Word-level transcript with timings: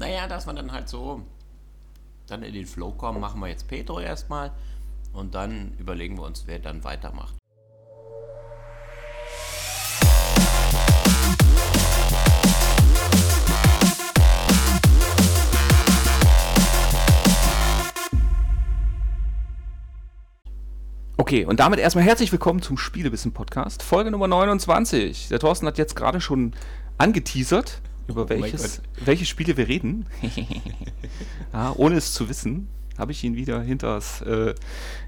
naja, 0.00 0.26
dass 0.26 0.46
wir 0.46 0.54
dann 0.54 0.72
halt 0.72 0.88
so 0.88 1.20
dann 2.26 2.42
in 2.42 2.54
den 2.54 2.66
Flow 2.66 2.90
kommen, 2.90 3.20
machen 3.20 3.38
wir 3.40 3.48
jetzt 3.48 3.68
Petro 3.68 4.00
erstmal 4.00 4.50
und 5.12 5.34
dann 5.34 5.74
überlegen 5.78 6.16
wir 6.16 6.24
uns, 6.24 6.44
wer 6.46 6.58
dann 6.58 6.82
weitermacht. 6.84 7.34
Okay, 21.18 21.44
und 21.44 21.60
damit 21.60 21.78
erstmal 21.78 22.04
herzlich 22.04 22.32
willkommen 22.32 22.62
zum 22.62 22.78
Spielewissen 22.78 23.32
Podcast, 23.32 23.82
Folge 23.82 24.10
Nummer 24.10 24.28
29. 24.28 25.28
Der 25.28 25.38
Thorsten 25.38 25.66
hat 25.66 25.76
jetzt 25.76 25.94
gerade 25.94 26.22
schon 26.22 26.54
angeteasert, 26.96 27.82
über 28.10 28.24
Oh 28.24 28.28
welches, 28.28 28.82
welche 29.04 29.24
Spiele 29.24 29.56
wir 29.56 29.68
reden. 29.68 30.06
ja, 31.52 31.72
ohne 31.76 31.96
es 31.96 32.12
zu 32.12 32.28
wissen, 32.28 32.68
habe 32.98 33.12
ich 33.12 33.24
ihn 33.24 33.34
wieder 33.34 33.62
hinter 33.62 33.94
das. 33.94 34.20
Äh, 34.22 34.54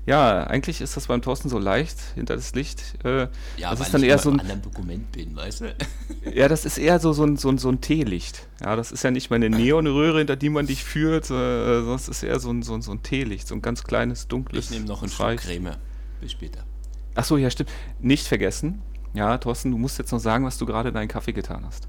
ja, 0.07 0.45
eigentlich 0.45 0.81
ist 0.81 0.97
das 0.97 1.07
beim 1.09 1.21
Thorsten 1.21 1.49
so 1.51 1.59
leicht, 1.59 1.99
hinter 2.15 2.37
das 2.37 2.55
Licht. 2.55 2.83
Äh, 3.05 3.29
Ja, 3.59 3.71
das 3.71 3.81
weil 3.81 3.87
ist 3.87 3.95
dann 3.95 4.03
ich 4.03 4.09
eher 4.09 4.19
so 4.19 4.31
ein. 4.31 4.41
anderen 4.41 4.63
Dokument 4.63 5.13
bin, 5.13 5.37
weißt 5.37 5.61
du? 5.63 5.75
Ja, 6.35 6.49
das 6.49 6.65
ist 6.65 6.79
eher 6.79 7.01
so, 7.01 7.13
so, 7.13 7.25
ein, 7.25 7.37
so, 7.37 7.49
ein, 7.51 7.59
so 7.59 7.69
ein 7.69 7.81
Teelicht. 7.81 8.47
Ja, 8.63 8.77
das 8.77 8.93
ist 8.93 9.03
ja 9.05 9.11
nicht 9.11 9.29
mal 9.31 9.37
eine 9.37 9.51
Neonröhre, 9.57 10.19
hinter 10.19 10.37
die 10.37 10.49
man 10.51 10.67
dich 10.67 10.85
führt, 10.85 11.25
äh, 11.25 11.29
sondern 11.29 11.97
es 11.97 12.09
ist 12.09 12.23
eher 12.23 12.39
so 12.41 12.51
ein, 12.51 12.63
so, 12.63 12.75
ein, 12.75 12.83
so 12.83 12.93
ein 12.93 13.03
Teelicht, 13.03 13.49
so 13.49 13.55
ein 13.57 13.61
ganz 13.63 13.83
kleines, 13.85 14.29
dunkles. 14.29 14.67
Ich 14.67 14.71
nehme 14.71 14.87
noch 14.87 15.01
Schluck 15.07 15.21
reicht. 15.21 15.45
Creme. 15.45 15.77
Bis 16.21 16.33
später. 16.33 16.65
Ach 17.15 17.25
so, 17.25 17.37
ja, 17.37 17.51
stimmt. 17.51 17.71
Nicht 18.01 18.27
vergessen. 18.27 18.81
Ja, 19.15 19.37
Thorsten, 19.37 19.71
du 19.73 19.77
musst 19.77 19.99
jetzt 19.99 20.13
noch 20.13 20.21
sagen, 20.21 20.45
was 20.47 20.57
du 20.57 20.65
gerade 20.65 20.89
in 20.89 20.95
deinen 20.95 21.09
Kaffee 21.09 21.33
getan 21.35 21.65
hast. 21.67 21.89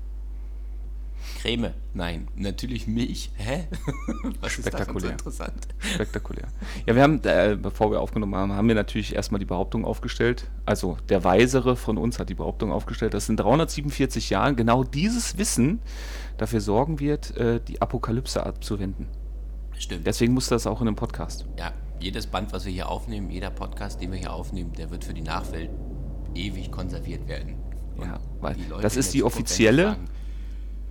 Creme? 1.43 1.73
Nein, 1.93 2.27
natürlich 2.35 2.87
Milch. 2.87 3.29
Hä? 3.35 3.67
Was 4.41 4.57
ist 4.57 4.67
davon 4.73 4.99
so 4.99 5.07
Spektakulär. 5.07 5.11
interessant? 5.11 5.67
Spektakulär. 5.79 6.47
Ja, 6.85 6.95
wir 6.95 7.03
haben, 7.03 7.21
äh, 7.25 7.57
bevor 7.61 7.91
wir 7.91 7.99
aufgenommen 7.99 8.33
haben, 8.35 8.53
haben 8.53 8.67
wir 8.69 8.75
natürlich 8.75 9.13
erstmal 9.13 9.39
die 9.39 9.45
Behauptung 9.45 9.83
aufgestellt. 9.83 10.49
Also 10.65 10.97
der 11.09 11.23
Weisere 11.25 11.75
von 11.75 11.97
uns 11.97 12.17
hat 12.17 12.29
die 12.29 12.33
Behauptung 12.33 12.71
aufgestellt, 12.71 13.13
dass 13.13 13.27
in 13.27 13.35
347 13.35 14.29
Jahren 14.29 14.55
genau 14.55 14.85
dieses 14.85 15.37
Wissen 15.37 15.81
dafür 16.37 16.61
sorgen 16.61 17.01
wird, 17.01 17.35
äh, 17.35 17.59
die 17.67 17.81
Apokalypse 17.81 18.45
abzuwenden. 18.45 19.07
Stimmt. 19.77 20.07
Deswegen 20.07 20.33
muss 20.33 20.47
das 20.47 20.65
auch 20.65 20.79
in 20.81 20.87
einem 20.87 20.95
Podcast. 20.95 21.45
Ja, 21.59 21.73
jedes 21.99 22.25
Band, 22.25 22.53
was 22.53 22.63
wir 22.65 22.71
hier 22.71 22.87
aufnehmen, 22.87 23.29
jeder 23.29 23.49
Podcast, 23.49 23.99
den 24.01 24.11
wir 24.13 24.17
hier 24.19 24.31
aufnehmen, 24.31 24.71
der 24.77 24.89
wird 24.91 25.03
für 25.03 25.13
die 25.13 25.21
Nachwelt 25.21 25.71
ewig 26.35 26.71
konserviert 26.71 27.27
werden. 27.27 27.55
Und 27.97 28.05
Ja, 28.07 28.19
weil 28.39 28.55
das 28.81 28.95
ist 28.95 29.13
die 29.13 29.23
offizielle- 29.23 29.87
fragen, 29.89 30.05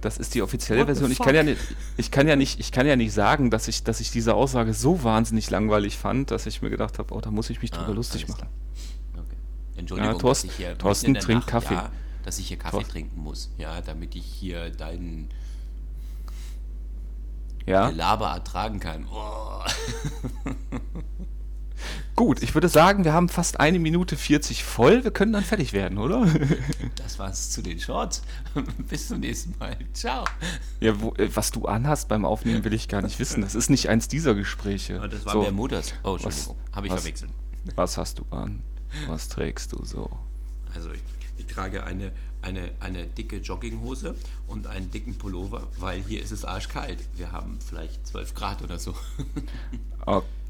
Das 0.02 0.18
ist 0.18 0.34
die 0.34 0.42
offizielle 0.42 0.84
Version. 0.84 1.10
Ich 1.10 1.18
kann 1.20 1.34
ja 1.34 1.42
nicht, 1.44 1.60
ich 1.96 2.10
kann 2.10 2.28
ja 2.28 2.36
nicht, 2.36 2.60
ich 2.60 2.72
kann 2.72 2.86
ja 2.86 2.96
nicht 2.96 3.12
sagen, 3.12 3.50
dass 3.50 3.68
ich, 3.68 3.84
dass 3.84 4.00
ich 4.00 4.10
diese 4.10 4.34
Aussage 4.34 4.74
so 4.74 5.02
wahnsinnig 5.04 5.48
langweilig 5.48 5.96
fand, 5.96 6.30
dass 6.30 6.44
ich 6.46 6.60
mir 6.60 6.70
gedacht 6.70 6.98
habe, 6.98 7.14
oh, 7.14 7.20
da 7.20 7.30
muss 7.30 7.48
ich 7.50 7.62
mich 7.62 7.70
drüber 7.70 7.88
Ah, 7.92 7.94
lustig 7.94 8.26
machen. 8.28 8.48
Okay. 9.14 9.36
Entschuldigung, 9.76 10.12
Ja, 10.12 10.18
Thorsten- 10.18 10.48
dass 10.48 10.58
ich 10.58 10.64
hier 10.66 10.76
Thorsten 10.78 11.14
trinkt 11.14 11.28
Nacht, 11.44 11.46
Kaffee. 11.48 11.74
Ja, 11.74 11.90
dass 12.24 12.38
ich 12.38 12.48
hier 12.48 12.58
Kaffee 12.58 12.72
Thorsten- 12.78 12.90
trinken 12.92 13.20
muss, 13.22 13.50
ja, 13.58 13.80
damit 13.80 14.14
ich 14.16 14.24
hier 14.26 14.70
deinen 14.70 15.28
Ja. 17.64 17.88
Laber 17.90 18.30
ertragen 18.32 18.80
kann. 18.80 19.06
Oh. 19.08 19.60
Gut, 22.14 22.42
ich 22.42 22.54
würde 22.54 22.68
sagen, 22.68 23.04
wir 23.04 23.14
haben 23.14 23.28
fast 23.30 23.58
eine 23.58 23.78
Minute 23.78 24.16
40 24.16 24.64
voll. 24.64 25.02
Wir 25.02 25.10
können 25.10 25.32
dann 25.32 25.44
fertig 25.44 25.72
werden, 25.72 25.96
oder? 25.98 26.26
Das 26.96 27.18
war's 27.18 27.50
zu 27.50 27.62
den 27.62 27.80
Shorts. 27.80 28.22
Bis 28.88 29.08
zum 29.08 29.20
nächsten 29.20 29.54
Mal. 29.58 29.76
Ciao. 29.94 30.24
ja, 30.80 31.00
wo, 31.00 31.14
äh, 31.14 31.30
was 31.34 31.50
du 31.50 31.64
anhast 31.66 32.08
beim 32.08 32.24
Aufnehmen, 32.24 32.64
will 32.64 32.74
ich 32.74 32.88
gar 32.88 33.00
nicht 33.02 33.18
wissen. 33.18 33.40
Das 33.40 33.54
ist 33.54 33.70
nicht 33.70 33.88
eins 33.88 34.08
dieser 34.08 34.34
Gespräche. 34.34 35.00
Oh, 35.02 35.06
das 35.06 35.24
war 35.24 35.32
so, 35.32 35.42
mehr 35.42 35.52
Mutters. 35.52 35.94
Oh, 36.04 36.12
Entschuldigung. 36.14 36.56
Habe 36.72 36.86
ich 36.86 36.92
was- 36.92 37.00
verwechselt. 37.00 37.30
was 37.76 37.96
hast 37.96 38.18
du 38.18 38.24
an? 38.30 38.62
Was 39.08 39.28
trägst 39.28 39.72
du 39.72 39.82
so? 39.84 40.10
Also 40.74 40.92
ich, 40.92 41.00
ich 41.38 41.46
trage 41.46 41.84
eine, 41.84 42.12
eine, 42.42 42.70
eine 42.80 43.06
dicke 43.06 43.38
Jogginghose 43.38 44.14
und 44.46 44.66
einen 44.66 44.90
dicken 44.90 45.16
Pullover, 45.16 45.66
weil 45.78 46.02
hier 46.02 46.22
ist 46.22 46.30
es 46.30 46.44
arschkalt. 46.44 46.98
Wir 47.16 47.32
haben 47.32 47.58
vielleicht 47.66 48.06
12 48.06 48.34
Grad 48.34 48.62
oder 48.62 48.78
so. 48.78 48.94
Okay, 50.04 50.26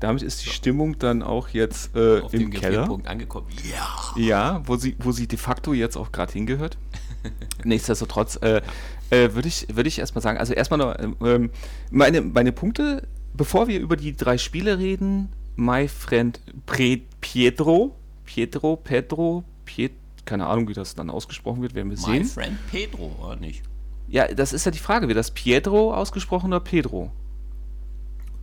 damit 0.00 0.22
ist 0.22 0.44
die 0.44 0.50
Stimmung 0.50 0.98
dann 0.98 1.22
auch 1.22 1.48
jetzt 1.48 1.94
äh, 1.96 2.20
Auf 2.20 2.34
im 2.34 2.40
dem 2.40 2.50
Keller. 2.50 2.70
Gefrierpunkt 2.70 3.06
angekommen. 3.08 3.46
Ja. 3.70 4.14
Ja, 4.16 4.62
wo 4.66 4.76
sie, 4.76 4.96
wo 4.98 5.12
sie 5.12 5.26
de 5.26 5.38
facto 5.38 5.72
jetzt 5.72 5.96
auch 5.96 6.12
gerade 6.12 6.32
hingehört. 6.32 6.76
Nichtsdestotrotz 7.64 8.36
äh, 8.42 8.62
äh, 9.10 9.34
würde 9.34 9.48
ich, 9.48 9.66
würd 9.74 9.86
ich 9.86 9.98
erstmal 9.98 10.22
sagen, 10.22 10.38
also 10.38 10.52
erstmal 10.52 10.78
noch 10.78 10.94
ähm, 11.26 11.50
meine, 11.90 12.20
meine 12.20 12.52
Punkte, 12.52 13.06
bevor 13.34 13.68
wir 13.68 13.80
über 13.80 13.96
die 13.96 14.14
drei 14.16 14.38
Spiele 14.38 14.78
reden, 14.78 15.30
my 15.56 15.88
friend 15.88 16.40
Pre 16.66 17.00
Pietro, 17.20 17.96
Pietro, 18.24 18.76
Pedro, 18.76 19.44
Piet, 19.64 19.92
keine 20.24 20.46
Ahnung, 20.46 20.68
wie 20.68 20.74
das 20.74 20.94
dann 20.94 21.08
ausgesprochen 21.10 21.62
wird, 21.62 21.74
werden 21.74 21.90
wir 21.90 21.98
My 21.98 22.18
sehen. 22.18 22.24
friend 22.24 22.58
Pedro, 22.70 23.16
oder 23.22 23.36
nicht? 23.36 23.62
Ja, 24.08 24.28
das 24.28 24.52
ist 24.52 24.64
ja 24.66 24.70
die 24.70 24.78
Frage, 24.78 25.08
wird 25.08 25.18
das 25.18 25.30
Pietro 25.30 25.94
ausgesprochen 25.94 26.48
oder 26.48 26.60
Pedro? 26.60 27.10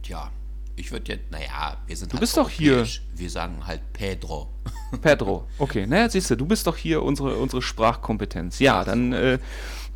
Tja, 0.01 0.31
ich 0.75 0.91
würde 0.91 1.13
jetzt, 1.13 1.31
naja, 1.31 1.77
wir 1.85 1.95
sind 1.95 2.11
Du 2.11 2.15
halt 2.15 2.21
bist 2.21 2.37
doch 2.37 2.49
hier. 2.49 2.85
Wir 3.15 3.29
sagen 3.29 3.65
halt 3.65 3.81
Pedro. 3.93 4.49
Pedro, 5.01 5.47
okay. 5.59 5.85
Naja, 5.85 6.09
siehst 6.09 6.31
du, 6.31 6.35
du 6.35 6.45
bist 6.45 6.67
doch 6.67 6.77
hier 6.77 7.03
unsere, 7.03 7.37
unsere 7.37 7.61
Sprachkompetenz. 7.61 8.59
Ja, 8.59 8.83
dann, 8.83 9.13
äh, 9.13 9.39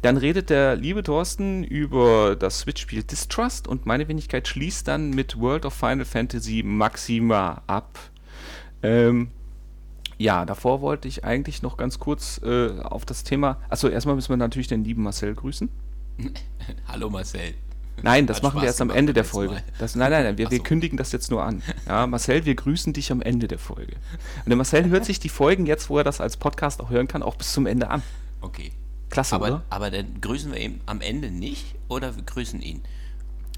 dann 0.01 0.17
redet 0.17 0.49
der 0.49 0.75
liebe 0.75 1.03
Thorsten 1.03 1.63
über 1.63 2.35
das 2.35 2.59
Switch-Spiel 2.59 3.03
Distrust 3.03 3.67
und 3.67 3.85
meine 3.85 4.07
Wenigkeit 4.07 4.47
schließt 4.47 4.87
dann 4.87 5.11
mit 5.11 5.39
World 5.39 5.65
of 5.65 5.73
Final 5.73 6.05
Fantasy 6.05 6.61
Maxima 6.63 7.63
ab. 7.65 7.97
Ähm, 8.83 9.31
ja, 10.19 10.45
davor 10.45 10.81
wollte 10.81 11.07
ich 11.07 11.23
eigentlich 11.23 11.61
noch 11.61 11.77
ganz 11.77 11.99
kurz 11.99 12.39
äh, 12.43 12.79
auf 12.81 13.05
das 13.05 13.23
Thema. 13.23 13.59
Achso, 13.69 13.87
erstmal 13.87 14.15
müssen 14.15 14.29
wir 14.29 14.37
natürlich 14.37 14.67
den 14.67 14.83
lieben 14.83 15.03
Marcel 15.03 15.33
grüßen. 15.33 15.69
Hallo 16.87 17.09
Marcel. 17.09 17.53
Nein, 18.03 18.27
das 18.27 18.37
Hat 18.37 18.43
machen 18.43 18.55
wir 18.55 18.59
Spaß 18.61 18.67
erst 18.67 18.81
am 18.81 18.89
Ende 18.89 19.13
der 19.13 19.23
Folge. 19.23 19.57
Das, 19.79 19.95
nein, 19.95 20.11
nein, 20.11 20.23
nein, 20.23 20.37
wir, 20.37 20.47
Ach 20.47 20.51
wir 20.51 20.57
so. 20.57 20.63
kündigen 20.63 20.97
das 20.97 21.11
jetzt 21.11 21.31
nur 21.31 21.43
an. 21.43 21.61
Ja, 21.87 22.05
Marcel, 22.05 22.45
wir 22.45 22.55
grüßen 22.55 22.93
dich 22.93 23.11
am 23.11 23.21
Ende 23.21 23.47
der 23.47 23.59
Folge. 23.59 23.93
Und 24.43 24.49
der 24.49 24.57
Marcel 24.57 24.89
hört 24.89 25.05
sich 25.05 25.19
die 25.19 25.29
Folgen 25.29 25.65
jetzt, 25.65 25.89
wo 25.89 25.97
er 25.97 26.03
das 26.03 26.21
als 26.21 26.37
Podcast 26.37 26.81
auch 26.81 26.89
hören 26.89 27.07
kann, 27.07 27.23
auch 27.23 27.35
bis 27.35 27.53
zum 27.53 27.65
Ende 27.65 27.89
an. 27.89 28.03
Okay. 28.41 28.71
Klasse, 29.09 29.35
Aber, 29.35 29.47
oder? 29.47 29.63
aber 29.69 29.89
dann 29.89 30.19
grüßen 30.19 30.51
wir 30.51 30.59
ihn 30.59 30.81
am 30.85 30.99
Ende 31.01 31.31
nicht 31.31 31.75
oder 31.87 32.15
wir 32.15 32.23
grüßen 32.23 32.61
ihn? 32.61 32.81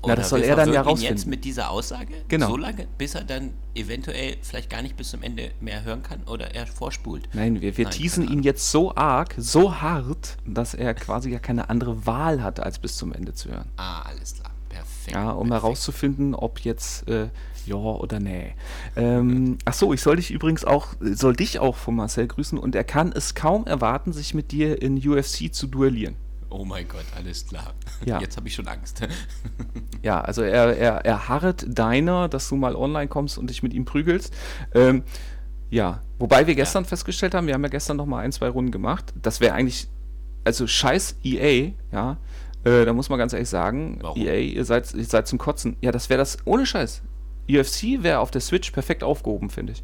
Na, 0.05 0.15
das 0.15 0.29
soll 0.29 0.41
er 0.41 0.55
dann 0.55 0.71
ja 0.71 0.81
ihn 0.81 0.87
jetzt 0.87 1.03
rausfinden. 1.03 1.29
mit 1.29 1.45
dieser 1.45 1.69
Aussage 1.71 2.13
Genau. 2.27 2.47
so 2.49 2.57
lange, 2.57 2.87
bis 2.97 3.15
er 3.15 3.23
dann 3.23 3.51
eventuell 3.75 4.37
vielleicht 4.41 4.69
gar 4.69 4.81
nicht 4.81 4.95
bis 4.97 5.09
zum 5.09 5.21
Ende 5.23 5.51
mehr 5.59 5.83
hören 5.83 6.03
kann 6.03 6.23
oder 6.23 6.55
er 6.55 6.67
vorspult. 6.67 7.27
Nein, 7.33 7.61
wir, 7.61 7.77
wir 7.77 7.85
Nein, 7.85 7.93
teasen 7.93 8.27
ihn 8.29 8.41
jetzt 8.43 8.71
so 8.71 8.95
arg, 8.95 9.35
so 9.37 9.81
hart, 9.81 10.37
dass 10.45 10.73
er 10.73 10.93
quasi 10.93 11.31
ja 11.31 11.39
keine 11.39 11.69
andere 11.69 12.05
Wahl 12.05 12.41
hat, 12.41 12.59
als 12.59 12.79
bis 12.79 12.95
zum 12.97 13.13
Ende 13.13 13.33
zu 13.33 13.49
hören. 13.49 13.69
Ah, 13.77 14.01
alles 14.03 14.35
klar. 14.35 14.51
Perfekt. 14.69 15.15
Ja, 15.15 15.31
um 15.31 15.47
perfekt. 15.49 15.63
herauszufinden, 15.63 16.35
ob 16.35 16.59
jetzt 16.59 17.07
äh, 17.09 17.29
ja 17.65 17.75
oder 17.75 18.19
nee. 18.19 18.53
Ähm, 18.95 19.57
ach 19.65 19.73
so, 19.73 19.93
ich 19.93 20.01
soll 20.01 20.15
dich 20.17 20.31
übrigens 20.31 20.63
auch, 20.63 20.87
soll 21.01 21.35
dich 21.35 21.59
auch 21.59 21.75
von 21.75 21.95
Marcel 21.95 22.27
grüßen 22.27 22.57
und 22.57 22.75
er 22.75 22.83
kann 22.83 23.11
es 23.11 23.35
kaum 23.35 23.65
erwarten, 23.65 24.13
sich 24.13 24.33
mit 24.33 24.51
dir 24.51 24.81
in 24.81 24.97
UFC 24.97 25.51
zu 25.53 25.67
duellieren. 25.67 26.15
Oh 26.49 26.65
mein 26.65 26.87
Gott, 26.87 27.05
alles 27.15 27.45
klar. 27.45 27.73
Ja. 28.05 28.19
Jetzt 28.19 28.37
habe 28.37 28.47
ich 28.47 28.55
schon 28.55 28.67
Angst. 28.67 29.01
Ja, 30.01 30.21
also 30.21 30.43
er, 30.43 30.77
er, 30.77 31.05
er 31.05 31.27
harret 31.27 31.65
deiner, 31.67 32.29
dass 32.29 32.47
du 32.47 32.55
mal 32.55 32.73
online 32.73 33.09
kommst 33.09 33.37
und 33.37 33.49
dich 33.49 33.63
mit 33.63 33.73
ihm 33.73 33.83
prügelst. 33.83 34.33
Ähm, 34.73 35.03
ja, 35.69 36.01
wobei 36.17 36.47
wir 36.47 36.55
gestern 36.55 36.85
festgestellt 36.85 37.33
haben, 37.33 37.47
wir 37.47 37.53
haben 37.53 37.63
ja 37.63 37.69
gestern 37.69 37.97
noch 37.97 38.05
mal 38.05 38.19
ein, 38.19 38.31
zwei 38.31 38.47
Runden 38.47 38.71
gemacht. 38.71 39.13
Das 39.21 39.41
wäre 39.41 39.53
eigentlich, 39.55 39.89
also 40.45 40.67
scheiß 40.67 41.17
EA, 41.23 41.73
ja, 41.91 42.17
äh, 42.63 42.85
da 42.85 42.93
muss 42.93 43.09
man 43.09 43.19
ganz 43.19 43.33
ehrlich 43.33 43.49
sagen, 43.49 43.99
Warum? 44.01 44.21
EA, 44.21 44.35
ihr 44.35 44.63
seid, 44.63 44.93
ihr 44.93 45.03
seid 45.03 45.27
zum 45.27 45.37
Kotzen. 45.37 45.75
Ja, 45.81 45.91
das 45.91 46.09
wäre 46.09 46.17
das, 46.17 46.37
ohne 46.45 46.65
Scheiß. 46.65 47.01
UFC 47.49 48.01
wäre 48.01 48.19
auf 48.19 48.31
der 48.31 48.41
Switch 48.41 48.71
perfekt 48.71 49.03
aufgehoben, 49.03 49.49
finde 49.49 49.73
ich. 49.73 49.83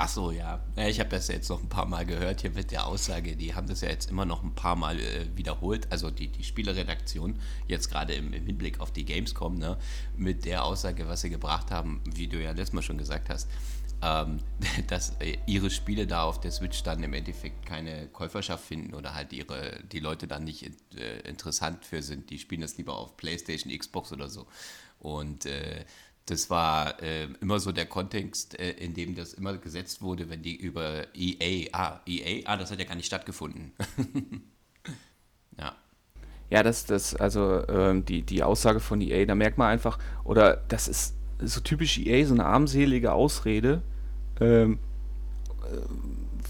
Ach 0.00 0.08
so, 0.08 0.30
ja. 0.30 0.60
ja 0.76 0.86
ich 0.86 1.00
habe 1.00 1.10
das 1.10 1.26
jetzt 1.26 1.48
noch 1.48 1.60
ein 1.60 1.68
paar 1.68 1.84
Mal 1.84 2.06
gehört 2.06 2.42
hier 2.42 2.52
mit 2.52 2.70
der 2.70 2.86
Aussage. 2.86 3.34
Die 3.34 3.56
haben 3.56 3.66
das 3.66 3.80
ja 3.80 3.88
jetzt 3.88 4.08
immer 4.08 4.24
noch 4.24 4.44
ein 4.44 4.54
paar 4.54 4.76
Mal 4.76 5.00
äh, 5.00 5.26
wiederholt. 5.34 5.90
Also 5.90 6.08
die, 6.12 6.28
die 6.28 6.44
Spieleredaktion, 6.44 7.40
jetzt 7.66 7.90
gerade 7.90 8.14
im, 8.14 8.32
im 8.32 8.46
Hinblick 8.46 8.78
auf 8.78 8.92
die 8.92 9.04
Gamescom, 9.04 9.56
ne, 9.58 9.76
mit 10.16 10.44
der 10.44 10.64
Aussage, 10.64 11.08
was 11.08 11.22
sie 11.22 11.30
gebracht 11.30 11.72
haben, 11.72 12.00
wie 12.14 12.28
du 12.28 12.40
ja 12.40 12.52
letztes 12.52 12.74
Mal 12.74 12.82
schon 12.82 12.96
gesagt 12.96 13.28
hast, 13.28 13.48
ähm, 14.00 14.38
dass 14.86 15.16
äh, 15.18 15.36
ihre 15.46 15.68
Spiele 15.68 16.06
da 16.06 16.22
auf 16.22 16.40
der 16.40 16.52
Switch 16.52 16.80
dann 16.84 17.02
im 17.02 17.12
Endeffekt 17.12 17.66
keine 17.66 18.06
Käuferschaft 18.06 18.64
finden 18.64 18.94
oder 18.94 19.14
halt 19.14 19.32
ihre, 19.32 19.82
die 19.90 19.98
Leute 19.98 20.28
dann 20.28 20.44
nicht 20.44 20.62
äh, 20.94 21.28
interessant 21.28 21.84
für 21.84 22.02
sind. 22.02 22.30
Die 22.30 22.38
spielen 22.38 22.60
das 22.60 22.78
lieber 22.78 22.96
auf 22.96 23.16
PlayStation, 23.16 23.76
Xbox 23.76 24.12
oder 24.12 24.28
so. 24.28 24.46
Und 25.00 25.46
äh, 25.46 25.84
das 26.30 26.50
war 26.50 27.02
äh, 27.02 27.28
immer 27.40 27.60
so 27.60 27.72
der 27.72 27.86
Kontext, 27.86 28.58
äh, 28.58 28.70
in 28.70 28.94
dem 28.94 29.14
das 29.14 29.34
immer 29.34 29.56
gesetzt 29.56 30.02
wurde, 30.02 30.30
wenn 30.30 30.42
die 30.42 30.56
über 30.56 31.06
EA, 31.14 31.68
ah, 31.72 32.00
EA, 32.06 32.42
ah, 32.46 32.56
das 32.56 32.70
hat 32.70 32.78
ja 32.78 32.84
gar 32.84 32.94
nicht 32.94 33.06
stattgefunden. 33.06 33.72
ja. 35.58 35.74
Ja, 36.50 36.62
das, 36.62 36.86
das, 36.86 37.14
also 37.14 37.66
ähm, 37.68 38.04
die, 38.04 38.22
die 38.22 38.42
Aussage 38.42 38.80
von 38.80 39.00
EA, 39.00 39.26
da 39.26 39.34
merkt 39.34 39.58
man 39.58 39.68
einfach, 39.68 39.98
oder 40.24 40.62
das 40.68 40.88
ist 40.88 41.14
so 41.40 41.60
typisch 41.60 41.98
EA, 41.98 42.26
so 42.26 42.34
eine 42.34 42.44
armselige 42.44 43.12
Ausrede 43.12 43.82
ähm, 44.40 44.78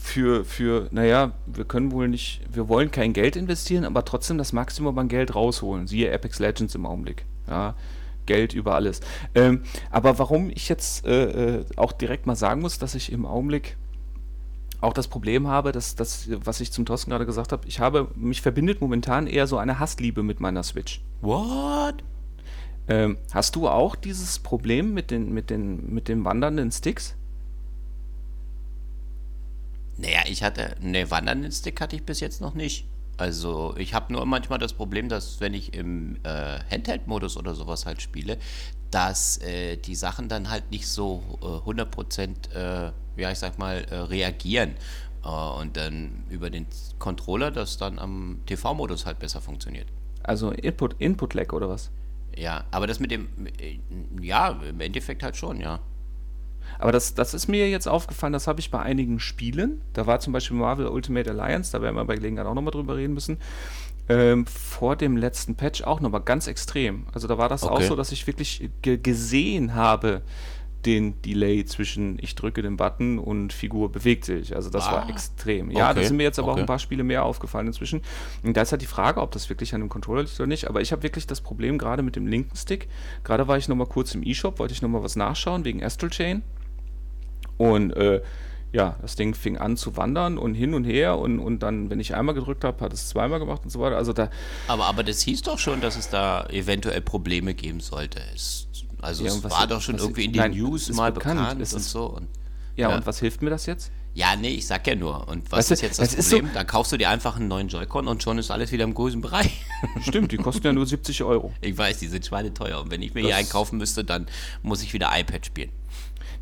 für, 0.00 0.44
für, 0.44 0.88
naja, 0.90 1.32
wir 1.46 1.64
können 1.64 1.92
wohl 1.92 2.08
nicht, 2.08 2.40
wir 2.50 2.69
wollen 2.69 2.90
kein 2.90 3.12
Geld 3.12 3.36
investieren, 3.36 3.84
aber 3.84 4.04
trotzdem 4.04 4.38
das 4.38 4.52
Maximum 4.52 4.98
an 4.98 5.08
Geld 5.08 5.34
rausholen. 5.34 5.86
Siehe 5.86 6.12
Apex 6.12 6.38
Legends 6.38 6.75
im 6.75 6.86
Augenblick. 6.86 7.25
Ja, 7.46 7.75
Geld 8.28 8.54
über 8.54 8.76
alles. 8.76 9.00
Ähm, 9.34 9.62
aber 9.90 10.20
warum 10.20 10.50
ich 10.50 10.69
jetzt 10.69 11.04
äh, 11.04 11.56
äh 11.56 11.64
auch 11.76 11.90
direkt 11.90 12.26
mal 12.26 12.36
sagen 12.36 12.60
muss, 12.60 12.78
dass 12.78 12.94
ich 12.94 13.10
im 13.10 13.26
Augenblick 13.26 13.76
auch 14.80 14.92
das 14.92 15.08
Problem 15.08 15.48
habe, 15.48 15.72
dass 15.72 15.96
das, 15.96 16.28
was 16.44 16.60
ich 16.60 16.70
zum 16.70 16.86
Thorsten 16.86 17.10
gerade 17.10 17.26
gesagt 17.26 17.50
habe, 17.50 17.66
ich 17.66 17.80
habe, 17.80 18.12
mich 18.14 18.42
verbindet 18.42 18.80
momentan 18.80 19.26
eher 19.26 19.48
so 19.48 19.58
eine 19.58 19.80
Hassliebe 19.80 20.22
mit 20.22 20.38
meiner 20.38 20.62
Switch. 20.62 21.02
What? 21.20 22.04
Ähm, 22.86 23.19
hast 23.32 23.56
du 23.56 23.69
auch 23.69 23.96
dieses 23.96 24.38
Problem 24.38 24.94
mit 24.94 25.10
den, 25.10 25.34
mit 25.34 25.50
den, 25.50 25.92
mit 25.92 26.08
den 26.08 26.25
wandernden 26.25 26.70
Sticks? 26.70 27.16
Naja, 29.96 30.20
ich 30.26 30.44
hatte, 30.44 30.76
ne, 30.80 31.10
wandernden 31.10 31.50
Stick 31.50 31.80
hatte 31.80 31.96
ich 31.96 32.04
bis 32.04 32.20
jetzt 32.20 32.40
noch 32.40 32.54
nicht. 32.54 32.86
Also 33.19 33.75
ich 33.76 33.93
habe 33.93 34.12
nur 34.12 34.25
manchmal 34.25 34.59
das 34.59 34.73
Problem, 34.73 35.09
dass 35.09 35.41
wenn 35.41 35.53
ich 35.53 35.75
im 35.75 36.17
äh, 36.23 36.59
Handheld-Modus 36.70 37.37
oder 37.37 37.55
sowas 37.55 37.85
halt 37.85 38.00
spiele, 38.00 38.38
dass 38.91 39.38
äh, 39.43 39.76
die 39.76 39.94
Sachen 39.94 40.29
dann 40.29 40.49
halt 40.49 40.70
nicht 40.70 40.87
so 40.88 41.23
äh, 41.43 41.69
100% 41.69 42.55
äh, 42.55 42.93
ja 43.19 43.31
ich 43.31 43.38
sag 43.38 43.59
mal, 43.59 43.85
äh, 43.91 43.97
reagieren. 43.97 44.75
Äh, 45.25 45.29
und 45.29 45.76
dann 45.76 46.25
über 46.31 46.50
den 46.50 46.67
Controller 46.99 47.50
das 47.50 47.76
dann 47.76 47.99
am 47.99 48.41
TV-Modus 48.47 49.05
halt 49.05 49.19
besser 49.19 49.41
funktioniert. 49.41 49.88
Also 50.23 50.50
Input, 50.50 50.97
Input-Lag 50.99 51.53
oder 51.53 51.69
was? 51.69 51.91
Ja, 52.37 52.64
aber 52.71 52.87
das 52.87 53.00
mit 53.00 53.11
dem, 53.11 53.29
äh, 53.59 53.79
ja, 54.21 54.50
im 54.50 54.81
Endeffekt 54.81 55.23
halt 55.23 55.37
schon, 55.37 55.61
ja. 55.61 55.81
Aber 56.78 56.93
das, 56.93 57.14
das 57.14 57.34
ist 57.34 57.49
mir 57.49 57.69
jetzt 57.69 57.88
aufgefallen, 57.88 58.32
das 58.32 58.46
habe 58.46 58.60
ich 58.60 58.70
bei 58.70 58.81
einigen 58.81 59.20
Spielen. 59.20 59.81
Da 59.93 60.06
war 60.06 60.20
zum 60.20 60.32
Beispiel 60.32 60.56
Marvel 60.56 60.87
Ultimate 60.87 61.31
Alliance, 61.31 61.72
da 61.72 61.82
werden 61.82 61.96
wir 61.96 62.05
bei 62.05 62.16
Gelegenheit 62.16 62.46
auch 62.46 62.55
nochmal 62.55 62.72
drüber 62.72 62.96
reden 62.96 63.14
müssen. 63.14 63.38
Ähm, 64.08 64.46
vor 64.46 64.96
dem 64.96 65.16
letzten 65.16 65.55
Patch 65.55 65.82
auch 65.82 66.00
nochmal 66.00 66.22
ganz 66.22 66.46
extrem. 66.46 67.06
Also 67.12 67.28
da 67.28 67.37
war 67.37 67.49
das 67.49 67.62
okay. 67.62 67.75
auch 67.75 67.82
so, 67.82 67.96
dass 67.96 68.10
ich 68.10 68.26
wirklich 68.26 68.70
gesehen 68.82 69.75
habe, 69.75 70.22
den 70.88 71.20
Delay 71.20 71.67
zwischen 71.67 72.19
ich 72.19 72.35
drücke 72.35 72.62
den 72.62 72.79
Button 72.79 73.19
und 73.19 73.52
Figur 73.52 73.93
bewegt 73.93 74.25
sich. 74.25 74.56
Also 74.56 74.70
das 74.70 74.87
ah, 74.87 74.93
war 74.93 75.11
extrem. 75.11 75.70
Ja, 75.70 75.90
okay, 75.90 76.00
da 76.00 76.06
sind 76.06 76.17
mir 76.17 76.23
jetzt 76.23 76.38
aber 76.38 76.49
okay. 76.49 76.56
auch 76.56 76.62
ein 76.62 76.67
paar 76.67 76.79
Spiele 76.79 77.05
mehr 77.05 77.25
aufgefallen 77.25 77.67
inzwischen. 77.67 78.00
Und 78.43 78.56
da 78.56 78.62
ist 78.62 78.73
halt 78.73 78.81
die 78.81 78.87
Frage, 78.87 79.20
ob 79.20 79.31
das 79.32 79.50
wirklich 79.50 79.75
an 79.75 79.81
dem 79.81 79.90
Controller 79.90 80.23
liegt 80.23 80.40
oder 80.40 80.46
nicht. 80.46 80.67
Aber 80.67 80.81
ich 80.81 80.90
habe 80.90 81.02
wirklich 81.02 81.26
das 81.26 81.43
Problem 81.43 81.76
gerade 81.76 82.02
mit 82.02 82.17
dem 82.17 82.26
linken 82.26 82.56
Stick. 82.56 82.88
Gerade 83.23 83.46
war 83.46 83.58
ich 83.58 83.69
nochmal 83.69 83.87
kurz 83.87 84.14
im 84.14 84.23
E-Shop, 84.23 84.58
wollte 84.58 84.73
ich 84.73 84.81
nochmal 84.81 85.02
was 85.02 85.14
nachschauen 85.14 85.67
wegen 85.67 85.85
Astral 85.85 86.11
Chain. 86.11 86.43
Und 87.58 87.93
äh, 87.93 88.23
ja, 88.73 88.96
das 89.02 89.17
Ding 89.17 89.35
fing 89.35 89.58
an 89.58 89.76
zu 89.76 89.96
wandern 89.99 90.38
und 90.38 90.55
hin 90.55 90.73
und 90.73 90.85
her 90.85 91.19
und, 91.19 91.38
und 91.38 91.62
dann, 91.62 91.90
wenn 91.90 92.00
ich 92.00 92.14
einmal 92.14 92.35
gedrückt 92.35 92.64
habe, 92.64 92.82
hat 92.82 92.94
es 92.94 93.08
zweimal 93.08 93.40
gemacht 93.40 93.62
und 93.64 93.70
so 93.70 93.81
weiter. 93.81 93.96
Also 93.96 94.14
da. 94.14 94.31
Aber, 94.69 94.87
aber 94.87 95.05
das 95.05 95.20
hieß 95.20 95.43
doch 95.43 95.58
schon, 95.58 95.82
dass 95.82 95.96
es 95.96 96.08
da 96.08 96.46
eventuell 96.46 97.02
Probleme 97.02 97.52
geben 97.52 97.81
sollte. 97.81 98.20
Es 98.35 98.68
also 99.00 99.25
ja, 99.25 99.33
es 99.33 99.45
war 99.45 99.67
doch 99.67 99.81
schon 99.81 99.99
irgendwie 99.99 100.25
in 100.25 100.33
den 100.33 100.41
nein, 100.41 100.50
News 100.53 100.91
mal 100.93 101.12
bekannt, 101.12 101.41
bekannt 101.41 101.73
und 101.73 101.83
so. 101.83 102.06
Und, 102.06 102.29
ja, 102.77 102.91
ja, 102.91 102.97
und 102.97 103.06
was 103.06 103.21
hilft 103.21 103.43
mir 103.43 103.50
das 103.50 103.67
jetzt? 103.67 103.91
Ja, 104.15 104.35
nee, 104.35 104.50
ich 104.50 104.67
sag 104.67 104.87
ja 104.87 104.95
nur. 104.97 105.29
Und 105.29 105.50
was 105.53 105.59
weißt 105.59 105.73
ist 105.73 105.83
jetzt 105.83 105.99
das, 106.00 106.17
das 106.17 106.29
Problem? 106.29 106.49
So 106.49 106.55
da 106.55 106.65
kaufst 106.65 106.91
du 106.91 106.97
dir 106.97 107.09
einfach 107.11 107.37
einen 107.37 107.47
neuen 107.47 107.69
Joy-Con 107.69 108.09
und 108.09 108.23
schon 108.23 108.39
ist 108.39 108.50
alles 108.50 108.73
wieder 108.73 108.85
im 108.85 108.95
größten 108.95 109.21
Bereich. 109.21 109.65
Stimmt, 110.00 110.33
die 110.33 110.39
kosten 110.39 110.67
ja 110.67 110.73
nur 110.73 110.87
70 110.87 111.23
Euro. 111.23 111.53
Ich 111.61 111.79
weiß, 111.79 111.99
die 111.99 112.09
sind 112.09 112.27
schweineteuer. 112.27 112.81
Und 112.81 112.91
wenn 112.91 113.03
ich 113.03 113.15
mir 113.15 113.23
das 113.23 113.29
hier 113.29 113.37
einkaufen 113.37 113.79
müsste, 113.79 114.05
dann 114.05 114.27
muss 114.62 114.83
ich 114.83 114.93
wieder 114.93 115.11
iPad 115.15 115.47
spielen. 115.47 115.71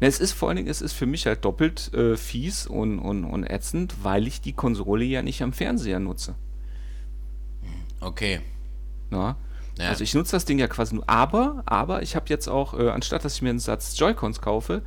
Ne, 0.00 0.06
es 0.06 0.20
ist 0.20 0.32
vor 0.32 0.48
allen 0.48 0.56
Dingen, 0.56 0.68
es 0.68 0.80
ist 0.80 0.92
für 0.92 1.06
mich 1.06 1.26
halt 1.26 1.44
doppelt 1.44 1.92
äh, 1.92 2.16
fies 2.16 2.66
und, 2.66 2.98
und, 2.98 3.24
und 3.24 3.44
ätzend, 3.44 3.94
weil 4.02 4.26
ich 4.26 4.40
die 4.40 4.52
Konsole 4.52 5.04
ja 5.04 5.22
nicht 5.22 5.42
am 5.42 5.52
Fernseher 5.52 6.00
nutze. 6.00 6.34
Okay. 8.00 8.40
Na? 9.10 9.36
Ja. 9.78 9.90
Also 9.90 10.04
ich 10.04 10.14
nutze 10.14 10.32
das 10.32 10.44
Ding 10.46 10.58
ja 10.58 10.68
quasi 10.68 10.94
nur, 10.94 11.08
aber, 11.08 11.62
aber 11.66 12.02
ich 12.02 12.16
habe 12.16 12.26
jetzt 12.28 12.48
auch, 12.48 12.78
äh, 12.78 12.88
anstatt 12.88 13.24
dass 13.24 13.34
ich 13.34 13.42
mir 13.42 13.50
einen 13.50 13.58
Satz 13.58 13.98
Joy-Cons 13.98 14.40
kaufe, 14.40 14.82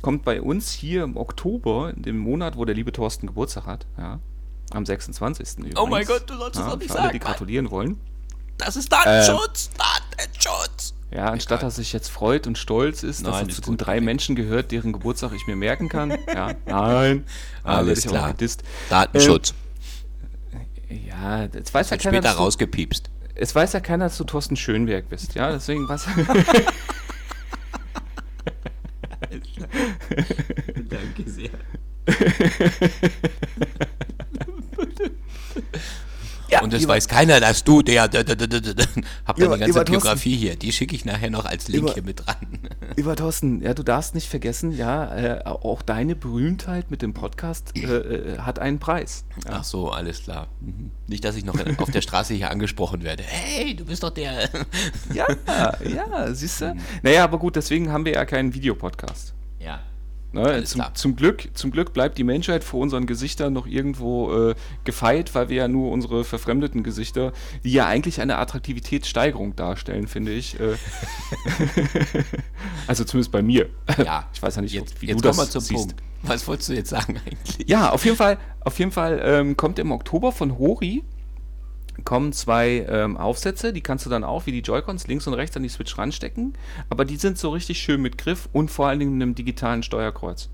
kommt 0.00 0.24
bei 0.24 0.42
uns 0.42 0.72
hier 0.72 1.04
im 1.04 1.16
Oktober, 1.16 1.92
in 1.94 2.02
dem 2.02 2.18
Monat, 2.18 2.56
wo 2.56 2.64
der 2.64 2.74
liebe 2.74 2.92
Thorsten 2.92 3.28
Geburtstag 3.28 3.66
hat, 3.66 3.86
ja, 3.96 4.18
am 4.72 4.84
26. 4.84 5.58
Übrigens. 5.58 5.78
Oh 5.78 5.86
mein 5.86 6.04
Gott, 6.04 6.28
du 6.28 6.36
sollst 6.36 6.58
ja, 6.58 6.66
es 6.66 6.72
auch 6.72 6.78
nicht 6.78 6.88
sagen. 6.90 7.04
Alle, 7.04 7.12
die 7.12 7.18
gratulieren 7.20 7.70
wollen. 7.70 8.00
Das 8.58 8.76
ist 8.76 8.92
Datenschutz, 8.92 9.70
äh, 9.74 9.78
Datenschutz. 10.26 10.94
Ja, 11.12 11.26
anstatt 11.26 11.58
Egal. 11.58 11.68
dass 11.68 11.76
sich 11.76 11.92
jetzt 11.92 12.08
freut 12.08 12.46
und 12.46 12.56
stolz 12.56 13.02
ist, 13.02 13.26
dass 13.26 13.34
Nein, 13.36 13.48
er 13.48 13.54
zu 13.54 13.60
den 13.60 13.76
drei 13.76 14.00
Menschen 14.00 14.34
gehört, 14.34 14.72
deren 14.72 14.92
Geburtstag 14.92 15.32
ich 15.34 15.46
mir 15.46 15.56
merken 15.56 15.88
kann. 15.88 16.16
ja, 16.26 16.54
nein. 16.64 17.26
Alles 17.62 18.06
klar. 18.06 18.34
Datenschutz. 18.88 19.54
Ähm, 20.88 21.00
ja, 21.06 21.44
jetzt 21.44 21.72
weiß 21.72 21.90
ja 21.90 21.96
keiner. 21.96 22.16
später 22.18 22.32
rausgepiepst 22.32 23.10
es 23.34 23.54
weiß 23.54 23.72
ja 23.72 23.80
keiner, 23.80 24.06
dass 24.06 24.18
du 24.18 24.24
Thorsten 24.24 24.56
Schönberg 24.56 25.08
bist, 25.08 25.34
ja, 25.34 25.50
deswegen 25.52 25.88
was. 25.88 26.06
Danke 30.88 31.30
sehr. 31.30 31.50
Ja, 36.52 36.60
und 36.60 36.74
es 36.74 36.86
weiß 36.86 37.08
keiner, 37.08 37.40
dass 37.40 37.64
du 37.64 37.80
der. 37.80 38.02
Hab 39.24 39.36
dann 39.36 39.52
die 39.52 39.58
ganze 39.58 39.84
Biografie 39.84 40.36
hier. 40.36 40.56
Die 40.56 40.70
schicke 40.70 40.94
ich 40.94 41.06
nachher 41.06 41.30
noch 41.30 41.46
als 41.46 41.68
Link 41.68 41.84
über, 41.84 41.94
hier 41.94 42.02
mit 42.02 42.26
dran. 42.26 42.36
Über 42.96 43.16
Thorsten, 43.16 43.62
ja, 43.62 43.74
du 43.74 43.82
darfst 43.82 44.14
nicht 44.14 44.28
vergessen, 44.28 44.72
ja, 44.72 45.16
äh, 45.16 45.44
auch 45.44 45.82
deine 45.82 46.14
Berühmtheit 46.16 46.90
mit 46.90 47.02
dem 47.02 47.14
Podcast 47.14 47.76
äh, 47.76 47.86
äh, 47.86 48.38
hat 48.38 48.58
einen 48.58 48.78
Preis. 48.78 49.24
Ja. 49.44 49.52
Ach 49.54 49.64
so, 49.64 49.90
alles 49.90 50.22
klar. 50.22 50.48
Mhm. 50.60 50.90
Nicht, 51.06 51.24
dass 51.24 51.36
ich 51.36 51.44
noch 51.44 51.54
auf 51.78 51.90
der 51.90 52.02
Straße 52.02 52.34
hier 52.34 52.50
angesprochen 52.50 53.02
werde. 53.02 53.22
Hey, 53.22 53.74
du 53.74 53.84
bist 53.84 54.02
doch 54.02 54.10
der. 54.10 54.48
ja, 55.12 55.26
ja, 55.84 56.34
siehst 56.34 56.60
du? 56.60 56.76
Naja, 57.02 57.24
aber 57.24 57.38
gut, 57.38 57.56
deswegen 57.56 57.90
haben 57.90 58.04
wir 58.04 58.12
ja 58.12 58.24
keinen 58.24 58.54
Videopodcast. 58.54 59.34
Ja. 59.58 59.80
Ne, 60.32 60.64
zum, 60.64 60.82
zum, 60.94 61.16
Glück, 61.16 61.50
zum 61.52 61.70
Glück 61.70 61.92
bleibt 61.92 62.16
die 62.16 62.24
Menschheit 62.24 62.64
vor 62.64 62.80
unseren 62.80 63.06
Gesichtern 63.06 63.52
noch 63.52 63.66
irgendwo 63.66 64.50
äh, 64.50 64.54
gefeit, 64.84 65.34
weil 65.34 65.50
wir 65.50 65.56
ja 65.56 65.68
nur 65.68 65.90
unsere 65.90 66.24
verfremdeten 66.24 66.82
Gesichter, 66.82 67.32
die 67.64 67.72
ja 67.72 67.86
eigentlich 67.86 68.20
eine 68.20 68.38
Attraktivitätssteigerung 68.38 69.56
darstellen, 69.56 70.08
finde 70.08 70.32
ich. 70.32 70.58
Äh 70.58 70.76
also 72.86 73.04
zumindest 73.04 73.30
bei 73.30 73.42
mir. 73.42 73.68
Ja. 74.02 74.28
Ich 74.32 74.42
weiß 74.42 74.56
ja 74.56 74.62
nicht, 74.62 74.72
jetzt, 74.72 75.02
wie 75.02 75.06
jetzt 75.06 75.22
du 75.22 75.28
das 75.28 75.50
zum 75.50 75.60
siehst. 75.60 75.88
Punkt. 75.88 76.02
Was 76.22 76.46
wolltest 76.46 76.68
du 76.68 76.74
jetzt 76.74 76.90
sagen 76.90 77.20
eigentlich? 77.26 77.68
Ja, 77.68 77.90
auf 77.90 78.04
jeden 78.04 78.16
Fall, 78.16 78.38
auf 78.60 78.78
jeden 78.78 78.92
Fall 78.92 79.20
ähm, 79.24 79.56
kommt 79.56 79.78
im 79.78 79.90
Oktober 79.90 80.32
von 80.32 80.56
Hori 80.56 81.02
kommen 82.04 82.32
zwei 82.32 82.86
ähm, 82.88 83.16
Aufsätze, 83.16 83.72
die 83.72 83.80
kannst 83.80 84.06
du 84.06 84.10
dann 84.10 84.24
auch 84.24 84.46
wie 84.46 84.52
die 84.52 84.60
Joy-Cons 84.60 85.06
links 85.06 85.26
und 85.26 85.34
rechts 85.34 85.56
an 85.56 85.62
die 85.62 85.68
Switch 85.68 85.96
ranstecken, 85.96 86.54
aber 86.90 87.04
die 87.04 87.16
sind 87.16 87.38
so 87.38 87.50
richtig 87.50 87.78
schön 87.78 88.00
mit 88.00 88.18
Griff 88.18 88.48
und 88.52 88.70
vor 88.70 88.88
allen 88.88 88.98
Dingen 88.98 89.12
mit 89.12 89.22
einem 89.22 89.34
digitalen 89.34 89.82
Steuerkreuz. 89.82 90.48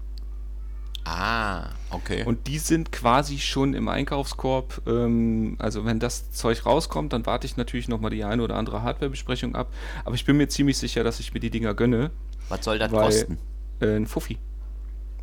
Ah, 1.04 1.70
okay. 1.90 2.24
Und 2.24 2.46
die 2.48 2.58
sind 2.58 2.92
quasi 2.92 3.38
schon 3.38 3.72
im 3.72 3.88
Einkaufskorb. 3.88 4.82
Ähm, 4.86 5.56
also 5.58 5.86
wenn 5.86 6.00
das 6.00 6.32
Zeug 6.32 6.66
rauskommt, 6.66 7.14
dann 7.14 7.24
warte 7.24 7.46
ich 7.46 7.56
natürlich 7.56 7.88
nochmal 7.88 8.10
die 8.10 8.24
eine 8.24 8.42
oder 8.42 8.56
andere 8.56 8.82
Hardware-Besprechung 8.82 9.54
ab. 9.54 9.72
Aber 10.04 10.14
ich 10.16 10.26
bin 10.26 10.36
mir 10.36 10.48
ziemlich 10.48 10.76
sicher, 10.76 11.04
dass 11.04 11.18
ich 11.18 11.32
mir 11.32 11.40
die 11.40 11.48
Dinger 11.48 11.72
gönne. 11.72 12.10
Was 12.50 12.62
soll 12.64 12.78
das 12.78 12.92
weil, 12.92 13.06
kosten? 13.06 13.38
Äh, 13.80 13.96
ein 13.96 14.06
Fuffi. 14.06 14.38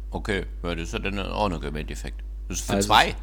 Okay, 0.09 0.45
ja, 0.63 0.73
das 0.73 0.85
ist 0.85 0.93
ja 0.93 0.99
dann 0.99 1.19
auch 1.19 1.49
noch 1.49 1.61
im 1.61 1.75
Endeffekt. 1.75 2.23
Das 2.47 2.59
ist 2.59 2.65
für 2.65 2.73
also 2.73 2.87
zwei. 2.87 3.15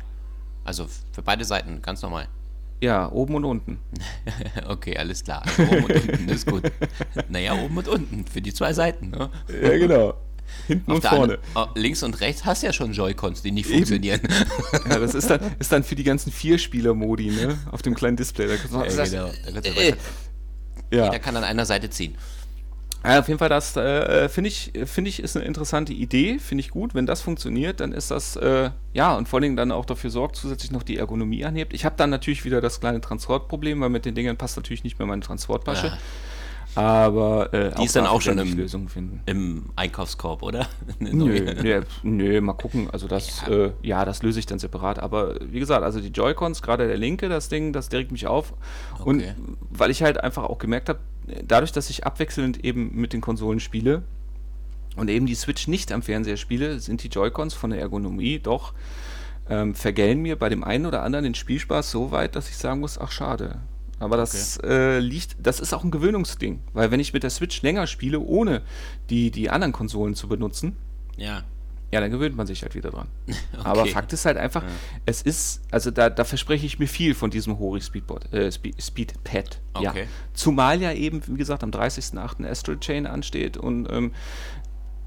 Also 0.62 0.86
für 1.10 1.22
beide 1.22 1.44
Seiten, 1.44 1.82
ganz 1.82 2.02
normal. 2.02 2.28
Ja, 2.82 3.12
oben 3.12 3.36
und 3.36 3.44
unten. 3.44 3.78
okay, 4.68 4.96
alles 4.96 5.22
klar. 5.22 5.44
Also 5.46 5.62
oben 5.62 5.84
und 5.84 5.94
unten 5.94 6.28
ist 6.28 6.46
gut. 6.46 6.64
Naja, 7.28 7.54
oben 7.54 7.78
und 7.78 7.86
unten 7.86 8.26
für 8.26 8.42
die 8.42 8.52
zwei 8.52 8.72
Seiten. 8.72 9.10
Ne? 9.10 9.30
Ja, 9.62 9.78
genau. 9.78 10.14
Hinten 10.66 10.90
Auf 10.90 10.96
und 10.96 11.06
vorne. 11.06 11.38
Andere, 11.38 11.40
oh, 11.54 11.66
links 11.76 12.02
und 12.02 12.20
rechts 12.20 12.44
hast 12.44 12.62
du 12.62 12.66
ja 12.66 12.72
schon 12.72 12.92
Joy-Cons, 12.92 13.42
die 13.42 13.52
nicht 13.52 13.66
Eben. 13.66 13.76
funktionieren. 13.76 14.20
Ja, 14.90 14.98
das 14.98 15.14
ist 15.14 15.30
dann, 15.30 15.40
ist 15.60 15.70
dann 15.70 15.84
für 15.84 15.94
die 15.94 16.02
ganzen 16.02 16.32
Vierspieler-Modi, 16.32 17.30
ne? 17.30 17.56
Auf 17.70 17.82
dem 17.82 17.94
kleinen 17.94 18.16
Display. 18.16 18.48
Da 18.48 18.56
kannst 18.56 18.74
du, 18.74 18.78
ja, 18.78 19.04
genau. 19.04 19.32
da 19.44 19.52
kannst 19.52 19.68
du 19.68 19.80
äh. 19.80 19.94
Jeder 20.90 21.18
kann 21.20 21.36
an 21.36 21.44
einer 21.44 21.64
Seite 21.64 21.88
ziehen. 21.88 22.16
Ja, 23.04 23.18
auf 23.18 23.26
jeden 23.26 23.38
Fall, 23.38 23.48
das 23.48 23.76
äh, 23.76 24.28
finde 24.28 24.48
ich, 24.48 24.72
finde 24.84 25.08
ich, 25.08 25.20
ist 25.20 25.36
eine 25.36 25.44
interessante 25.44 25.92
Idee, 25.92 26.38
finde 26.38 26.60
ich 26.60 26.70
gut. 26.70 26.94
Wenn 26.94 27.06
das 27.06 27.20
funktioniert, 27.20 27.80
dann 27.80 27.92
ist 27.92 28.10
das, 28.10 28.36
äh, 28.36 28.70
ja, 28.92 29.16
und 29.16 29.28
vor 29.28 29.38
allen 29.38 29.42
Dingen 29.42 29.56
dann 29.56 29.72
auch 29.72 29.84
dafür 29.84 30.10
sorgt, 30.10 30.36
zusätzlich 30.36 30.70
noch 30.70 30.84
die 30.84 30.98
Ergonomie 30.98 31.44
anhebt. 31.44 31.74
Ich 31.74 31.84
habe 31.84 31.96
dann 31.96 32.10
natürlich 32.10 32.44
wieder 32.44 32.60
das 32.60 32.78
kleine 32.78 33.00
Transportproblem, 33.00 33.80
weil 33.80 33.88
mit 33.88 34.04
den 34.04 34.14
Dingern 34.14 34.36
passt 34.36 34.56
natürlich 34.56 34.84
nicht 34.84 34.98
mehr 34.98 35.06
meine 35.06 35.22
Transporttasche. 35.22 35.88
Ja. 35.88 35.98
Aber 36.74 37.52
äh, 37.52 37.74
die 37.74 37.84
ist 37.84 37.96
dann 37.96 38.06
auch 38.06 38.20
schon 38.22 38.38
im, 38.38 38.56
Lösungen 38.56 38.88
finden. 38.88 39.20
im 39.26 39.70
Einkaufskorb, 39.76 40.42
oder? 40.42 40.68
nö, 40.98 41.54
nö, 41.62 41.82
nö, 42.02 42.40
mal 42.40 42.54
gucken. 42.54 42.88
Also 42.90 43.08
das, 43.08 43.42
ja. 43.42 43.52
Äh, 43.52 43.72
ja. 43.82 44.04
das 44.04 44.22
löse 44.22 44.38
ich 44.38 44.46
dann 44.46 44.58
separat. 44.58 44.98
Aber 44.98 45.36
wie 45.40 45.60
gesagt, 45.60 45.82
also 45.82 46.00
die 46.00 46.08
Joy-Cons, 46.08 46.62
gerade 46.62 46.86
der 46.86 46.96
linke, 46.96 47.28
das 47.28 47.48
Ding, 47.48 47.72
das 47.72 47.88
direkt 47.88 48.10
mich 48.10 48.26
auf. 48.26 48.54
Okay. 48.98 49.08
Und 49.08 49.24
weil 49.70 49.90
ich 49.90 50.02
halt 50.02 50.22
einfach 50.22 50.44
auch 50.44 50.58
gemerkt 50.58 50.88
habe, 50.88 51.00
dadurch, 51.46 51.72
dass 51.72 51.90
ich 51.90 52.06
abwechselnd 52.06 52.64
eben 52.64 52.94
mit 52.94 53.12
den 53.12 53.20
Konsolen 53.20 53.60
spiele 53.60 54.02
und 54.96 55.10
eben 55.10 55.26
die 55.26 55.34
Switch 55.34 55.68
nicht 55.68 55.92
am 55.92 56.02
Fernseher 56.02 56.36
spiele, 56.36 56.80
sind 56.80 57.02
die 57.02 57.08
Joy-Cons 57.08 57.54
von 57.54 57.70
der 57.70 57.80
Ergonomie 57.80 58.38
doch 58.38 58.72
ähm, 59.48 59.74
vergällen 59.74 60.20
mir 60.20 60.36
bei 60.36 60.48
dem 60.48 60.64
einen 60.64 60.86
oder 60.86 61.02
anderen 61.02 61.24
den 61.24 61.34
Spielspaß 61.34 61.90
so 61.90 62.10
weit, 62.10 62.36
dass 62.36 62.48
ich 62.48 62.56
sagen 62.56 62.80
muss, 62.80 62.98
ach 62.98 63.10
schade. 63.10 63.60
Aber 64.02 64.16
das 64.16 64.58
okay. 64.58 64.96
äh, 64.96 64.98
liegt, 64.98 65.36
das 65.38 65.60
ist 65.60 65.72
auch 65.72 65.84
ein 65.84 65.92
Gewöhnungsding, 65.92 66.60
weil 66.72 66.90
wenn 66.90 66.98
ich 66.98 67.12
mit 67.12 67.22
der 67.22 67.30
Switch 67.30 67.62
länger 67.62 67.86
spiele, 67.86 68.18
ohne 68.18 68.62
die, 69.10 69.30
die 69.30 69.48
anderen 69.48 69.72
Konsolen 69.72 70.14
zu 70.14 70.26
benutzen, 70.28 70.76
ja. 71.16 71.44
Ja, 71.92 72.00
dann 72.00 72.10
gewöhnt 72.10 72.34
man 72.34 72.46
sich 72.46 72.62
halt 72.62 72.74
wieder 72.74 72.90
dran. 72.90 73.06
okay. 73.26 73.36
Aber 73.62 73.86
Fakt 73.86 74.12
ist 74.14 74.24
halt 74.24 74.38
einfach, 74.38 74.62
ja. 74.62 74.68
es 75.04 75.20
ist, 75.22 75.60
also 75.70 75.90
da, 75.90 76.08
da 76.08 76.24
verspreche 76.24 76.64
ich 76.64 76.78
mir 76.78 76.88
viel 76.88 77.14
von 77.14 77.30
diesem 77.30 77.58
Hori 77.58 77.82
Speedboard, 77.82 78.32
äh, 78.32 78.50
Speed, 78.50 78.82
Speedpad. 78.82 79.60
Okay. 79.74 80.02
Ja. 80.02 80.08
Zumal 80.32 80.80
ja 80.80 80.92
eben, 80.92 81.22
wie 81.26 81.36
gesagt, 81.36 81.62
am 81.62 81.70
30.08. 81.70 82.48
Astral 82.48 82.80
Chain 82.80 83.06
ansteht 83.06 83.56
und 83.56 83.88
ähm, 83.92 84.12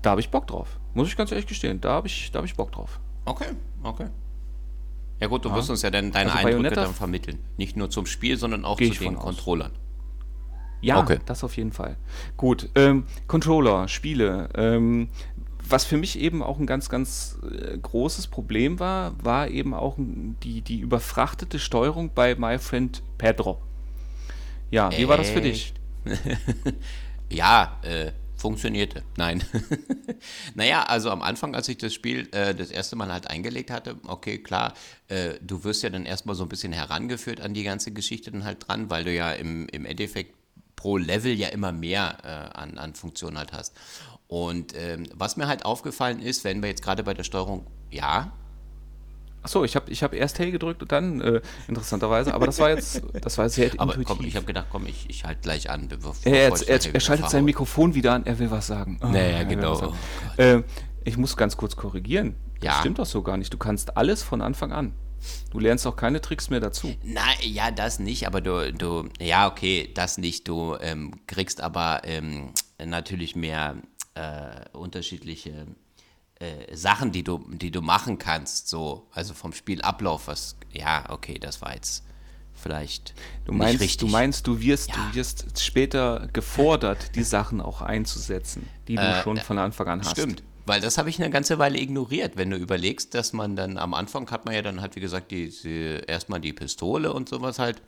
da 0.03 0.11
habe 0.11 0.21
ich 0.21 0.29
Bock 0.29 0.45
drauf. 0.47 0.79
Muss 0.93 1.07
ich 1.07 1.17
ganz 1.17 1.31
ehrlich 1.31 1.47
gestehen, 1.47 1.81
da 1.81 1.93
habe 1.93 2.07
ich, 2.07 2.31
hab 2.33 2.45
ich 2.45 2.55
Bock 2.55 2.71
drauf. 2.71 2.99
Okay, 3.25 3.49
okay. 3.81 4.05
Ja 5.19 5.27
gut, 5.27 5.45
du 5.45 5.50
ja. 5.50 5.55
wirst 5.55 5.69
uns 5.69 5.81
ja 5.81 5.89
dann 5.89 6.12
deine 6.12 6.31
also 6.31 6.39
Eindrücke 6.39 6.55
Bayonetta 6.57 6.84
dann 6.84 6.93
vermitteln. 6.93 7.39
Nicht 7.57 7.77
nur 7.77 7.89
zum 7.89 8.05
Spiel, 8.05 8.38
sondern 8.38 8.65
auch 8.65 8.77
zu 8.77 8.89
den 8.89 9.15
Controllern. 9.15 9.72
Ja, 10.81 11.00
okay. 11.00 11.19
das 11.25 11.43
auf 11.43 11.57
jeden 11.57 11.72
Fall. 11.72 11.98
Gut, 12.38 12.69
ähm, 12.75 13.05
Controller, 13.27 13.88
Spiele. 13.88 14.50
Ähm, 14.55 15.10
was 15.67 15.84
für 15.86 15.98
mich 15.98 16.19
eben 16.19 16.43
auch 16.43 16.60
ein 16.60 16.67
ganz, 16.67 16.89
ganz 16.89 17.39
äh, 17.43 17.77
großes 17.77 18.27
Problem 18.27 18.79
war, 18.79 19.13
war 19.24 19.48
eben 19.48 19.74
auch 19.74 19.95
die, 19.98 20.62
die 20.62 20.79
überfrachtete 20.79 21.57
Steuerung 21.57 22.12
bei 22.13 22.36
My 22.36 22.60
Friend 22.60 23.01
Pedro. 23.17 23.62
Ja, 24.69 24.91
wie 24.91 24.98
Echt? 24.98 25.07
war 25.07 25.17
das 25.17 25.29
für 25.29 25.41
dich? 25.41 25.74
ja, 27.31 27.79
äh, 27.81 28.12
funktionierte. 28.35 29.03
Nein. 29.17 29.43
naja, 30.55 30.83
also 30.83 31.09
am 31.09 31.21
Anfang, 31.21 31.55
als 31.55 31.69
ich 31.69 31.77
das 31.77 31.93
Spiel 31.93 32.27
äh, 32.31 32.53
das 32.53 32.71
erste 32.71 32.95
Mal 32.95 33.11
halt 33.11 33.29
eingelegt 33.29 33.71
hatte, 33.71 33.95
okay, 34.07 34.37
klar, 34.37 34.73
äh, 35.07 35.35
du 35.41 35.63
wirst 35.63 35.83
ja 35.83 35.89
dann 35.89 36.05
erstmal 36.05 36.35
so 36.35 36.43
ein 36.43 36.49
bisschen 36.49 36.73
herangeführt 36.73 37.41
an 37.41 37.53
die 37.53 37.63
ganze 37.63 37.91
Geschichte 37.91 38.31
dann 38.31 38.43
halt 38.43 38.67
dran, 38.67 38.89
weil 38.89 39.03
du 39.03 39.13
ja 39.13 39.31
im, 39.31 39.67
im 39.69 39.85
Endeffekt 39.85 40.35
pro 40.75 40.97
Level 40.97 41.33
ja 41.33 41.49
immer 41.49 41.71
mehr 41.71 42.17
äh, 42.23 42.57
an, 42.57 42.77
an 42.77 42.93
Funktionen 42.93 43.37
halt 43.37 43.53
hast. 43.53 43.73
Und 44.27 44.73
ähm, 44.75 45.07
was 45.13 45.37
mir 45.37 45.47
halt 45.47 45.65
aufgefallen 45.65 46.19
ist, 46.19 46.43
wenn 46.43 46.61
wir 46.61 46.69
jetzt 46.69 46.83
gerade 46.83 47.03
bei 47.03 47.13
der 47.13 47.23
Steuerung, 47.23 47.67
ja, 47.91 48.33
Achso, 49.45 49.63
ich 49.63 49.75
habe 49.75 49.91
ich 49.91 50.01
hab 50.01 50.15
erst 50.15 50.39
Hey 50.39 50.49
gedrückt 50.49 50.81
und 50.81 50.91
dann, 50.91 51.21
äh, 51.21 51.39
interessanterweise, 51.67 52.33
aber 52.33 52.47
das 52.47 52.57
war 52.57 52.71
jetzt, 52.71 53.03
das 53.21 53.37
war 53.37 53.47
sehr 53.47 53.71
aber 53.77 53.93
intuitiv. 53.93 54.17
Komm, 54.17 54.25
ich 54.25 54.35
habe 54.35 54.47
gedacht, 54.47 54.65
komm, 54.71 54.87
ich, 54.87 55.07
ich 55.07 55.23
halte 55.23 55.41
gleich 55.41 55.69
an. 55.69 55.87
Er, 56.23 56.33
er, 56.49 56.67
er, 56.67 56.93
er 56.95 56.99
schaltet 56.99 57.29
sein 57.29 57.45
Mikrofon 57.45 57.93
wieder 57.93 58.13
an, 58.13 58.25
er 58.25 58.39
will 58.39 58.49
was 58.49 58.65
sagen. 58.65 58.97
Oh, 59.03 59.07
naja, 59.07 59.43
genau. 59.43 59.93
Oh, 59.93 60.41
äh, 60.41 60.63
ich 61.03 61.17
muss 61.17 61.37
ganz 61.37 61.57
kurz 61.57 61.75
korrigieren. 61.75 62.35
Das 62.55 62.73
ja. 62.73 62.79
stimmt 62.79 62.97
doch 62.97 63.05
so 63.05 63.21
gar 63.21 63.37
nicht. 63.37 63.53
Du 63.53 63.59
kannst 63.59 63.97
alles 63.97 64.23
von 64.23 64.41
Anfang 64.41 64.71
an. 64.71 64.93
Du 65.51 65.59
lernst 65.59 65.85
auch 65.85 65.95
keine 65.95 66.21
Tricks 66.21 66.49
mehr 66.49 66.59
dazu. 66.59 66.95
Nein, 67.03 67.37
ja, 67.43 67.69
das 67.69 67.99
nicht, 67.99 68.25
aber 68.25 68.41
du, 68.41 68.73
du 68.73 69.07
ja, 69.19 69.47
okay, 69.47 69.91
das 69.93 70.17
nicht. 70.17 70.47
Du 70.47 70.75
ähm, 70.81 71.11
kriegst 71.27 71.61
aber 71.61 72.01
ähm, 72.05 72.49
natürlich 72.83 73.35
mehr 73.35 73.75
äh, 74.15 74.75
unterschiedliche 74.75 75.67
äh, 76.45 76.75
Sachen, 76.75 77.11
die 77.11 77.23
du, 77.23 77.45
die 77.49 77.71
du 77.71 77.81
machen 77.81 78.17
kannst, 78.17 78.67
so, 78.69 79.07
also 79.11 79.33
vom 79.33 79.53
Spielablauf, 79.53 80.27
was, 80.27 80.55
ja, 80.71 81.05
okay, 81.09 81.39
das 81.39 81.61
war 81.61 81.73
jetzt 81.73 82.03
vielleicht 82.53 83.13
du 83.45 83.51
meinst, 83.51 83.81
richtig. 83.81 83.97
Du 83.97 84.07
meinst, 84.07 84.47
du 84.47 84.59
wirst, 84.59 84.89
ja. 84.89 84.95
du 84.95 85.15
wirst 85.15 85.61
später 85.61 86.27
gefordert, 86.33 87.15
die 87.15 87.23
Sachen 87.23 87.61
auch 87.61 87.81
einzusetzen, 87.81 88.67
die 88.87 88.95
du 88.95 89.01
äh, 89.01 89.21
schon 89.23 89.37
von 89.37 89.59
Anfang 89.59 89.87
an 89.87 89.99
hast. 90.01 90.11
Stimmt. 90.11 90.43
Weil 90.65 90.81
das 90.81 90.97
habe 90.97 91.09
ich 91.09 91.21
eine 91.21 91.29
ganze 91.29 91.59
Weile 91.59 91.79
ignoriert. 91.79 92.37
Wenn 92.37 92.49
du 92.49 92.57
überlegst, 92.57 93.13
dass 93.13 93.33
man 93.33 93.55
dann 93.55 93.77
am 93.77 93.93
Anfang 93.93 94.29
hat 94.31 94.45
man 94.45 94.55
ja 94.55 94.63
dann 94.63 94.81
halt, 94.81 94.95
wie 94.95 94.99
gesagt, 94.99 95.29
die, 95.29 95.49
die 95.49 96.01
erstmal 96.07 96.41
die 96.41 96.53
Pistole 96.53 97.13
und 97.13 97.29
sowas 97.29 97.59
halt 97.59 97.81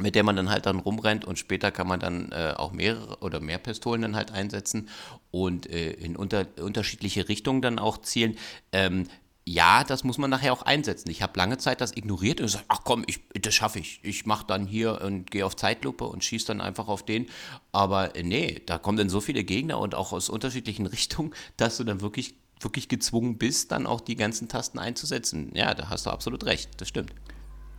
mit 0.00 0.14
der 0.14 0.24
man 0.24 0.36
dann 0.36 0.50
halt 0.50 0.66
dann 0.66 0.78
rumrennt 0.78 1.24
und 1.24 1.38
später 1.38 1.70
kann 1.70 1.86
man 1.86 2.00
dann 2.00 2.32
äh, 2.32 2.54
auch 2.56 2.72
mehrere 2.72 3.18
oder 3.18 3.40
mehr 3.40 3.58
Pistolen 3.58 4.02
dann 4.02 4.16
halt 4.16 4.30
einsetzen 4.30 4.88
und 5.30 5.68
äh, 5.68 5.92
in 5.92 6.16
unter, 6.16 6.46
unterschiedliche 6.60 7.28
Richtungen 7.28 7.62
dann 7.62 7.78
auch 7.78 7.98
zielen. 7.98 8.36
Ähm, 8.72 9.06
ja, 9.44 9.82
das 9.82 10.04
muss 10.04 10.18
man 10.18 10.30
nachher 10.30 10.52
auch 10.52 10.62
einsetzen. 10.62 11.10
Ich 11.10 11.20
habe 11.20 11.36
lange 11.36 11.58
Zeit 11.58 11.80
das 11.80 11.96
ignoriert 11.96 12.40
und 12.40 12.46
gesagt, 12.46 12.64
ach 12.68 12.82
komm, 12.84 13.04
ich, 13.08 13.20
das 13.40 13.54
schaffe 13.54 13.80
ich. 13.80 13.98
Ich 14.04 14.24
mache 14.24 14.46
dann 14.46 14.66
hier 14.66 15.00
und 15.02 15.30
gehe 15.30 15.44
auf 15.44 15.56
Zeitlupe 15.56 16.04
und 16.04 16.22
schieße 16.22 16.46
dann 16.46 16.60
einfach 16.60 16.86
auf 16.86 17.04
den. 17.04 17.26
Aber 17.72 18.14
äh, 18.14 18.22
nee, 18.22 18.62
da 18.64 18.78
kommen 18.78 18.98
dann 18.98 19.08
so 19.08 19.20
viele 19.20 19.42
Gegner 19.42 19.78
und 19.78 19.94
auch 19.94 20.12
aus 20.12 20.28
unterschiedlichen 20.28 20.86
Richtungen, 20.92 21.34
dass 21.56 21.76
du 21.76 21.84
dann 21.84 22.00
wirklich, 22.00 22.36
wirklich 22.60 22.88
gezwungen 22.88 23.36
bist, 23.36 23.72
dann 23.72 23.86
auch 23.86 24.00
die 24.00 24.16
ganzen 24.16 24.48
Tasten 24.48 24.78
einzusetzen. 24.78 25.50
Ja, 25.54 25.74
da 25.74 25.88
hast 25.88 26.06
du 26.06 26.10
absolut 26.10 26.44
recht, 26.44 26.70
das 26.80 26.88
stimmt. 26.88 27.12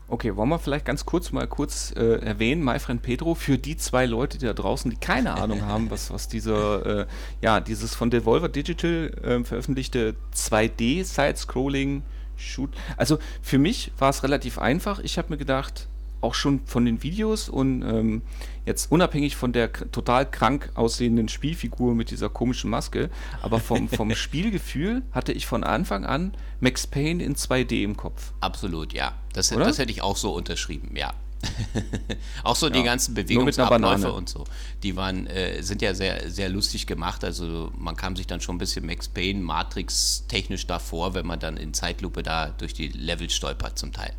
Okay, 0.08 0.36
wollen 0.36 0.50
wir 0.50 0.60
vielleicht 0.60 0.86
ganz 0.86 1.06
kurz 1.06 1.32
mal 1.32 1.48
kurz 1.48 1.94
äh, 1.96 2.20
erwähnen, 2.20 2.64
My 2.64 2.78
Friend 2.78 3.02
Pedro, 3.02 3.36
für 3.36 3.58
die 3.58 3.78
zwei 3.78 4.06
Leute, 4.06 4.38
die 4.38 4.46
da 4.46 4.54
draußen, 4.54 4.92
die 4.92 4.98
keine 4.98 5.34
Ahnung 5.42 5.66
haben, 5.66 5.90
was, 5.90 6.12
was 6.12 6.28
dieser, 6.28 7.02
äh, 7.02 7.06
ja, 7.42 7.60
dieses 7.60 7.96
von 7.96 8.10
Devolver 8.10 8.50
Digital 8.50 9.12
äh, 9.24 9.44
veröffentlichte 9.44 10.16
2D-Side-Scrolling 10.36 12.04
Shoot. 12.36 12.72
Also 12.98 13.20
für 13.42 13.58
mich 13.58 13.92
war 13.98 14.10
es 14.10 14.24
relativ 14.24 14.60
einfach. 14.60 15.00
Ich 15.00 15.18
habe 15.18 15.30
mir 15.30 15.38
gedacht, 15.38 15.88
auch 16.24 16.34
schon 16.34 16.62
von 16.66 16.86
den 16.86 17.04
Videos 17.04 17.50
und 17.50 17.84
ähm, 17.84 18.22
jetzt 18.66 18.92
unabhängig 18.92 19.36
von 19.36 19.52
der 19.52 19.72
total 19.74 20.30
krank 20.30 20.72
aussehenden 20.74 21.28
Spielfigur 21.28 21.96
mit 21.96 22.12
dieser 22.12 22.30
komischen 22.30 22.70
Maske, 22.70 23.10
aber 23.42 23.60
vom, 23.60 23.90
vom 23.90 24.12
Spielgefühl 24.16 25.04
hatte 25.12 25.34
ich 25.34 25.46
von 25.46 25.64
Anfang 25.64 26.06
an 26.06 26.34
Max 26.62 26.88
Payne 26.88 27.24
in 27.24 27.36
2D 27.36 27.84
im 27.84 27.98
Kopf. 27.98 28.32
Absolut, 28.40 28.94
ja. 28.94 29.14
Das, 29.34 29.50
das 29.50 29.78
hätte 29.78 29.92
ich 29.92 30.02
auch 30.02 30.18
so 30.18 30.34
unterschrieben, 30.34 30.96
ja. 30.96 31.14
auch 32.44 32.56
so 32.56 32.68
ja, 32.68 32.74
die 32.74 32.84
ganzen 32.84 33.14
Bewegungsabläufe 33.14 34.12
und 34.14 34.30
so. 34.30 34.46
Die 34.82 34.96
waren, 34.96 35.28
äh, 35.28 35.62
sind 35.62 35.82
ja 35.82 35.94
sehr, 35.94 36.30
sehr 36.30 36.50
lustig 36.50 36.88
gemacht. 36.88 37.24
Also 37.24 37.72
man 37.78 37.96
kam 37.96 38.16
sich 38.16 38.28
dann 38.28 38.42
schon 38.42 38.56
ein 38.56 38.60
bisschen 38.60 38.86
Max 38.86 39.10
Payne, 39.10 39.42
Matrix 39.42 40.26
technisch 40.28 40.68
davor, 40.68 41.14
wenn 41.14 41.26
man 41.26 41.40
dann 41.40 41.58
in 41.58 41.74
Zeitlupe 41.74 42.24
da 42.24 42.50
durch 42.50 42.74
die 42.74 42.88
Level 42.88 43.30
stolpert 43.30 43.78
zum 43.78 43.92
Teil. 43.92 44.14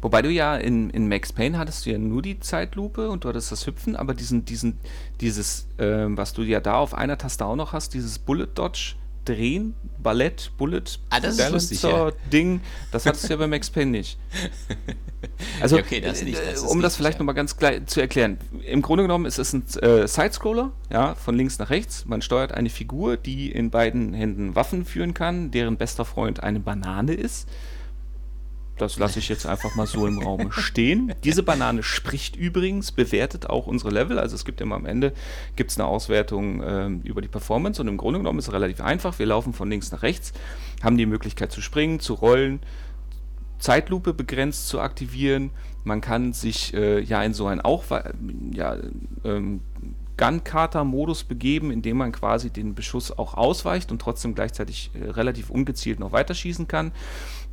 Wobei 0.00 0.22
du 0.22 0.30
ja 0.30 0.56
in, 0.56 0.90
in 0.90 1.08
Max 1.08 1.32
Payne 1.32 1.58
hattest 1.58 1.84
du 1.84 1.90
ja 1.90 1.98
nur 1.98 2.22
die 2.22 2.40
Zeitlupe 2.40 3.10
und 3.10 3.24
du 3.24 3.28
hattest 3.28 3.52
das 3.52 3.66
Hüpfen, 3.66 3.96
aber 3.96 4.14
diesen, 4.14 4.44
diesen, 4.44 4.78
dieses, 5.20 5.66
äh, 5.78 6.06
was 6.08 6.32
du 6.32 6.42
ja 6.42 6.60
da 6.60 6.76
auf 6.76 6.94
einer 6.94 7.18
Taste 7.18 7.44
auch 7.44 7.56
noch 7.56 7.72
hast, 7.72 7.92
dieses 7.92 8.18
Bullet 8.18 8.48
Dodge 8.54 8.94
drehen, 9.24 9.74
Ballett, 10.02 10.52
Bullet, 10.58 10.82
ah, 11.10 11.20
das 11.20 11.50
lustig, 11.50 11.82
ja. 11.82 12.10
Ding, 12.32 12.60
das 12.92 13.06
hattest 13.06 13.24
du 13.24 13.28
ja 13.30 13.36
bei 13.36 13.46
Max 13.46 13.70
Payne 13.70 13.90
nicht. 13.90 14.18
Also, 15.60 15.78
okay, 15.78 16.00
das 16.00 16.22
nicht, 16.22 16.38
das 16.38 16.62
um 16.62 16.82
das 16.82 16.96
vielleicht 16.96 17.16
ja. 17.16 17.20
nochmal 17.20 17.34
ganz 17.34 17.56
klar 17.56 17.86
zu 17.86 18.00
erklären. 18.00 18.38
Im 18.66 18.82
Grunde 18.82 19.04
genommen 19.04 19.24
ist 19.24 19.38
es 19.38 19.52
ein 19.52 19.64
äh, 19.80 20.06
Sidescroller, 20.06 20.72
ja, 20.90 21.14
von 21.14 21.34
links 21.34 21.58
nach 21.58 21.70
rechts. 21.70 22.04
Man 22.04 22.22
steuert 22.22 22.52
eine 22.52 22.68
Figur, 22.68 23.16
die 23.16 23.50
in 23.50 23.70
beiden 23.70 24.12
Händen 24.12 24.54
Waffen 24.54 24.84
führen 24.84 25.14
kann, 25.14 25.50
deren 25.50 25.76
bester 25.76 26.04
Freund 26.04 26.42
eine 26.42 26.60
Banane 26.60 27.14
ist. 27.14 27.48
Das 28.76 28.98
lasse 28.98 29.20
ich 29.20 29.28
jetzt 29.28 29.46
einfach 29.46 29.76
mal 29.76 29.86
so 29.86 30.06
im 30.06 30.18
Raum 30.18 30.50
stehen. 30.50 31.14
Diese 31.22 31.42
Banane 31.42 31.82
spricht 31.82 32.34
übrigens, 32.34 32.90
bewertet 32.90 33.48
auch 33.48 33.66
unsere 33.66 33.90
Level. 33.90 34.18
Also 34.18 34.34
es 34.34 34.44
gibt 34.44 34.60
immer 34.60 34.74
am 34.74 34.86
Ende 34.86 35.12
gibt's 35.54 35.78
eine 35.78 35.86
Auswertung 35.86 36.62
äh, 36.62 36.88
über 37.04 37.22
die 37.22 37.28
Performance 37.28 37.80
und 37.80 37.88
im 37.88 37.96
Grunde 37.96 38.18
genommen 38.18 38.38
ist 38.38 38.48
es 38.48 38.52
relativ 38.52 38.80
einfach. 38.80 39.18
Wir 39.18 39.26
laufen 39.26 39.52
von 39.52 39.70
links 39.70 39.92
nach 39.92 40.02
rechts, 40.02 40.32
haben 40.82 40.98
die 40.98 41.06
Möglichkeit 41.06 41.52
zu 41.52 41.60
springen, 41.60 42.00
zu 42.00 42.14
rollen, 42.14 42.60
Zeitlupe 43.58 44.12
begrenzt 44.12 44.68
zu 44.68 44.80
aktivieren. 44.80 45.50
Man 45.84 46.00
kann 46.00 46.32
sich 46.32 46.74
äh, 46.74 47.00
ja 47.00 47.22
in 47.22 47.32
so 47.32 47.46
einen 47.46 47.60
auch 47.60 47.84
ja, 48.52 48.76
ähm, 49.24 49.60
Gun-Kata-Modus 50.16 51.24
begeben, 51.24 51.70
indem 51.70 51.98
man 51.98 52.12
quasi 52.12 52.50
den 52.50 52.74
Beschuss 52.74 53.16
auch 53.16 53.34
ausweicht 53.34 53.90
und 53.90 54.00
trotzdem 54.00 54.34
gleichzeitig 54.34 54.90
äh, 54.94 55.10
relativ 55.10 55.50
ungezielt 55.50 56.00
noch 56.00 56.12
weiterschießen 56.12 56.68
kann. 56.68 56.92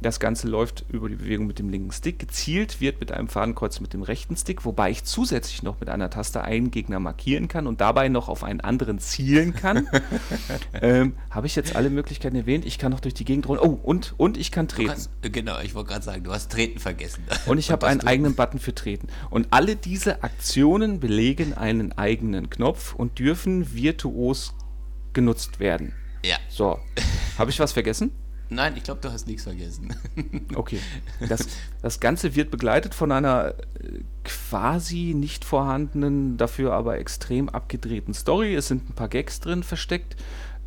Das 0.01 0.19
Ganze 0.19 0.47
läuft 0.47 0.83
über 0.89 1.09
die 1.09 1.15
Bewegung 1.15 1.45
mit 1.45 1.59
dem 1.59 1.69
linken 1.69 1.91
Stick. 1.91 2.17
Gezielt 2.17 2.81
wird 2.81 2.99
mit 2.99 3.11
einem 3.11 3.27
Fadenkreuz 3.27 3.79
mit 3.79 3.93
dem 3.93 4.01
rechten 4.01 4.35
Stick, 4.35 4.65
wobei 4.65 4.89
ich 4.89 5.03
zusätzlich 5.03 5.61
noch 5.61 5.79
mit 5.79 5.89
einer 5.89 6.09
Taste 6.09 6.41
einen 6.41 6.71
Gegner 6.71 6.99
markieren 6.99 7.47
kann 7.47 7.67
und 7.67 7.81
dabei 7.81 8.09
noch 8.09 8.27
auf 8.27 8.43
einen 8.43 8.61
anderen 8.61 8.97
zielen 8.97 9.53
kann. 9.53 9.87
ähm, 10.81 11.13
Habe 11.29 11.45
ich 11.45 11.55
jetzt 11.55 11.75
alle 11.75 11.91
Möglichkeiten 11.91 12.35
erwähnt? 12.35 12.65
Ich 12.65 12.79
kann 12.79 12.91
noch 12.91 12.99
durch 12.99 13.13
die 13.13 13.25
Gegend 13.25 13.47
rollen. 13.47 13.59
Oh, 13.61 13.79
und, 13.83 14.15
und 14.17 14.37
ich 14.37 14.51
kann 14.51 14.67
treten. 14.67 14.89
Kannst, 14.89 15.11
genau, 15.21 15.59
ich 15.59 15.75
wollte 15.75 15.89
gerade 15.89 16.03
sagen, 16.03 16.23
du 16.23 16.31
hast 16.31 16.51
Treten 16.51 16.79
vergessen. 16.79 17.23
Und 17.45 17.59
ich 17.59 17.69
habe 17.71 17.85
einen 17.85 18.01
eigenen 18.01 18.33
Button 18.33 18.59
für 18.59 18.73
Treten. 18.73 19.07
Und 19.29 19.49
alle 19.51 19.75
diese 19.75 20.23
Aktionen 20.23 20.99
belegen 20.99 21.53
einen 21.53 21.91
eigenen 21.91 22.49
Knopf 22.49 22.95
und 22.95 23.19
dürfen 23.19 23.75
virtuos 23.75 24.55
genutzt 25.13 25.59
werden. 25.59 25.93
Ja. 26.25 26.37
So. 26.49 26.79
Habe 27.37 27.51
ich 27.51 27.59
was 27.59 27.71
vergessen? 27.71 28.11
Nein, 28.51 28.73
ich 28.75 28.83
glaube, 28.83 28.99
du 28.99 29.09
hast 29.09 29.27
nichts 29.27 29.43
vergessen. 29.43 29.95
okay. 30.55 30.79
Das, 31.29 31.47
das 31.81 32.01
Ganze 32.01 32.35
wird 32.35 32.51
begleitet 32.51 32.93
von 32.93 33.13
einer 33.13 33.55
äh, 33.79 34.01
quasi 34.25 35.13
nicht 35.15 35.45
vorhandenen, 35.45 36.35
dafür 36.35 36.73
aber 36.73 36.97
extrem 36.99 37.47
abgedrehten 37.47 38.13
Story. 38.13 38.53
Es 38.53 38.67
sind 38.67 38.89
ein 38.89 38.93
paar 38.93 39.07
Gags 39.07 39.39
drin 39.39 39.63
versteckt. 39.63 40.17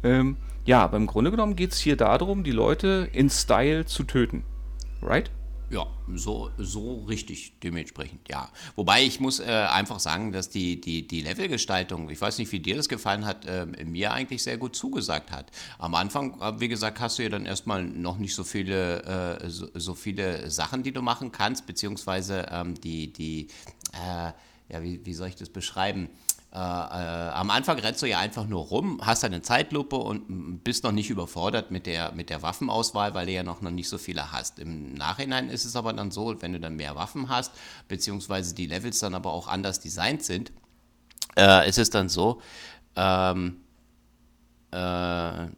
Ähm, 0.03 0.39
ja, 0.65 0.83
aber 0.83 0.97
im 0.97 1.07
Grunde 1.07 1.31
genommen 1.31 1.57
geht 1.57 1.73
es 1.73 1.79
hier 1.79 1.99
darum, 1.99 2.43
die 2.43 2.53
Leute 2.53 3.07
in 3.13 3.29
Style 3.29 3.85
zu 3.85 4.05
töten. 4.05 4.45
Right? 5.03 5.31
Ja, 5.75 5.89
so, 6.15 6.53
so 6.57 7.03
richtig 7.09 7.59
dementsprechend, 7.59 8.29
ja. 8.29 8.49
Wobei 8.77 9.03
ich 9.03 9.19
muss 9.19 9.41
äh, 9.41 9.45
einfach 9.45 9.99
sagen, 9.99 10.31
dass 10.31 10.49
die, 10.49 10.81
die, 10.81 11.05
die 11.05 11.21
Levelgestaltung, 11.21 12.11
ich 12.11 12.21
weiß 12.21 12.39
nicht, 12.39 12.53
wie 12.53 12.61
dir 12.61 12.77
das 12.77 12.89
gefallen 12.89 13.27
hat, 13.27 13.45
äh, 13.47 13.67
mir 13.67 14.13
eigentlich 14.13 14.45
sehr 14.45 14.57
gut 14.57 14.77
zugesagt 14.77 15.33
hat. 15.33 15.51
Am 15.79 15.97
Anfang, 15.97 16.41
äh, 16.41 16.61
wie 16.61 16.69
gesagt, 16.69 17.01
hast 17.01 17.19
du 17.19 17.25
ja 17.25 17.29
dann 17.29 17.45
erstmal 17.45 17.83
noch 17.83 18.19
nicht 18.19 18.37
so 18.37 18.45
viele, 18.45 19.41
äh, 19.43 19.51
so, 19.51 19.67
so, 19.75 19.95
viele 19.97 20.49
Sachen, 20.49 20.85
die 20.85 20.93
du 20.93 21.03
machen 21.03 21.33
kannst, 21.33 21.67
beziehungsweise 21.67 22.47
ähm, 22.53 22.81
die, 22.81 23.13
die 23.13 23.49
äh, 23.95 24.31
ja, 24.69 24.81
wie, 24.81 25.05
wie 25.05 25.15
soll 25.15 25.27
ich 25.27 25.37
das 25.37 25.49
beschreiben? 25.49 26.09
Äh, 26.55 26.59
äh, 26.59 26.61
am 26.61 27.51
Anfang 27.51 27.81
rennst 27.81 28.01
du 28.01 28.07
ja 28.07 28.21
einfach 28.21 28.47
nur 28.47 28.61
rum, 28.61 29.01
hast 29.03 29.25
eine 29.25 29.43
Zeitlupe 29.43 29.97
und 29.97 30.63
bist 30.63 30.85
noch 30.85 30.93
nicht 30.93 31.11
überfordert 31.11 31.73
mit 31.73 31.85
der, 31.85 32.13
mit 32.13 32.31
der 32.31 32.43
Waffenauswahl, 32.43 33.13
weil 33.13 33.27
du 33.27 33.33
ja 33.33 33.43
noch, 33.43 33.61
noch 33.61 33.73
nicht 33.73 33.89
so 33.89 33.99
viele 33.99 34.31
hast. 34.31 34.61
Im 34.61 34.95
Nachhinein 34.95 35.49
ist 35.49 35.65
es 35.65 35.75
aber 35.75 35.93
dann 35.93 36.13
so, 36.13 36.41
wenn 36.41 36.53
du 36.53 36.61
dann 36.61 36.77
mehr 36.77 36.95
Waffen 36.95 37.29
hast, 37.29 37.51
beziehungsweise 37.89 38.55
die 38.55 38.67
Levels 38.67 39.01
dann 39.01 39.17
aber 39.17 39.33
auch 39.33 39.49
anders 39.49 39.81
designt 39.81 40.23
sind, 40.23 40.53
äh, 41.37 41.69
ist 41.69 41.79
es 41.79 41.91
dann 41.91 42.09
so, 42.09 42.41
ähm, 42.95 43.57
äh, 44.71 45.49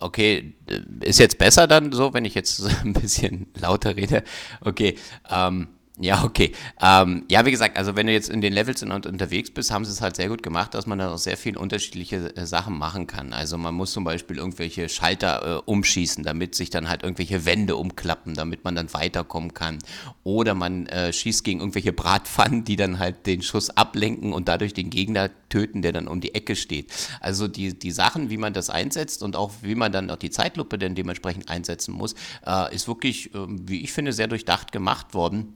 okay, 0.00 0.54
ist 1.00 1.18
jetzt 1.18 1.38
besser 1.38 1.66
dann 1.66 1.92
so, 1.92 2.12
wenn 2.12 2.26
ich 2.26 2.34
jetzt 2.34 2.62
ein 2.84 2.92
bisschen 2.92 3.46
lauter 3.54 3.96
rede. 3.96 4.22
Okay, 4.60 4.98
ähm, 5.30 5.68
ja, 5.98 6.24
okay. 6.24 6.52
Ähm, 6.78 7.24
ja, 7.30 7.46
wie 7.46 7.50
gesagt, 7.50 7.78
also 7.78 7.96
wenn 7.96 8.06
du 8.06 8.12
jetzt 8.12 8.28
in 8.28 8.42
den 8.42 8.52
Levels 8.52 8.82
unterwegs 8.82 9.50
bist, 9.50 9.70
haben 9.70 9.86
sie 9.86 9.92
es 9.92 10.02
halt 10.02 10.16
sehr 10.16 10.28
gut 10.28 10.42
gemacht, 10.42 10.74
dass 10.74 10.86
man 10.86 10.98
da 10.98 11.14
auch 11.14 11.18
sehr 11.18 11.38
viele 11.38 11.58
unterschiedliche 11.58 12.36
äh, 12.36 12.44
Sachen 12.44 12.76
machen 12.76 13.06
kann. 13.06 13.32
Also 13.32 13.56
man 13.56 13.74
muss 13.74 13.92
zum 13.92 14.04
Beispiel 14.04 14.36
irgendwelche 14.36 14.90
Schalter 14.90 15.56
äh, 15.56 15.62
umschießen, 15.64 16.22
damit 16.22 16.54
sich 16.54 16.68
dann 16.68 16.90
halt 16.90 17.02
irgendwelche 17.02 17.46
Wände 17.46 17.76
umklappen, 17.76 18.34
damit 18.34 18.62
man 18.62 18.74
dann 18.74 18.92
weiterkommen 18.92 19.54
kann. 19.54 19.78
Oder 20.22 20.54
man 20.54 20.84
äh, 20.86 21.14
schießt 21.14 21.44
gegen 21.44 21.60
irgendwelche 21.60 21.94
Bratpfannen, 21.94 22.64
die 22.64 22.76
dann 22.76 22.98
halt 22.98 23.26
den 23.26 23.40
Schuss 23.40 23.70
ablenken 23.70 24.34
und 24.34 24.48
dadurch 24.48 24.74
den 24.74 24.90
Gegner 24.90 25.30
töten, 25.48 25.80
der 25.80 25.92
dann 25.92 26.08
um 26.08 26.20
die 26.20 26.34
Ecke 26.34 26.56
steht. 26.56 26.92
Also 27.20 27.48
die, 27.48 27.78
die 27.78 27.90
Sachen, 27.90 28.28
wie 28.28 28.36
man 28.36 28.52
das 28.52 28.68
einsetzt 28.68 29.22
und 29.22 29.34
auch 29.34 29.50
wie 29.62 29.74
man 29.74 29.92
dann 29.92 30.10
auch 30.10 30.16
die 30.16 30.30
Zeitlupe 30.30 30.76
dann 30.76 30.94
dementsprechend 30.94 31.48
einsetzen 31.48 31.94
muss, 31.94 32.14
äh, 32.46 32.74
ist 32.74 32.86
wirklich, 32.86 33.34
äh, 33.34 33.46
wie 33.48 33.80
ich 33.80 33.92
finde, 33.92 34.12
sehr 34.12 34.28
durchdacht 34.28 34.72
gemacht 34.72 35.14
worden 35.14 35.54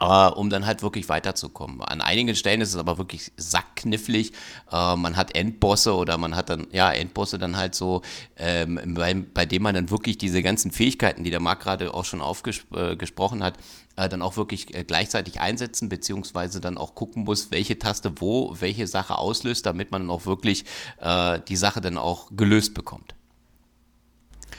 Uh, 0.00 0.28
um 0.34 0.50
dann 0.50 0.66
halt 0.66 0.82
wirklich 0.82 1.08
weiterzukommen. 1.08 1.80
An 1.80 2.00
einigen 2.00 2.34
Stellen 2.34 2.60
ist 2.60 2.70
es 2.70 2.76
aber 2.76 2.98
wirklich 2.98 3.30
sackknifflig. 3.36 4.32
Uh, 4.70 4.96
man 4.96 5.16
hat 5.16 5.36
Endbosse 5.36 5.94
oder 5.94 6.18
man 6.18 6.34
hat 6.34 6.50
dann, 6.50 6.66
ja, 6.72 6.92
Endbosse 6.92 7.38
dann 7.38 7.56
halt 7.56 7.76
so, 7.76 8.02
ähm, 8.36 8.80
bei, 8.94 9.14
bei 9.14 9.46
dem 9.46 9.62
man 9.62 9.72
dann 9.72 9.90
wirklich 9.90 10.18
diese 10.18 10.42
ganzen 10.42 10.72
Fähigkeiten, 10.72 11.22
die 11.22 11.30
der 11.30 11.38
Marc 11.38 11.60
gerade 11.60 11.94
auch 11.94 12.04
schon 12.04 12.20
aufgesprochen 12.20 13.40
äh, 13.40 13.44
hat, 13.44 13.54
äh, 13.94 14.08
dann 14.08 14.20
auch 14.20 14.36
wirklich 14.36 14.74
äh, 14.74 14.82
gleichzeitig 14.82 15.40
einsetzen, 15.40 15.88
beziehungsweise 15.88 16.60
dann 16.60 16.76
auch 16.76 16.96
gucken 16.96 17.22
muss, 17.22 17.52
welche 17.52 17.78
Taste 17.78 18.20
wo 18.20 18.56
welche 18.58 18.88
Sache 18.88 19.16
auslöst, 19.16 19.64
damit 19.64 19.92
man 19.92 20.02
dann 20.02 20.10
auch 20.10 20.26
wirklich 20.26 20.64
äh, 21.00 21.38
die 21.48 21.56
Sache 21.56 21.80
dann 21.80 21.98
auch 21.98 22.30
gelöst 22.32 22.74
bekommt. 22.74 23.14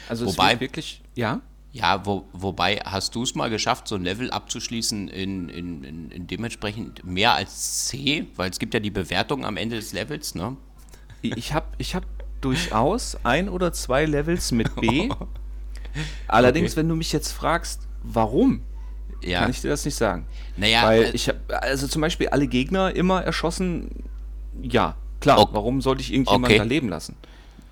Also 0.07 0.25
Wobei, 0.27 0.59
wirklich, 0.61 1.01
ja? 1.15 1.41
Ja, 1.75 2.05
wo, 2.05 2.23
wobei, 2.31 2.77
hast 2.85 3.15
du 3.15 3.23
es 3.23 3.35
mal 3.35 3.49
geschafft, 3.49 3.89
so 3.89 3.95
ein 3.95 4.03
Level 4.05 4.31
abzuschließen 4.31 5.09
in, 5.09 5.49
in, 5.49 5.83
in, 5.83 6.09
in, 6.09 6.25
dementsprechend 6.25 7.03
mehr 7.03 7.33
als 7.33 7.87
C? 7.87 8.27
Weil 8.37 8.49
es 8.49 8.59
gibt 8.59 8.73
ja 8.73 8.79
die 8.79 8.91
Bewertung 8.91 9.45
am 9.45 9.57
Ende 9.57 9.75
des 9.75 9.91
Levels, 9.91 10.35
ne? 10.35 10.55
Ich 11.21 11.51
habe 11.51 11.65
ich 11.77 11.93
hab 11.93 12.05
durchaus 12.39 13.17
ein 13.25 13.49
oder 13.49 13.73
zwei 13.73 14.05
Levels 14.05 14.53
mit 14.53 14.73
B. 14.77 15.09
Allerdings, 16.29 16.71
okay. 16.71 16.79
wenn 16.79 16.87
du 16.87 16.95
mich 16.95 17.11
jetzt 17.11 17.33
fragst, 17.33 17.81
warum, 18.03 18.61
ja. 19.21 19.41
kann 19.41 19.51
ich 19.51 19.59
dir 19.59 19.67
das 19.67 19.83
nicht 19.83 19.95
sagen. 19.95 20.27
Naja, 20.55 20.83
Weil 20.83 21.03
äh, 21.03 21.11
ich 21.11 21.27
habe, 21.27 21.39
also 21.61 21.89
zum 21.89 22.01
Beispiel 22.01 22.29
alle 22.29 22.47
Gegner 22.47 22.95
immer 22.95 23.21
erschossen, 23.21 24.05
ja, 24.61 24.95
klar, 25.19 25.39
okay. 25.39 25.53
warum 25.53 25.81
sollte 25.81 26.03
ich 26.03 26.13
irgendjemanden 26.13 26.51
okay. 26.51 26.57
da 26.57 26.63
leben 26.63 26.87
lassen? 26.87 27.17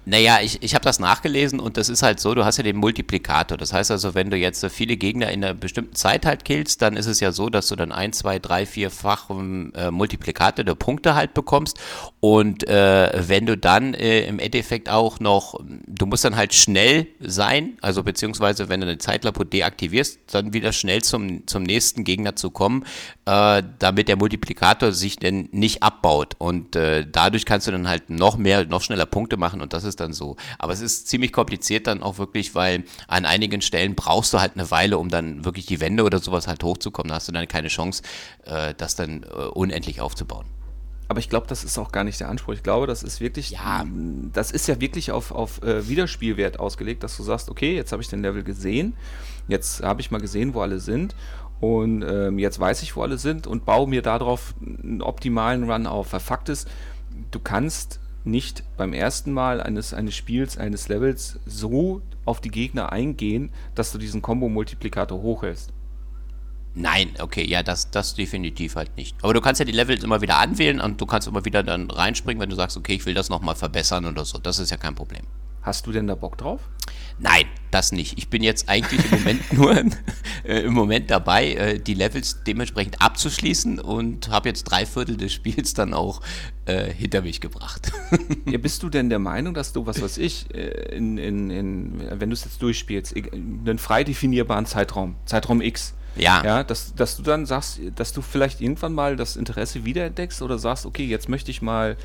Naja, 0.06 0.40
ich, 0.42 0.62
ich 0.62 0.76
habe 0.76 0.84
das 0.84 1.00
nachgelesen 1.00 1.62
und 1.62 1.78
das 1.78 1.88
ist 1.88 2.04
halt 2.04 2.20
so, 2.20 2.36
du 2.36 2.44
hast 2.44 2.58
ja 2.58 2.64
den 2.64 2.76
Multiplikator. 2.76 3.58
Das 3.58 3.72
heißt 3.72 3.90
also, 3.90 4.14
wenn 4.14 4.30
du 4.30 4.38
jetzt 4.38 4.66
viele 4.66 4.98
Gegner 4.98 5.32
in 5.32 5.44
einer 5.44 5.54
bestimmten 5.54 5.96
Zeit 5.96 6.26
halt 6.26 6.44
killst, 6.44 6.82
dann 6.82 6.98
ist 6.98 7.06
es 7.06 7.22
ja 7.22 7.32
so, 7.32 7.50
dass 7.50 7.70
du 7.70 7.78
dann 7.78 7.94
ein, 7.94 8.12
zwei, 8.12 8.38
drei, 8.40 8.66
vierfach 8.66 9.30
äh, 9.30 9.92
Multiplikator 9.92 10.66
der 10.66 10.76
Punkte 10.76 11.16
halt 11.16 11.34
bekommst. 11.34 11.80
Und 12.20 12.68
äh, 12.68 13.12
wenn 13.28 13.46
du 13.46 13.58
dann 13.58 13.94
äh, 13.94 14.26
im 14.28 14.40
Endeffekt 14.40 14.90
auch 14.90 15.22
noch, 15.22 15.60
du 15.88 16.06
musst 16.06 16.26
dann 16.26 16.36
halt 16.36 16.54
schnell 16.54 17.08
sein, 17.22 17.78
also 17.82 18.04
beziehungsweise 18.04 18.68
wenn 18.68 18.82
du 18.82 18.88
eine 18.88 18.98
Zeitlapo 18.98 19.46
deaktivierst, 19.46 20.20
dann 20.32 20.52
wieder 20.54 20.74
schnell 20.74 21.02
zum, 21.02 21.48
zum 21.48 21.64
nächsten 21.64 22.04
Gegner 22.04 22.36
zu 22.36 22.52
kommen, 22.52 22.86
äh, 23.26 23.64
damit 23.80 24.10
der 24.10 24.18
Multiplikator 24.18 24.92
sich 24.92 25.16
denn 25.16 25.48
nicht 25.52 25.82
abbaut. 25.82 26.36
Und 26.40 26.76
äh, 26.76 27.06
dadurch 27.10 27.46
kannst 27.46 27.68
du 27.68 27.72
dann 27.72 27.88
halt 27.88 28.10
noch 28.10 28.36
mehr, 28.36 28.66
noch 28.66 28.82
schneller 28.82 29.06
Punkte 29.06 29.38
machen 29.38 29.62
und 29.62 29.72
das 29.72 29.86
ist 29.86 29.93
dann 29.96 30.14
so. 30.14 30.36
Aber 30.60 30.74
es 30.74 30.82
ist 30.82 31.08
ziemlich 31.08 31.32
kompliziert 31.32 31.88
dann 31.88 32.04
auch 32.04 32.18
wirklich, 32.18 32.56
weil 32.56 32.84
an 33.08 33.26
einigen 33.26 33.62
Stellen 33.62 33.96
brauchst 33.96 34.34
du 34.34 34.40
halt 34.40 34.54
eine 34.56 34.70
Weile, 34.72 34.98
um 34.98 35.10
dann 35.10 35.46
wirklich 35.46 35.66
die 35.66 35.80
Wände 35.80 36.04
oder 36.04 36.20
sowas 36.20 36.48
halt 36.48 36.64
hochzukommen. 36.64 37.10
Da 37.10 37.16
hast 37.16 37.28
du 37.28 37.32
dann 37.32 37.48
keine 37.48 37.68
Chance, 37.68 38.04
äh, 38.46 38.74
das 38.78 38.96
dann 38.96 39.24
äh, 39.24 39.28
unendlich 39.28 40.02
aufzubauen. 40.02 40.46
Aber 41.10 41.20
ich 41.20 41.30
glaube, 41.30 41.48
das 41.48 41.64
ist 41.64 41.78
auch 41.78 41.92
gar 41.92 42.04
nicht 42.04 42.20
der 42.20 42.30
Anspruch. 42.30 42.54
Ich 42.54 42.64
glaube, 42.64 42.88
das 42.88 43.04
ist 43.04 43.22
wirklich, 43.22 43.52
ja. 43.52 43.86
das 44.32 44.52
ist 44.52 44.68
ja 44.68 44.80
wirklich 44.80 45.12
auf, 45.12 45.32
auf 45.32 45.62
äh, 45.62 45.88
Wiederspielwert 45.88 46.60
ausgelegt, 46.60 47.04
dass 47.04 47.18
du 47.18 47.24
sagst, 47.24 47.50
okay, 47.50 47.76
jetzt 47.76 47.92
habe 47.92 48.02
ich 48.02 48.08
den 48.08 48.22
Level 48.22 48.44
gesehen, 48.44 48.96
jetzt 49.48 49.84
habe 49.84 50.02
ich 50.02 50.12
mal 50.12 50.22
gesehen, 50.22 50.54
wo 50.54 50.62
alle 50.62 50.80
sind 50.80 51.14
und 51.60 52.04
ähm, 52.04 52.40
jetzt 52.40 52.60
weiß 52.60 52.82
ich, 52.84 52.96
wo 52.96 53.04
alle 53.04 53.18
sind 53.18 53.48
und 53.48 53.66
baue 53.66 53.88
mir 53.88 54.02
darauf 54.02 54.54
einen 54.62 55.02
optimalen 55.02 55.70
Run 55.70 55.88
auf. 55.88 56.14
Weil 56.14 56.20
Fakt 56.20 56.50
ist, 56.50 56.68
du 57.32 57.40
kannst 57.40 58.00
nicht 58.24 58.64
beim 58.78 58.94
ersten 58.94 59.32
Mal 59.32 59.62
eines, 59.62 59.94
eines 59.94 60.16
Spiels, 60.16 60.58
eines 60.58 60.88
Levels 60.88 61.40
so 61.46 62.02
auf 62.26 62.42
die 62.42 62.50
Gegner 62.50 62.92
eingehen, 62.92 63.50
dass 63.76 63.92
du 63.92 63.98
diesen 63.98 64.22
Combo-Multiplikator 64.22 65.22
hochhältst. 65.22 65.72
Nein, 66.76 67.12
okay, 67.20 67.46
ja, 67.46 67.62
das, 67.62 67.92
das 67.92 68.16
definitiv 68.16 68.76
halt 68.76 68.98
nicht. 68.98 69.16
Aber 69.22 69.34
du 69.34 69.42
kannst 69.42 69.60
ja 69.60 69.66
die 69.66 69.72
Levels 69.72 70.04
immer 70.04 70.22
wieder 70.22 70.40
anwählen 70.40 70.82
und 70.82 71.00
du 71.00 71.06
kannst 71.06 71.28
immer 71.28 71.46
wieder 71.46 71.62
dann 71.62 71.92
reinspringen, 71.92 72.42
wenn 72.42 72.50
du 72.50 72.56
sagst, 72.56 72.78
okay, 72.78 72.96
ich 72.96 73.06
will 73.06 73.14
das 73.14 73.30
nochmal 73.30 73.56
verbessern 73.56 74.06
oder 74.06 74.26
so. 74.26 74.40
Das 74.40 74.58
ist 74.58 74.72
ja 74.72 74.78
kein 74.78 74.96
Problem. 74.96 75.24
Hast 75.64 75.88
du 75.88 75.92
denn 75.92 76.08
da 76.08 76.16
Bock 76.16 76.38
drauf? 76.38 76.70
Nein, 77.20 77.46
das 77.72 77.92
nicht. 77.92 78.18
Ich 78.18 78.30
bin 78.30 78.44
jetzt 78.44 78.68
eigentlich 78.68 79.04
im 79.06 79.20
Moment 79.20 79.54
nur 79.54 79.76
äh, 80.44 80.60
im 80.62 80.74
Moment 80.74 81.10
dabei, 81.10 81.54
äh, 81.54 81.80
die 81.80 81.94
Levels 81.94 82.44
dementsprechend 82.46 83.02
abzuschließen 83.02 83.80
und 83.80 84.30
habe 84.30 84.50
jetzt 84.50 84.64
drei 84.64 84.86
Viertel 84.86 85.16
des 85.16 85.32
Spiels 85.32 85.74
dann 85.74 85.94
auch 85.94 86.22
äh, 86.66 86.92
hinter 86.92 87.22
mich 87.22 87.40
gebracht. 87.40 87.92
ja, 88.46 88.58
bist 88.58 88.84
du 88.84 88.90
denn 88.90 89.10
der 89.10 89.20
Meinung, 89.20 89.54
dass 89.54 89.74
du, 89.74 89.86
was 89.86 90.02
weiß 90.02 90.18
ich, 90.18 90.54
äh, 90.54 90.96
in, 90.96 91.18
in, 91.18 91.50
in, 91.50 92.04
wenn 92.20 92.30
du 92.30 92.34
es 92.34 92.44
jetzt 92.44 92.62
durchspielst, 92.62 93.16
einen 93.16 93.80
frei 93.80 94.04
definierbaren 94.04 94.66
Zeitraum, 94.66 95.16
Zeitraum 95.26 95.62
X, 95.62 95.94
ja. 96.16 96.44
Ja, 96.44 96.64
dass, 96.64 96.94
dass 96.96 97.18
du 97.18 97.24
dann 97.24 97.46
sagst, 97.46 97.80
dass 97.96 98.14
du 98.14 98.22
vielleicht 98.22 98.62
irgendwann 98.62 98.94
mal 98.94 99.16
das 99.16 99.36
Interesse 99.36 99.86
wiederentdeckst 99.86 100.42
oder 100.42 100.58
sagst, 100.60 100.86
okay, 100.86 101.06
jetzt 101.06 101.30
möchte 101.30 101.52
ich 101.52 101.62
mal 101.62 101.98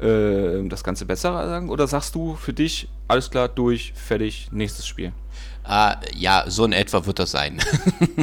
äh, 0.00 0.68
das 0.68 0.84
Ganze 0.84 1.06
besser 1.06 1.32
sagen 1.32 1.68
oder 1.68 1.86
sagst 1.86 2.14
du 2.14 2.36
für 2.36 2.52
dich, 2.52 2.88
alles 3.08 3.30
klar, 3.30 3.48
durch, 3.48 3.92
fertig, 3.94 4.48
nächstes 4.52 4.86
Spiel? 4.86 5.12
Uh, 5.68 5.94
ja, 6.14 6.44
so 6.46 6.64
in 6.64 6.72
etwa 6.72 7.04
wird 7.06 7.18
das 7.18 7.32
sein. 7.32 7.60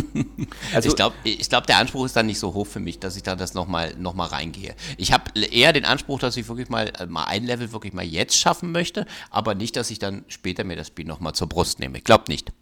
also, 0.74 0.88
ich 0.88 0.96
glaube, 0.96 1.14
ich 1.26 1.50
glaub, 1.50 1.68
der 1.68 1.78
Anspruch 1.78 2.06
ist 2.06 2.16
dann 2.16 2.26
nicht 2.26 2.40
so 2.40 2.54
hoch 2.54 2.66
für 2.66 2.80
mich, 2.80 3.00
dass 3.00 3.18
ich 3.18 3.24
da 3.24 3.36
das 3.36 3.54
nochmal 3.54 3.94
noch 3.98 4.14
mal 4.14 4.28
reingehe. 4.28 4.74
Ich 4.96 5.12
habe 5.12 5.26
eher 5.38 5.74
den 5.74 5.84
Anspruch, 5.84 6.20
dass 6.20 6.38
ich 6.38 6.48
wirklich 6.48 6.70
mal, 6.70 6.94
äh, 6.98 7.06
mal 7.06 7.26
ein 7.26 7.44
Level 7.44 7.74
wirklich 7.74 7.92
mal 7.92 8.06
jetzt 8.06 8.38
schaffen 8.38 8.72
möchte, 8.72 9.06
aber 9.30 9.56
nicht, 9.56 9.76
dass 9.76 9.92
ich 9.92 10.00
dann 10.00 10.24
später 10.30 10.64
mir 10.64 10.78
das 10.78 10.88
Spiel 10.88 11.06
nochmal 11.06 11.34
zur 11.34 11.50
Brust 11.50 11.80
nehme. 11.80 11.98
Ich 11.98 12.06
glaube 12.06 12.26
nicht. 12.30 12.54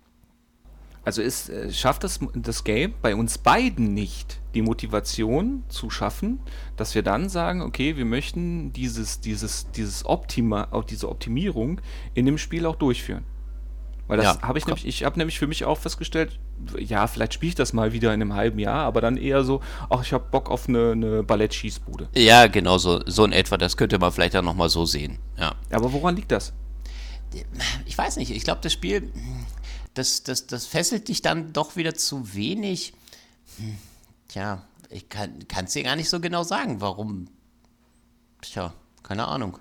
Also 1.04 1.22
ist, 1.22 1.50
äh, 1.50 1.72
schafft 1.72 2.04
das, 2.04 2.20
das 2.36 2.64
Game 2.64 2.94
bei 3.02 3.16
uns 3.16 3.38
beiden 3.38 3.94
nicht, 3.94 4.40
die 4.54 4.62
Motivation 4.62 5.64
zu 5.68 5.90
schaffen, 5.90 6.40
dass 6.78 6.94
wir 6.94 7.02
dann 7.02 7.28
sagen, 7.30 7.62
okay, 7.62 7.98
wir 7.98 8.06
möchten 8.06 8.72
dieses, 8.74 9.20
dieses, 9.20 9.72
dieses 9.72 10.06
Optima, 10.06 10.68
auch 10.72 10.84
diese 10.84 11.10
Optimierung 11.10 11.82
in 12.14 12.26
dem 12.26 12.38
Spiel 12.38 12.66
auch 12.66 12.76
durchführen. 12.76 13.24
Weil 14.08 14.18
das 14.18 14.36
ja, 14.36 14.42
habe 14.42 14.60
ich 14.60 14.66
nämlich, 14.66 14.86
ich 14.86 15.04
habe 15.06 15.18
nämlich 15.18 15.40
für 15.40 15.48
mich 15.48 15.64
auch 15.64 15.78
festgestellt, 15.78 16.38
ja, 16.78 17.08
vielleicht 17.08 17.34
spiele 17.34 17.50
ich 17.50 17.56
das 17.56 17.72
mal 17.72 17.94
wieder 17.94 18.14
in 18.14 18.22
einem 18.22 18.34
halben 18.34 18.60
Jahr, 18.60 18.84
aber 18.84 19.00
dann 19.00 19.16
eher 19.16 19.44
so, 19.44 19.62
ach, 19.90 20.04
ich 20.04 20.14
habe 20.14 20.26
Bock 20.30 20.52
auf 20.52 20.68
eine, 20.68 20.92
eine 20.92 21.24
Ballettschießbude. 21.24 22.10
Ja, 22.16 22.48
genau 22.48 22.78
so, 22.78 23.02
so 23.06 23.24
in 23.24 23.32
etwa, 23.32 23.58
das 23.58 23.78
könnte 23.78 23.98
man 24.00 24.12
vielleicht 24.12 24.34
dann 24.34 24.46
nochmal 24.46 24.70
so 24.70 24.86
sehen. 24.86 25.18
Ja. 25.38 25.56
Aber 25.72 25.94
woran 25.94 26.16
liegt 26.16 26.32
das? 26.32 26.54
Ich 27.86 27.98
weiß 27.98 28.18
nicht, 28.18 28.32
ich 28.32 28.44
glaube, 28.44 28.60
das 28.62 28.74
Spiel, 28.74 29.14
das, 29.94 30.24
das, 30.24 30.48
das 30.48 30.66
fesselt 30.66 31.08
dich 31.08 31.22
dann 31.22 31.54
doch 31.54 31.76
wieder 31.76 31.94
zu 31.94 32.34
wenig. 32.34 32.94
Hm, 33.58 33.78
tja, 34.28 34.66
ich 34.90 35.10
kann 35.10 35.46
es 35.66 35.74
dir 35.74 35.84
gar 35.84 35.96
nicht 35.96 36.10
so 36.10 36.20
genau 36.20 36.44
sagen, 36.44 36.82
warum. 36.82 37.28
Tja, 38.42 38.74
keine 39.04 39.28
Ahnung. 39.28 39.58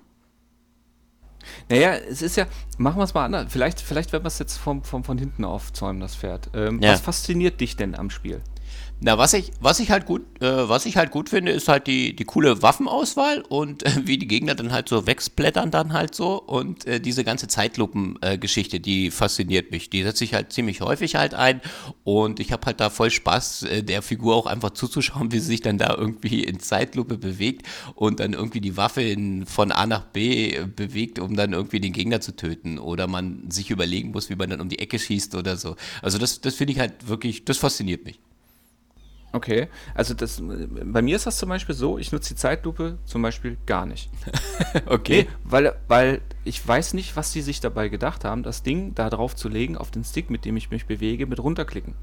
Naja, 1.69 1.95
es 1.95 2.21
ist 2.21 2.35
ja, 2.35 2.45
machen 2.77 2.97
wir 2.97 3.03
es 3.03 3.13
mal 3.13 3.25
anders. 3.25 3.51
Vielleicht, 3.51 3.81
vielleicht 3.81 4.11
werden 4.11 4.23
wir 4.23 4.27
es 4.27 4.39
jetzt 4.39 4.57
vom, 4.57 4.83
vom, 4.83 5.03
von 5.03 5.17
hinten 5.17 5.43
aufzäumen, 5.43 5.99
das 5.99 6.15
Pferd. 6.15 6.49
Ähm, 6.53 6.81
ja. 6.81 6.93
Was 6.93 7.01
fasziniert 7.01 7.59
dich 7.61 7.75
denn 7.75 7.95
am 7.95 8.09
Spiel? 8.09 8.41
Na, 9.03 9.17
was 9.17 9.33
ich, 9.33 9.51
was 9.59 9.79
ich 9.79 9.89
halt 9.89 10.05
gut, 10.05 10.21
äh, 10.43 10.69
was 10.69 10.85
ich 10.85 10.95
halt 10.95 11.09
gut 11.09 11.29
finde, 11.29 11.51
ist 11.51 11.67
halt 11.67 11.87
die, 11.87 12.15
die 12.15 12.23
coole 12.23 12.61
Waffenauswahl 12.61 13.41
und 13.49 13.83
äh, 13.83 13.93
wie 14.05 14.19
die 14.19 14.27
Gegner 14.27 14.53
dann 14.53 14.71
halt 14.71 14.87
so 14.87 15.07
wegblättern 15.07 15.71
dann 15.71 15.91
halt 15.91 16.13
so 16.13 16.39
und 16.39 16.85
äh, 16.85 16.99
diese 16.99 17.23
ganze 17.23 17.47
Zeitlupen-Geschichte, 17.47 18.79
die 18.79 19.09
fasziniert 19.09 19.71
mich. 19.71 19.89
Die 19.89 20.03
setze 20.03 20.23
ich 20.23 20.35
halt 20.35 20.53
ziemlich 20.53 20.81
häufig 20.81 21.15
halt 21.15 21.33
ein 21.33 21.61
und 22.03 22.39
ich 22.39 22.51
habe 22.51 22.63
halt 22.67 22.79
da 22.79 22.91
voll 22.91 23.09
Spaß, 23.09 23.63
äh, 23.63 23.83
der 23.83 24.03
Figur 24.03 24.35
auch 24.35 24.45
einfach 24.45 24.69
zuzuschauen, 24.69 25.31
wie 25.31 25.39
sie 25.39 25.47
sich 25.47 25.61
dann 25.61 25.79
da 25.79 25.95
irgendwie 25.97 26.43
in 26.43 26.59
Zeitlupe 26.59 27.17
bewegt 27.17 27.65
und 27.95 28.19
dann 28.19 28.33
irgendwie 28.33 28.61
die 28.61 28.77
Waffe 28.77 29.01
in, 29.01 29.47
von 29.47 29.71
A 29.71 29.87
nach 29.87 30.05
B 30.05 30.51
äh, 30.53 30.67
bewegt, 30.67 31.17
um 31.17 31.35
dann 31.35 31.53
irgendwie 31.53 31.79
den 31.79 31.93
Gegner 31.93 32.21
zu 32.21 32.35
töten 32.35 32.77
oder 32.77 33.07
man 33.07 33.49
sich 33.49 33.71
überlegen 33.71 34.11
muss, 34.11 34.29
wie 34.29 34.35
man 34.35 34.51
dann 34.51 34.61
um 34.61 34.69
die 34.69 34.77
Ecke 34.77 34.99
schießt 34.99 35.33
oder 35.33 35.57
so. 35.57 35.75
Also 36.03 36.19
das, 36.19 36.39
das 36.41 36.53
finde 36.53 36.73
ich 36.73 36.79
halt 36.79 37.07
wirklich, 37.07 37.45
das 37.45 37.57
fasziniert 37.57 38.05
mich. 38.05 38.19
Okay, 39.33 39.69
also 39.95 40.13
das, 40.13 40.41
bei 40.41 41.01
mir 41.01 41.15
ist 41.15 41.25
das 41.25 41.37
zum 41.37 41.47
Beispiel 41.47 41.73
so, 41.73 41.97
ich 41.97 42.11
nutze 42.11 42.33
die 42.33 42.39
Zeitlupe 42.39 42.97
zum 43.05 43.21
Beispiel 43.21 43.57
gar 43.65 43.85
nicht. 43.85 44.09
okay. 44.87 45.23
Nee, 45.23 45.35
weil, 45.45 45.73
weil 45.87 46.21
ich 46.43 46.65
weiß 46.65 46.93
nicht, 46.93 47.15
was 47.15 47.31
die 47.31 47.41
sich 47.41 47.61
dabei 47.61 47.87
gedacht 47.87 48.25
haben, 48.25 48.43
das 48.43 48.61
Ding 48.61 48.93
da 48.93 49.09
drauf 49.09 49.35
zu 49.35 49.47
legen, 49.47 49.77
auf 49.77 49.89
den 49.89 50.03
Stick, 50.03 50.29
mit 50.29 50.43
dem 50.43 50.57
ich 50.57 50.69
mich 50.69 50.85
bewege, 50.85 51.27
mit 51.27 51.41
runterklicken. 51.41 51.95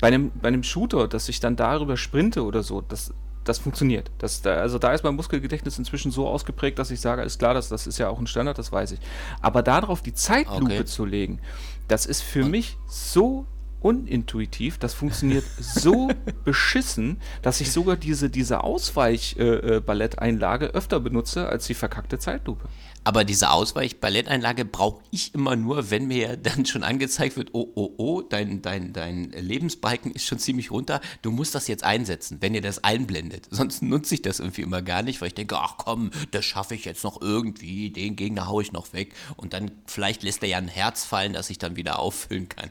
Bei 0.00 0.08
einem, 0.08 0.30
bei 0.40 0.48
einem 0.48 0.62
Shooter, 0.62 1.08
dass 1.08 1.28
ich 1.28 1.40
dann 1.40 1.56
darüber 1.56 1.96
sprinte 1.96 2.44
oder 2.44 2.62
so, 2.62 2.82
das, 2.82 3.12
das 3.42 3.58
funktioniert. 3.58 4.12
Das, 4.18 4.42
da, 4.42 4.54
also 4.54 4.78
da 4.78 4.92
ist 4.92 5.02
mein 5.02 5.16
Muskelgedächtnis 5.16 5.78
inzwischen 5.78 6.12
so 6.12 6.28
ausgeprägt, 6.28 6.78
dass 6.78 6.92
ich 6.92 7.00
sage, 7.00 7.22
ist 7.22 7.40
klar, 7.40 7.54
das, 7.54 7.68
das 7.68 7.88
ist 7.88 7.98
ja 7.98 8.08
auch 8.08 8.20
ein 8.20 8.28
Standard, 8.28 8.58
das 8.58 8.70
weiß 8.70 8.92
ich. 8.92 9.00
Aber 9.40 9.64
darauf 9.64 10.02
die 10.02 10.14
Zeitlupe 10.14 10.64
okay. 10.66 10.84
zu 10.84 11.04
legen, 11.04 11.40
das 11.88 12.06
ist 12.06 12.22
für 12.22 12.44
mich 12.44 12.76
so 12.86 13.44
unintuitiv, 13.84 14.78
das 14.78 14.94
funktioniert 14.94 15.44
so 15.60 16.08
beschissen, 16.44 17.18
dass 17.42 17.60
ich 17.60 17.70
sogar 17.70 17.96
diese, 17.96 18.30
diese 18.30 18.64
Ausweich-Balletteinlage 18.64 20.66
äh, 20.66 20.70
äh 20.70 20.72
öfter 20.72 21.00
benutze 21.00 21.48
als 21.48 21.66
die 21.66 21.74
verkackte 21.74 22.18
Zeitlupe. 22.18 22.66
Aber 23.04 23.24
diese 23.24 23.50
Ausweich-Balletteinlage 23.50 24.64
brauche 24.64 25.02
ich 25.10 25.34
immer 25.34 25.56
nur, 25.56 25.90
wenn 25.90 26.06
mir 26.06 26.36
dann 26.38 26.64
schon 26.64 26.82
angezeigt 26.82 27.36
wird, 27.36 27.50
oh, 27.52 27.70
oh, 27.74 27.92
oh, 27.98 28.22
dein, 28.22 28.62
dein, 28.62 28.94
dein 28.94 29.30
Lebensbalken 29.30 30.12
ist 30.12 30.24
schon 30.24 30.38
ziemlich 30.38 30.70
runter, 30.70 31.02
du 31.20 31.30
musst 31.30 31.54
das 31.54 31.68
jetzt 31.68 31.84
einsetzen, 31.84 32.38
wenn 32.40 32.54
ihr 32.54 32.62
das 32.62 32.82
einblendet. 32.82 33.46
Sonst 33.50 33.82
nutze 33.82 34.14
ich 34.14 34.22
das 34.22 34.40
irgendwie 34.40 34.62
immer 34.62 34.80
gar 34.80 35.02
nicht, 35.02 35.20
weil 35.20 35.28
ich 35.28 35.34
denke, 35.34 35.58
ach 35.58 35.76
komm, 35.76 36.10
das 36.30 36.46
schaffe 36.46 36.74
ich 36.74 36.86
jetzt 36.86 37.04
noch 37.04 37.20
irgendwie, 37.20 37.90
den 37.90 38.16
Gegner 38.16 38.48
haue 38.48 38.62
ich 38.62 38.72
noch 38.72 38.94
weg 38.94 39.14
und 39.36 39.52
dann 39.52 39.70
vielleicht 39.86 40.22
lässt 40.22 40.42
er 40.42 40.48
ja 40.48 40.58
ein 40.58 40.68
Herz 40.68 41.04
fallen, 41.04 41.34
das 41.34 41.50
ich 41.50 41.58
dann 41.58 41.76
wieder 41.76 41.98
auffüllen 41.98 42.48
kann. 42.48 42.70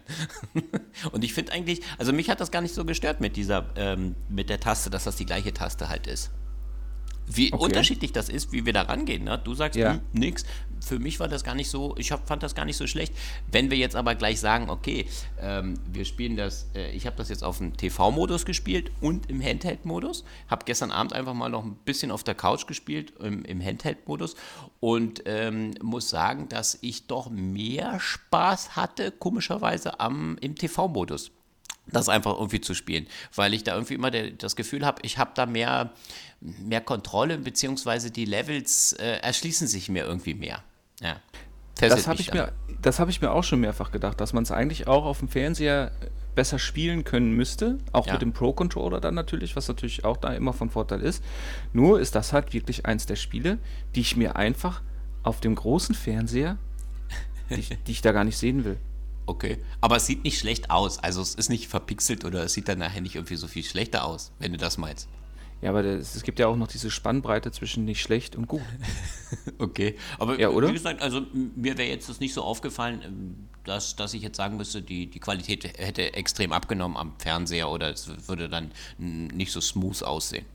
und 1.12 1.24
ich 1.24 1.34
finde 1.34 1.52
eigentlich, 1.52 1.82
also 2.00 2.12
mich 2.12 2.30
hat 2.32 2.42
das 2.42 2.50
gar 2.50 2.62
nicht 2.62 2.74
so 2.74 2.86
gestört 2.86 3.22
mit 3.22 3.38
dieser, 3.38 3.70
ähm, 3.76 4.16
mit 4.30 4.50
der 4.50 4.60
Taste, 4.60 4.90
dass 4.90 5.04
das 5.04 5.16
die 5.16 5.26
gleiche 5.26 5.54
Taste 5.54 5.90
halt 5.90 6.08
ist. 6.08 6.32
Wie 7.28 7.54
okay. 7.54 7.64
unterschiedlich 7.64 8.12
das 8.12 8.30
ist, 8.30 8.52
wie 8.52 8.66
wir 8.66 8.74
da 8.74 8.84
rangehen. 8.84 9.24
Ne? 9.24 9.40
Du 9.44 9.54
sagst, 9.54 9.78
ja. 9.78 9.94
hm, 9.94 10.02
nix. 10.14 10.46
Für 10.82 11.00
mich 11.00 11.20
war 11.22 11.30
das 11.30 11.46
gar 11.46 11.56
nicht 11.56 11.70
so, 11.70 11.96
ich 11.98 12.12
hab, 12.12 12.28
fand 12.28 12.44
das 12.44 12.56
gar 12.56 12.66
nicht 12.66 12.76
so 12.76 12.88
schlecht. 12.88 13.14
Wenn 13.50 13.72
wir 13.72 13.78
jetzt 13.78 13.96
aber 13.96 14.16
gleich 14.16 14.42
sagen, 14.42 14.70
okay, 14.70 15.08
ähm, 15.40 15.76
wir 15.90 16.04
spielen 16.04 16.36
das, 16.36 16.68
äh, 16.76 16.92
ich 16.92 17.06
habe 17.06 17.16
das 17.16 17.30
jetzt 17.30 17.44
auf 17.44 17.60
dem 17.60 17.78
TV-Modus 17.78 18.46
gespielt 18.46 18.92
und 19.00 19.30
im 19.30 19.42
Handheld-Modus. 19.42 20.26
Habe 20.50 20.66
gestern 20.66 20.92
Abend 20.92 21.14
einfach 21.14 21.34
mal 21.34 21.50
noch 21.50 21.64
ein 21.64 21.76
bisschen 21.86 22.12
auf 22.12 22.26
der 22.26 22.36
Couch 22.36 22.68
gespielt, 22.68 23.14
im, 23.20 23.46
im 23.46 23.64
Handheld-Modus. 23.64 24.36
Und 24.82 25.24
ähm, 25.26 25.74
muss 25.82 26.10
sagen, 26.10 26.50
dass 26.50 26.78
ich 26.82 27.08
doch 27.08 27.30
mehr 27.30 28.00
Spaß 28.02 28.76
hatte, 28.76 29.12
komischerweise, 29.12 30.02
am, 30.02 30.38
im 30.42 30.56
TV-Modus 30.56 31.32
das 31.88 32.10
einfach 32.10 32.34
irgendwie 32.36 32.62
zu 32.62 32.74
spielen, 32.74 33.08
weil 33.36 33.54
ich 33.54 33.64
da 33.64 33.74
irgendwie 33.74 33.96
immer 33.96 34.12
der, 34.12 34.32
das 34.32 34.56
Gefühl 34.56 34.86
habe, 34.86 35.02
ich 35.04 35.18
habe 35.18 35.32
da 35.36 35.46
mehr, 35.46 35.92
mehr 36.44 36.82
Kontrolle, 36.82 37.38
beziehungsweise 37.38 38.12
die 38.12 38.26
Levels 38.26 38.94
äh, 38.94 39.20
erschließen 39.22 39.68
sich 39.68 39.90
mir 39.90 40.06
irgendwie 40.06 40.34
mehr. 40.34 40.64
Ja. 41.02 41.18
Das 41.76 42.08
habe 42.08 42.22
ich, 42.22 42.32
mir, 42.32 42.54
hab 42.86 43.10
ich 43.10 43.22
mir 43.22 43.32
auch 43.32 43.44
schon 43.44 43.60
mehrfach 43.60 43.92
gedacht, 43.92 44.22
dass 44.22 44.32
man 44.34 44.44
es 44.44 44.52
eigentlich 44.52 44.88
auch 44.88 45.06
auf 45.06 45.20
dem 45.20 45.28
Fernseher 45.28 45.92
besser 46.36 46.60
spielen 46.60 47.04
können 47.04 47.34
müsste, 47.34 47.80
auch 47.92 48.08
ja. 48.08 48.14
mit 48.14 48.22
dem 48.22 48.34
Pro-Controller 48.34 49.00
dann 49.02 49.16
natürlich, 49.16 49.56
was 49.56 49.68
natürlich 49.68 50.06
auch 50.06 50.18
da 50.18 50.34
immer 50.34 50.54
von 50.54 50.70
Vorteil 50.70 51.02
ist. 51.02 51.24
Nur 51.74 52.00
ist 52.00 52.16
das 52.16 52.34
halt 52.34 52.54
wirklich 52.54 52.86
eins 52.86 53.06
der 53.06 53.16
Spiele, 53.16 53.58
die 53.96 54.02
ich 54.02 54.16
mir 54.16 54.36
einfach 54.36 54.82
auf 55.24 55.40
dem 55.40 55.56
großen 55.56 55.96
Fernseher, 55.96 56.58
die 57.50 57.56
ich, 57.56 57.70
die 57.88 57.92
ich 57.92 58.02
da 58.02 58.12
gar 58.12 58.24
nicht 58.24 58.38
sehen 58.38 58.66
will. 58.66 58.78
Okay, 59.26 59.58
aber 59.80 59.96
es 59.96 60.06
sieht 60.06 60.24
nicht 60.24 60.38
schlecht 60.38 60.70
aus. 60.70 61.00
Also 61.00 61.22
es 61.22 61.36
ist 61.36 61.50
nicht 61.50 61.68
verpixelt 61.68 62.26
oder 62.26 62.44
es 62.44 62.54
sieht 62.54 62.68
dann 62.68 62.80
nachher 62.80 63.02
nicht 63.02 63.16
irgendwie 63.16 63.38
so 63.38 63.48
viel 63.48 63.64
schlechter 63.64 64.06
aus, 64.06 64.32
wenn 64.40 64.52
du 64.52 64.58
das 64.58 64.78
meinst. 64.78 65.08
Ja, 65.64 65.70
aber 65.70 65.82
das, 65.82 66.14
es 66.14 66.24
gibt 66.24 66.40
ja 66.40 66.48
auch 66.48 66.58
noch 66.58 66.68
diese 66.68 66.92
Spannbreite 66.92 67.50
zwischen 67.54 67.86
nicht 67.86 68.02
schlecht 68.02 68.36
und 68.36 68.48
gut. 68.48 68.62
okay, 69.60 69.96
aber 70.20 70.38
ja, 70.38 70.50
oder? 70.50 70.68
wie 70.68 70.74
gesagt, 70.74 71.02
also 71.02 71.22
mir 71.56 71.78
wäre 71.78 71.88
jetzt 71.88 72.10
das 72.10 72.20
nicht 72.20 72.34
so 72.34 72.44
aufgefallen, 72.44 73.02
ähm, 73.06 73.36
dass, 73.64 73.96
dass 73.96 74.14
ich 74.14 74.22
jetzt 74.22 74.36
sagen 74.36 74.58
müsste, 74.58 74.82
die, 74.82 75.08
die 75.08 75.20
Qualität 75.20 75.64
hätte 75.80 76.16
extrem 76.16 76.52
abgenommen 76.52 76.98
am 76.98 77.14
Fernseher 77.18 77.70
oder 77.70 77.92
es 77.92 78.10
würde 78.28 78.50
dann 78.50 78.72
nicht 78.98 79.54
so 79.54 79.62
smooth 79.62 80.04
aussehen. 80.04 80.46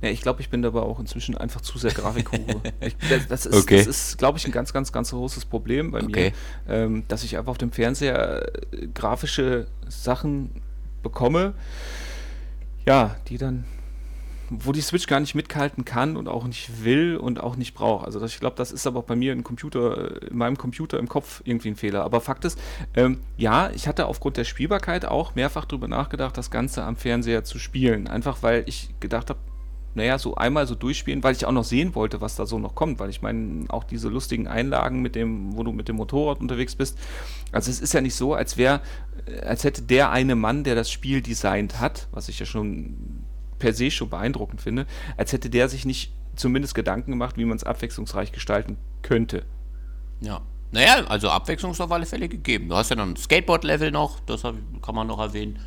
Ja, 0.00 0.08
ich 0.08 0.22
glaube, 0.22 0.40
ich 0.40 0.48
bin 0.48 0.62
dabei 0.62 0.80
auch 0.80 1.00
inzwischen 1.00 1.36
einfach 1.36 1.60
zu 1.60 1.76
sehr 1.76 1.92
Grafikhure. 1.92 2.62
das, 3.10 3.28
das, 3.28 3.44
ist, 3.44 3.62
okay. 3.62 3.82
ist 3.82 4.16
glaube 4.16 4.38
ich, 4.38 4.46
ein 4.46 4.52
ganz, 4.52 4.72
ganz, 4.72 4.90
ganz 4.90 5.10
großes 5.10 5.44
Problem 5.44 5.90
bei 5.90 6.02
okay. 6.02 6.32
mir, 6.66 6.74
ähm, 6.74 7.04
dass 7.08 7.24
ich 7.24 7.36
einfach 7.36 7.50
auf 7.50 7.58
dem 7.58 7.72
Fernseher 7.72 8.50
äh, 8.72 8.86
grafische 8.86 9.66
Sachen 9.86 10.62
bekomme, 11.02 11.52
ja, 12.86 13.16
die 13.28 13.36
dann 13.36 13.66
wo 14.60 14.72
die 14.72 14.80
Switch 14.80 15.06
gar 15.06 15.20
nicht 15.20 15.34
mithalten 15.34 15.84
kann 15.84 16.16
und 16.16 16.28
auch 16.28 16.46
nicht 16.46 16.84
will 16.84 17.16
und 17.16 17.40
auch 17.40 17.56
nicht 17.56 17.74
braucht. 17.74 18.06
Also 18.06 18.20
das, 18.20 18.32
ich 18.32 18.40
glaube, 18.40 18.56
das 18.56 18.72
ist 18.72 18.86
aber 18.86 19.02
bei 19.02 19.16
mir 19.16 19.32
im 19.32 19.44
Computer, 19.44 20.22
äh, 20.22 20.26
in 20.26 20.36
meinem 20.36 20.58
Computer 20.58 20.98
im 20.98 21.08
Kopf 21.08 21.42
irgendwie 21.44 21.68
ein 21.68 21.76
Fehler. 21.76 22.04
Aber 22.04 22.20
Fakt 22.20 22.44
ist, 22.44 22.58
ähm, 22.94 23.20
ja, 23.36 23.70
ich 23.70 23.88
hatte 23.88 24.06
aufgrund 24.06 24.36
der 24.36 24.44
Spielbarkeit 24.44 25.04
auch 25.04 25.34
mehrfach 25.34 25.64
darüber 25.64 25.88
nachgedacht, 25.88 26.36
das 26.36 26.50
Ganze 26.50 26.84
am 26.84 26.96
Fernseher 26.96 27.44
zu 27.44 27.58
spielen. 27.58 28.06
Einfach 28.06 28.42
weil 28.42 28.64
ich 28.66 28.94
gedacht 29.00 29.30
habe, 29.30 29.40
naja, 29.94 30.18
so 30.18 30.34
einmal 30.34 30.66
so 30.66 30.74
durchspielen, 30.74 31.22
weil 31.22 31.34
ich 31.34 31.46
auch 31.46 31.52
noch 31.52 31.64
sehen 31.64 31.94
wollte, 31.94 32.20
was 32.20 32.34
da 32.34 32.46
so 32.46 32.58
noch 32.58 32.74
kommt, 32.74 32.98
weil 32.98 33.10
ich 33.10 33.22
meine, 33.22 33.66
auch 33.68 33.84
diese 33.84 34.08
lustigen 34.08 34.48
Einlagen 34.48 35.00
mit 35.02 35.14
dem, 35.14 35.56
wo 35.56 35.62
du 35.62 35.72
mit 35.72 35.88
dem 35.88 35.96
Motorrad 35.96 36.40
unterwegs 36.40 36.74
bist. 36.74 36.98
Also 37.52 37.70
es 37.70 37.80
ist 37.80 37.94
ja 37.94 38.00
nicht 38.00 38.16
so, 38.16 38.34
als 38.34 38.56
wäre, 38.56 38.80
als 39.42 39.62
hätte 39.62 39.82
der 39.82 40.10
eine 40.10 40.34
Mann, 40.34 40.64
der 40.64 40.74
das 40.74 40.90
Spiel 40.90 41.22
designt 41.22 41.78
hat, 41.80 42.08
was 42.10 42.28
ich 42.28 42.40
ja 42.40 42.46
schon 42.46 43.24
per 43.58 43.72
se 43.72 43.90
schon 43.90 44.10
beeindruckend 44.10 44.60
finde, 44.60 44.86
als 45.16 45.32
hätte 45.32 45.50
der 45.50 45.68
sich 45.68 45.84
nicht 45.84 46.12
zumindest 46.36 46.74
Gedanken 46.74 47.12
gemacht, 47.12 47.36
wie 47.36 47.44
man 47.44 47.56
es 47.56 47.64
abwechslungsreich 47.64 48.32
gestalten 48.32 48.76
könnte. 49.02 49.44
Ja. 50.20 50.40
Naja, 50.72 51.04
also 51.06 51.30
Abwechslung 51.30 51.70
ist 51.70 51.80
auf 51.80 51.92
alle 51.92 52.06
Fälle 52.06 52.28
gegeben. 52.28 52.68
Du 52.68 52.74
hast 52.74 52.90
ja 52.90 52.96
noch 52.96 53.06
ein 53.06 53.16
Skateboard-Level 53.16 53.92
noch, 53.92 54.18
das 54.20 54.42
kann 54.42 54.94
man 54.94 55.06
noch 55.06 55.20
erwähnen. 55.20 55.60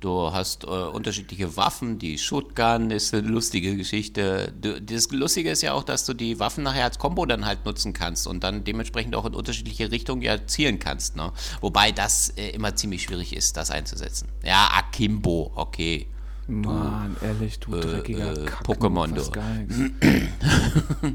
Du 0.00 0.32
hast 0.32 0.64
äh, 0.64 0.66
unterschiedliche 0.66 1.58
Waffen, 1.58 1.98
die 1.98 2.16
Shotgun 2.16 2.90
ist 2.90 3.12
eine 3.14 3.26
lustige 3.28 3.76
Geschichte. 3.76 4.52
Du, 4.58 4.80
das 4.80 5.10
Lustige 5.10 5.50
ist 5.50 5.60
ja 5.60 5.74
auch, 5.74 5.84
dass 5.84 6.06
du 6.06 6.14
die 6.14 6.38
Waffen 6.40 6.64
nachher 6.64 6.84
als 6.84 6.98
Combo 6.98 7.26
dann 7.26 7.44
halt 7.44 7.66
nutzen 7.66 7.92
kannst 7.92 8.26
und 8.26 8.42
dann 8.42 8.64
dementsprechend 8.64 9.14
auch 9.14 9.26
in 9.26 9.34
unterschiedliche 9.34 9.90
Richtungen 9.90 10.22
ja 10.22 10.46
zielen 10.46 10.78
kannst. 10.78 11.16
Ne? 11.16 11.32
Wobei 11.60 11.92
das 11.92 12.30
äh, 12.30 12.48
immer 12.50 12.74
ziemlich 12.76 13.02
schwierig 13.02 13.36
ist, 13.36 13.58
das 13.58 13.70
einzusetzen. 13.70 14.28
Ja, 14.42 14.70
Akimbo, 14.72 15.52
okay. 15.54 16.06
Mann, 16.50 17.16
ehrlich, 17.22 17.60
du 17.60 17.76
äh, 17.76 17.80
dreckiger 17.80 18.32
äh, 18.32 18.46
Pokémon, 18.64 19.14
du. 19.14 19.22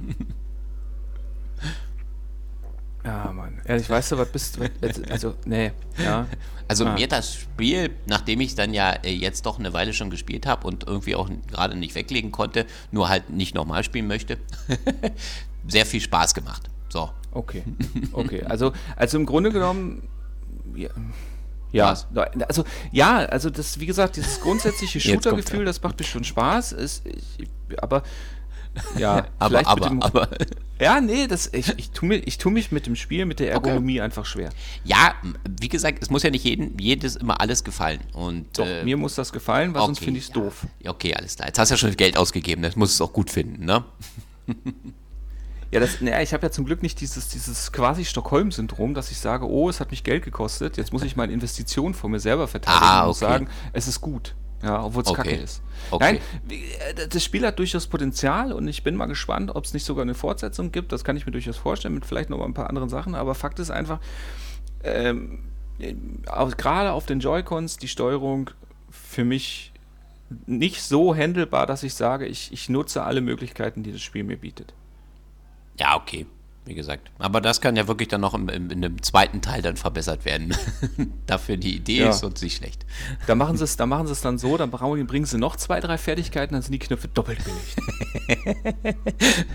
Ja, 3.06 3.32
Mann. 3.32 3.62
Ehrlich, 3.66 3.88
weißt 3.88 4.14
du, 4.14 4.18
was 4.18 4.32
bist 4.32 4.58
du? 4.58 4.68
Also, 5.12 5.36
nee, 5.46 5.72
ja. 6.04 6.26
Also 6.68 6.86
ah. 6.86 6.96
mir 6.96 7.08
das 7.08 7.36
Spiel, 7.36 7.92
nachdem 8.08 8.42
ich 8.42 8.56
dann 8.56 8.74
ja 8.74 8.94
äh, 8.94 9.14
jetzt 9.14 9.46
doch 9.46 9.60
eine 9.60 9.74
Weile 9.74 9.94
schon 9.94 10.10
gespielt 10.10 10.48
habe 10.48 10.66
und 10.66 10.88
irgendwie 10.88 11.14
auch 11.14 11.30
gerade 11.48 11.78
nicht 11.78 11.94
weglegen 11.94 12.32
konnte, 12.32 12.66
nur 12.92 13.08
halt 13.08 13.30
nicht 13.30 13.54
nochmal 13.54 13.84
spielen 13.84 14.08
möchte, 14.08 14.40
sehr 15.68 15.86
viel 15.86 16.02
Spaß 16.02 16.34
gemacht. 16.34 16.68
So. 16.90 17.12
Okay. 17.32 17.64
Okay. 18.12 18.42
Also, 18.44 18.74
also 18.96 19.20
im 19.20 19.28
Grunde 19.28 19.52
genommen. 19.52 20.08
Ja. 20.74 20.90
Ja, 21.76 21.98
also 22.48 22.64
ja, 22.92 23.18
also 23.18 23.50
das, 23.50 23.80
wie 23.80 23.86
gesagt, 23.86 24.16
dieses 24.16 24.40
grundsätzliche 24.42 25.00
Shooter-Gefühl, 25.02 25.66
das 25.66 25.82
macht 25.82 26.00
mir 26.00 26.06
schon 26.06 26.24
Spaß. 26.24 26.72
Ist, 26.74 27.06
ich, 27.06 27.48
aber 27.82 28.04
ja, 28.98 29.28
aber, 29.40 29.66
aber, 29.66 29.90
dem, 29.90 30.02
aber. 30.02 30.30
Ja, 30.80 31.00
nee, 31.00 31.28
das, 31.28 31.50
ich, 31.54 31.70
ich 31.78 31.92
tue 31.92 32.10
mich, 32.10 32.38
tu 32.38 32.50
mich 32.50 32.72
mit 32.72 32.86
dem 32.86 32.96
Spiel, 32.96 33.26
mit 33.26 33.40
der 33.40 33.52
Ergonomie 33.52 34.00
okay. 34.00 34.02
einfach 34.02 34.26
schwer. 34.26 34.50
Ja, 34.84 35.16
wie 35.60 35.70
gesagt, 35.70 36.00
es 36.02 36.10
muss 36.10 36.24
ja 36.24 36.30
nicht 36.30 36.44
jeden, 36.44 36.78
jedes 36.78 37.16
immer 37.16 37.40
alles 37.40 37.64
gefallen. 37.64 38.02
Und, 38.14 38.58
Doch, 38.58 38.66
äh, 38.66 38.84
mir 38.84 38.98
muss 38.98 39.16
das 39.16 39.32
gefallen, 39.32 39.74
weil 39.74 39.82
okay, 39.82 39.88
sonst 39.88 40.00
finde 40.00 40.20
ich 40.20 40.26
es 40.26 40.30
ja. 40.30 40.42
doof. 40.42 40.68
Okay, 40.86 41.16
alles 41.16 41.36
klar. 41.36 41.48
Jetzt 41.48 41.60
hast 41.60 41.70
du 41.70 41.74
ja 41.74 41.78
schon 41.78 41.96
Geld 41.96 42.18
ausgegeben, 42.18 42.62
das 42.62 42.76
muss 42.76 42.94
es 42.94 43.02
auch 43.02 43.14
gut 43.14 43.30
finden, 43.30 43.66
ne? 43.66 43.86
Ja, 45.72 45.80
das, 45.80 46.00
naja, 46.02 46.22
ich 46.22 46.34
habe 46.34 46.46
ja 46.46 46.52
zum 46.52 46.66
Glück 46.66 46.84
nicht 46.84 47.02
dieses, 47.02 47.30
dieses 47.30 47.72
quasi 47.72 48.06
Stockholm-Syndrom, 48.06 48.94
dass 48.94 49.12
ich 49.12 49.18
sage, 49.18 49.50
oh, 49.50 49.70
es 49.70 49.80
hat 49.80 49.92
mich 49.92 50.04
Geld 50.04 50.24
gekostet, 50.24 50.78
jetzt 50.78 50.94
muss 50.94 51.04
ich 51.04 51.16
meine 51.16 51.34
Investition 51.34 51.94
vor 51.94 52.10
mir 52.10 52.20
selber 52.20 52.48
verteidigen 52.48 52.86
ah, 52.86 53.02
okay. 53.02 53.08
und 53.08 53.16
sagen, 53.16 53.50
es 53.74 53.88
ist 53.88 54.02
gut. 54.02 54.36
Ja, 54.64 54.84
obwohl 54.84 55.04
es 55.04 55.10
okay. 55.10 55.22
kacke 55.22 55.36
ist. 55.36 55.62
Okay. 55.92 56.20
Nein, 56.50 56.58
äh, 56.98 57.08
das 57.08 57.24
Spiel 57.24 57.46
hat 57.46 57.60
durchaus 57.60 57.88
Potenzial 57.88 58.52
und 58.52 58.68
ich 58.68 58.84
bin 58.84 58.96
mal 58.96 59.06
gespannt, 59.06 59.54
ob 59.54 59.66
es 59.66 59.74
nicht 59.74 59.86
sogar 59.86 60.04
eine 60.04 60.16
Fortsetzung 60.16 60.72
gibt. 60.72 60.92
Das 60.92 61.04
kann 61.04 61.18
ich 61.18 61.26
mir 61.26 61.32
durchaus 61.32 61.58
vorstellen, 61.58 61.94
mit 61.94 62.06
vielleicht 62.06 62.30
noch 62.30 62.40
mal 62.40 62.46
ein 62.46 62.54
paar 62.54 62.70
anderen 62.70 62.90
Sachen. 62.90 63.14
Aber 63.14 63.36
Fakt 63.36 63.60
ist 63.60 63.70
einfach, 63.70 64.00
ähm, 64.84 65.40
gerade 65.78 66.94
auf 66.94 67.06
den 67.06 67.20
Joy-Cons 67.20 67.78
die 67.78 67.88
Steuerung 67.88 68.50
für 68.90 69.26
mich 69.26 69.74
nicht 70.48 70.82
so 70.82 71.16
handelbar, 71.16 71.68
dass 71.68 71.84
ich 71.84 71.94
sage, 71.94 72.26
ich, 72.26 72.52
ich 72.52 72.70
nutze 72.70 73.04
alle 73.04 73.22
Möglichkeiten, 73.22 73.84
die 73.84 73.92
das 73.92 74.02
Spiel 74.02 74.24
mir 74.24 74.38
bietet. 74.38 74.74
Ja, 75.80 75.96
okay 75.96 76.26
wie 76.66 76.74
gesagt. 76.74 77.12
Aber 77.20 77.42
das 77.42 77.62
kann 77.62 77.76
ja 77.76 77.88
wirklich 77.88 78.08
dann 78.08 78.22
noch 78.22 78.34
im, 78.34 78.50
im, 78.50 78.70
in 78.72 78.84
einem 78.84 79.02
zweiten 79.02 79.42
Teil 79.42 79.62
dann 79.62 79.78
verbessert 79.78 80.26
werden. 80.26 80.56
Dafür 81.28 81.58
die 81.58 81.76
Idee 81.76 82.00
ja. 82.00 82.10
ist 82.10 82.24
uns 82.24 82.42
nicht 82.42 82.58
schlecht. 82.58 82.86
Da 83.28 83.36
machen 83.36 83.58
sie 83.58 83.64
es, 83.64 83.78
da 83.78 83.86
machen 83.86 84.08
sie 84.08 84.14
es 84.14 84.22
dann 84.22 84.38
so, 84.38 84.58
dann 84.58 84.72
bringen 84.72 85.26
sie 85.26 85.38
noch 85.38 85.56
zwei, 85.56 85.80
drei 85.80 85.98
Fertigkeiten, 85.98 86.54
dann 86.54 86.64
sind 86.64 86.72
die 86.72 86.80
Knöpfe 86.80 87.08
doppelt 87.08 87.40
belegt. 87.44 88.98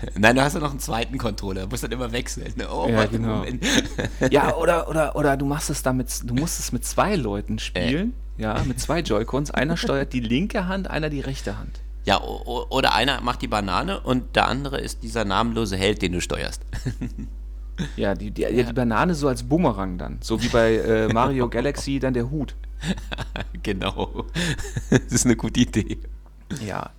Nein, 0.15 0.35
du 0.35 0.41
hast 0.41 0.53
ja 0.53 0.59
noch 0.59 0.71
einen 0.71 0.79
zweiten 0.79 1.17
Controller, 1.17 1.63
du 1.63 1.67
musst 1.67 1.83
dann 1.83 1.91
immer 1.91 2.11
wechseln. 2.11 2.53
Oh, 2.71 2.87
ja, 2.89 3.05
genau. 3.05 3.45
ja, 4.31 4.55
oder, 4.55 4.87
oder, 4.89 5.15
oder 5.15 5.37
du 5.37 5.45
machst 5.45 5.69
es 5.69 5.83
damit, 5.83 6.21
du 6.23 6.33
musst 6.33 6.59
es 6.59 6.71
mit 6.71 6.85
zwei 6.85 7.15
Leuten 7.15 7.59
spielen, 7.59 8.13
äh. 8.37 8.43
ja, 8.43 8.63
mit 8.65 8.79
zwei 8.79 9.01
Joy-Cons. 9.01 9.51
Einer 9.51 9.75
steuert 9.75 10.13
die 10.13 10.21
linke 10.21 10.67
Hand, 10.67 10.89
einer 10.89 11.09
die 11.09 11.21
rechte 11.21 11.57
Hand. 11.57 11.81
Ja, 12.03 12.19
oder 12.21 12.95
einer 12.95 13.21
macht 13.21 13.41
die 13.41 13.47
Banane 13.47 13.99
und 13.99 14.35
der 14.35 14.47
andere 14.47 14.79
ist 14.79 15.03
dieser 15.03 15.23
namenlose 15.23 15.77
Held, 15.77 16.01
den 16.01 16.13
du 16.13 16.21
steuerst. 16.21 16.63
ja, 17.95 18.15
die, 18.15 18.31
die, 18.31 18.41
ja. 18.41 18.49
die 18.49 18.73
Banane 18.73 19.13
so 19.13 19.27
als 19.27 19.43
Bumerang 19.43 19.97
dann. 19.97 20.17
So 20.21 20.41
wie 20.41 20.47
bei 20.47 20.75
äh, 20.77 21.07
Mario 21.13 21.47
Galaxy 21.47 21.99
dann 21.99 22.13
der 22.13 22.31
Hut. 22.31 22.55
genau. 23.63 24.25
Das 24.89 25.11
ist 25.11 25.25
eine 25.25 25.35
gute 25.35 25.59
Idee. 25.59 25.99
Ja. 26.65 26.89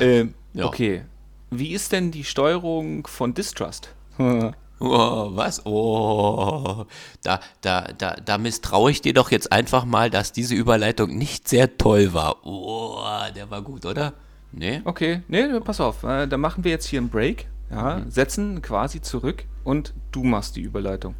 Ähm, 0.00 0.34
ja. 0.52 0.66
Okay. 0.66 1.02
Wie 1.50 1.72
ist 1.72 1.92
denn 1.92 2.10
die 2.10 2.24
Steuerung 2.24 3.06
von 3.06 3.34
Distrust? 3.34 3.94
Oh, 4.18 4.52
was? 4.80 5.64
Oh, 5.66 6.86
da, 7.22 7.40
da, 7.60 7.88
da, 7.96 8.16
da 8.16 8.38
misstraue 8.38 8.90
ich 8.90 9.02
dir 9.02 9.12
doch 9.12 9.30
jetzt 9.30 9.52
einfach 9.52 9.84
mal, 9.84 10.10
dass 10.10 10.32
diese 10.32 10.54
Überleitung 10.54 11.16
nicht 11.16 11.48
sehr 11.48 11.76
toll 11.76 12.12
war. 12.14 12.44
Oh, 12.46 13.00
der 13.34 13.50
war 13.50 13.62
gut, 13.62 13.84
oder? 13.84 14.14
Nee. 14.52 14.80
Okay, 14.84 15.22
nee, 15.28 15.60
pass 15.60 15.80
auf. 15.80 16.02
Äh, 16.02 16.26
dann 16.26 16.40
machen 16.40 16.64
wir 16.64 16.70
jetzt 16.70 16.86
hier 16.86 17.00
einen 17.00 17.08
Break. 17.08 17.46
Ja, 17.70 17.98
mhm. 17.98 18.10
setzen 18.10 18.62
quasi 18.62 19.00
zurück 19.00 19.44
und 19.62 19.94
du 20.10 20.24
machst 20.24 20.56
die 20.56 20.62
Überleitung. 20.62 21.14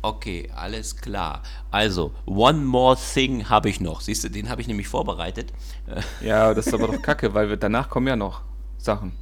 Okay, 0.00 0.50
alles 0.54 0.96
klar. 0.96 1.42
Also, 1.70 2.12
One 2.26 2.60
More 2.60 2.96
Thing 2.96 3.48
habe 3.48 3.70
ich 3.70 3.80
noch. 3.80 4.00
Siehst 4.02 4.24
du, 4.24 4.28
den 4.28 4.50
habe 4.50 4.60
ich 4.60 4.68
nämlich 4.68 4.88
vorbereitet. 4.88 5.52
Ja, 6.20 6.54
das 6.54 6.66
ist 6.66 6.74
aber 6.74 6.88
doch 6.88 7.02
kacke, 7.02 7.34
weil 7.34 7.48
wir, 7.48 7.56
danach 7.56 7.88
kommen 7.88 8.06
ja 8.06 8.16
noch 8.16 8.42
Sachen. 8.78 9.12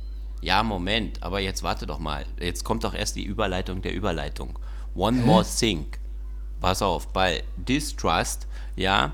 Ja, 0.40 0.62
Moment, 0.62 1.22
aber 1.22 1.40
jetzt 1.40 1.62
warte 1.62 1.87
doch 1.87 1.98
mal. 1.98 2.24
Jetzt 2.40 2.64
kommt 2.64 2.83
doch 2.83 2.94
erst 2.94 3.14
die 3.14 3.24
Überleitung 3.24 3.83
der 3.83 3.94
Überleitung. 3.94 4.59
One 4.94 5.18
Hä? 5.18 5.26
More 5.26 5.44
Thing. 5.44 5.87
Pass 6.61 6.83
auf, 6.83 7.09
bei 7.12 7.44
Distrust, 7.57 8.46
ja, 8.76 9.12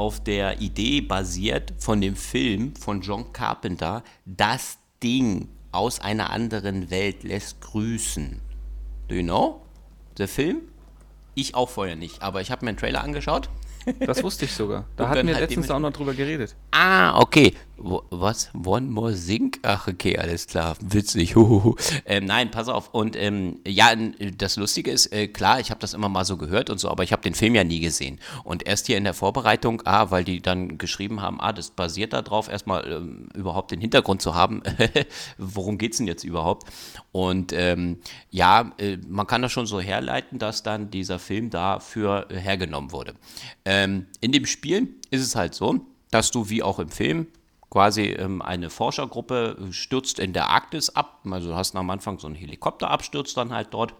auf 0.00 0.18
der 0.18 0.62
Idee 0.62 1.02
basiert 1.02 1.74
von 1.76 2.00
dem 2.00 2.16
Film 2.16 2.74
von 2.74 3.02
John 3.02 3.34
Carpenter, 3.34 4.02
Das 4.24 4.78
Ding 5.02 5.50
aus 5.72 6.00
einer 6.00 6.30
anderen 6.30 6.90
Welt 6.90 7.22
lässt 7.22 7.60
grüßen. 7.60 8.40
Do 9.08 9.14
you 9.14 9.22
know? 9.22 9.60
Der 10.16 10.26
Film? 10.26 10.62
Ich 11.34 11.54
auch 11.54 11.68
vorher 11.68 11.96
nicht, 11.96 12.22
aber 12.22 12.40
ich 12.40 12.50
habe 12.50 12.64
mir 12.64 12.70
einen 12.70 12.78
Trailer 12.78 13.04
angeschaut 13.04 13.50
das 13.98 14.22
wusste 14.22 14.44
ich 14.44 14.52
sogar. 14.52 14.86
Da 14.96 15.08
hatten 15.08 15.26
wir 15.26 15.34
halt 15.34 15.48
letztens 15.48 15.70
auch 15.70 15.78
noch 15.78 15.92
drüber 15.92 16.14
geredet. 16.14 16.54
Ah, 16.70 17.18
okay. 17.20 17.54
Was? 17.82 18.50
One 18.52 18.88
more 18.88 19.14
Sync? 19.14 19.58
Ach, 19.62 19.88
okay, 19.88 20.18
alles 20.18 20.46
klar. 20.46 20.76
Witzig. 20.82 21.34
Ähm, 22.04 22.26
nein, 22.26 22.50
pass 22.50 22.68
auf. 22.68 22.92
Und 22.92 23.16
ähm, 23.16 23.60
ja, 23.66 23.94
das 24.36 24.56
Lustige 24.56 24.90
ist, 24.90 25.06
äh, 25.12 25.28
klar, 25.28 25.60
ich 25.60 25.70
habe 25.70 25.80
das 25.80 25.94
immer 25.94 26.10
mal 26.10 26.24
so 26.24 26.36
gehört 26.36 26.68
und 26.68 26.78
so, 26.78 26.90
aber 26.90 27.04
ich 27.04 27.12
habe 27.12 27.22
den 27.22 27.34
Film 27.34 27.54
ja 27.54 27.64
nie 27.64 27.80
gesehen. 27.80 28.18
Und 28.44 28.66
erst 28.66 28.86
hier 28.86 28.98
in 28.98 29.04
der 29.04 29.14
Vorbereitung, 29.14 29.82
ah, 29.86 30.10
weil 30.10 30.24
die 30.24 30.42
dann 30.42 30.76
geschrieben 30.76 31.22
haben, 31.22 31.40
ah, 31.40 31.52
das 31.52 31.70
basiert 31.70 32.12
darauf, 32.12 32.50
erstmal 32.50 32.86
ähm, 32.90 33.28
überhaupt 33.34 33.70
den 33.70 33.80
Hintergrund 33.80 34.20
zu 34.20 34.34
haben. 34.34 34.62
Worum 35.38 35.78
geht 35.78 35.92
es 35.92 35.98
denn 35.98 36.06
jetzt 36.06 36.24
überhaupt? 36.24 36.68
Und 37.12 37.52
ähm, 37.54 37.98
ja, 38.30 38.72
äh, 38.78 38.98
man 39.08 39.26
kann 39.26 39.40
das 39.40 39.52
schon 39.52 39.66
so 39.66 39.80
herleiten, 39.80 40.38
dass 40.38 40.62
dann 40.62 40.90
dieser 40.90 41.18
Film 41.18 41.48
dafür 41.48 42.26
äh, 42.30 42.36
hergenommen 42.36 42.92
wurde. 42.92 43.14
Ähm, 43.80 44.06
in 44.20 44.32
dem 44.32 44.46
Spiel 44.46 44.88
ist 45.10 45.22
es 45.22 45.34
halt 45.34 45.54
so, 45.54 45.80
dass 46.10 46.30
du 46.30 46.48
wie 46.50 46.62
auch 46.62 46.78
im 46.78 46.90
Film 46.90 47.26
quasi 47.70 48.06
ähm, 48.06 48.42
eine 48.42 48.68
Forschergruppe 48.68 49.56
stürzt 49.70 50.18
in 50.18 50.32
der 50.32 50.48
Arktis 50.48 50.90
ab. 50.90 51.20
Also 51.30 51.50
du 51.50 51.54
hast 51.54 51.74
am 51.76 51.88
Anfang 51.88 52.18
so 52.18 52.26
einen 52.26 52.36
Helikopterabsturz 52.36 53.32
dann 53.34 53.52
halt 53.52 53.68
dort 53.72 53.94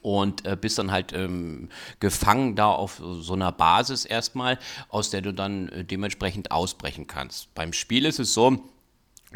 und 0.00 0.46
äh, 0.46 0.56
bist 0.58 0.78
dann 0.78 0.90
halt 0.90 1.12
ähm, 1.12 1.68
gefangen 2.00 2.56
da 2.56 2.70
auf 2.70 3.02
so 3.02 3.34
einer 3.34 3.52
Basis 3.52 4.06
erstmal, 4.06 4.58
aus 4.88 5.10
der 5.10 5.20
du 5.20 5.34
dann 5.34 5.68
äh, 5.68 5.84
dementsprechend 5.84 6.50
ausbrechen 6.50 7.06
kannst. 7.06 7.54
Beim 7.54 7.74
Spiel 7.74 8.06
ist 8.06 8.18
es 8.18 8.32
so, 8.32 8.62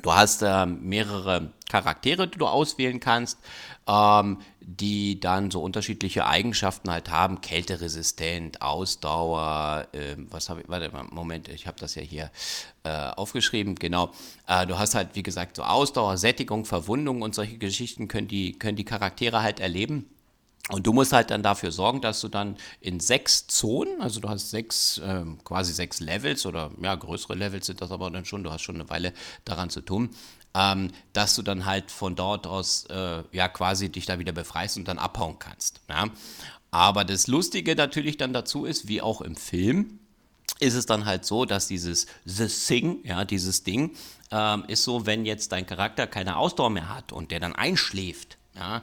Du 0.03 0.13
hast 0.13 0.43
äh, 0.43 0.67
mehrere 0.67 1.53
Charaktere, 1.69 2.29
die 2.29 2.39
du 2.39 2.47
auswählen 2.47 3.01
kannst, 3.01 3.39
ähm, 3.89 4.39
die 4.61 5.21
dann 5.21 5.51
so 5.51 5.63
unterschiedliche 5.63 6.27
Eigenschaften 6.27 6.91
halt 6.91 7.11
haben. 7.11 7.41
Kälteresistent, 7.41 8.63
Ausdauer, 8.63 9.87
äh, 9.93 10.17
was 10.31 10.49
habe 10.49 10.63
ich, 10.63 10.69
warte, 10.69 10.91
Moment, 11.11 11.49
ich 11.49 11.67
habe 11.67 11.79
das 11.81 11.95
ja 11.95 12.03
hier 12.03 12.31
äh, 12.85 12.91
aufgeschrieben, 12.91 13.75
genau. 13.75 14.13
Äh, 14.47 14.67
du 14.67 14.79
hast 14.79 14.95
halt, 14.95 15.11
wie 15.15 15.23
gesagt, 15.23 15.57
so 15.57 15.63
Ausdauer, 15.63 16.17
Sättigung, 16.17 16.65
Verwundung 16.65 17.23
und 17.23 17.35
solche 17.35 17.59
Geschichten 17.59 18.09
können 18.09 18.29
die, 18.29 18.59
können 18.59 18.77
die 18.77 18.85
Charaktere 18.85 19.43
halt 19.43 19.61
erleben. 19.61 20.09
Und 20.69 20.85
du 20.87 20.93
musst 20.93 21.13
halt 21.13 21.31
dann 21.31 21.45
dafür 21.45 21.71
sorgen, 21.71 22.01
dass 22.01 22.21
du 22.21 22.29
dann 22.29 22.57
in 22.81 22.99
sechs 22.99 23.47
Zonen, 23.47 24.01
also 24.01 24.19
du 24.19 24.29
hast 24.29 24.51
sechs, 24.51 24.99
äh, 24.99 25.25
quasi 25.45 25.73
sechs 25.73 26.01
Levels 26.01 26.45
oder 26.45 26.73
ja, 26.83 26.95
größere 26.95 27.35
Levels 27.35 27.67
sind 27.67 27.81
das 27.81 27.93
aber 27.93 28.11
dann 28.11 28.25
schon, 28.25 28.43
du 28.43 28.51
hast 28.51 28.63
schon 28.63 28.75
eine 28.75 28.91
Weile 28.91 29.13
daran 29.45 29.71
zu 29.71 29.81
tun, 29.81 30.11
ähm, 30.55 30.91
dass 31.13 31.37
du 31.37 31.43
dann 31.43 31.67
halt 31.67 31.93
von 31.93 32.17
dort 32.17 32.49
aus 32.49 32.87
äh, 32.87 33.23
ja 33.31 33.49
quasi 33.49 33.91
dich 33.91 34.07
da 34.07 34.19
wieder 34.19 34.33
befreist 34.33 34.77
und 34.77 34.89
dann 34.89 34.99
abhauen 34.99 35.39
kannst. 35.39 35.81
Ja? 35.89 36.07
Aber 36.73 37.05
das 37.05 37.29
Lustige 37.29 37.77
natürlich 37.77 38.17
dann 38.17 38.33
dazu 38.33 38.65
ist, 38.65 38.89
wie 38.89 39.01
auch 39.01 39.21
im 39.21 39.37
Film, 39.37 40.01
ist 40.59 40.75
es 40.75 40.87
dann 40.87 41.05
halt 41.05 41.25
so, 41.25 41.45
dass 41.45 41.69
dieses 41.69 42.07
The 42.25 42.49
Thing, 42.49 43.01
ja, 43.05 43.25
dieses 43.25 43.63
Ding, 43.63 43.95
ähm, 44.31 44.65
ist 44.67 44.85
so, 44.85 45.07
wenn 45.07 45.27
jetzt 45.27 45.53
dein 45.53 45.67
Charakter 45.67 46.07
keine 46.07 46.37
Ausdauer 46.37 46.71
mehr 46.71 46.89
hat 46.89 47.13
und 47.13 47.31
der 47.31 47.41
dann 47.41 47.55
einschläft, 47.55 48.39
ja, 48.57 48.83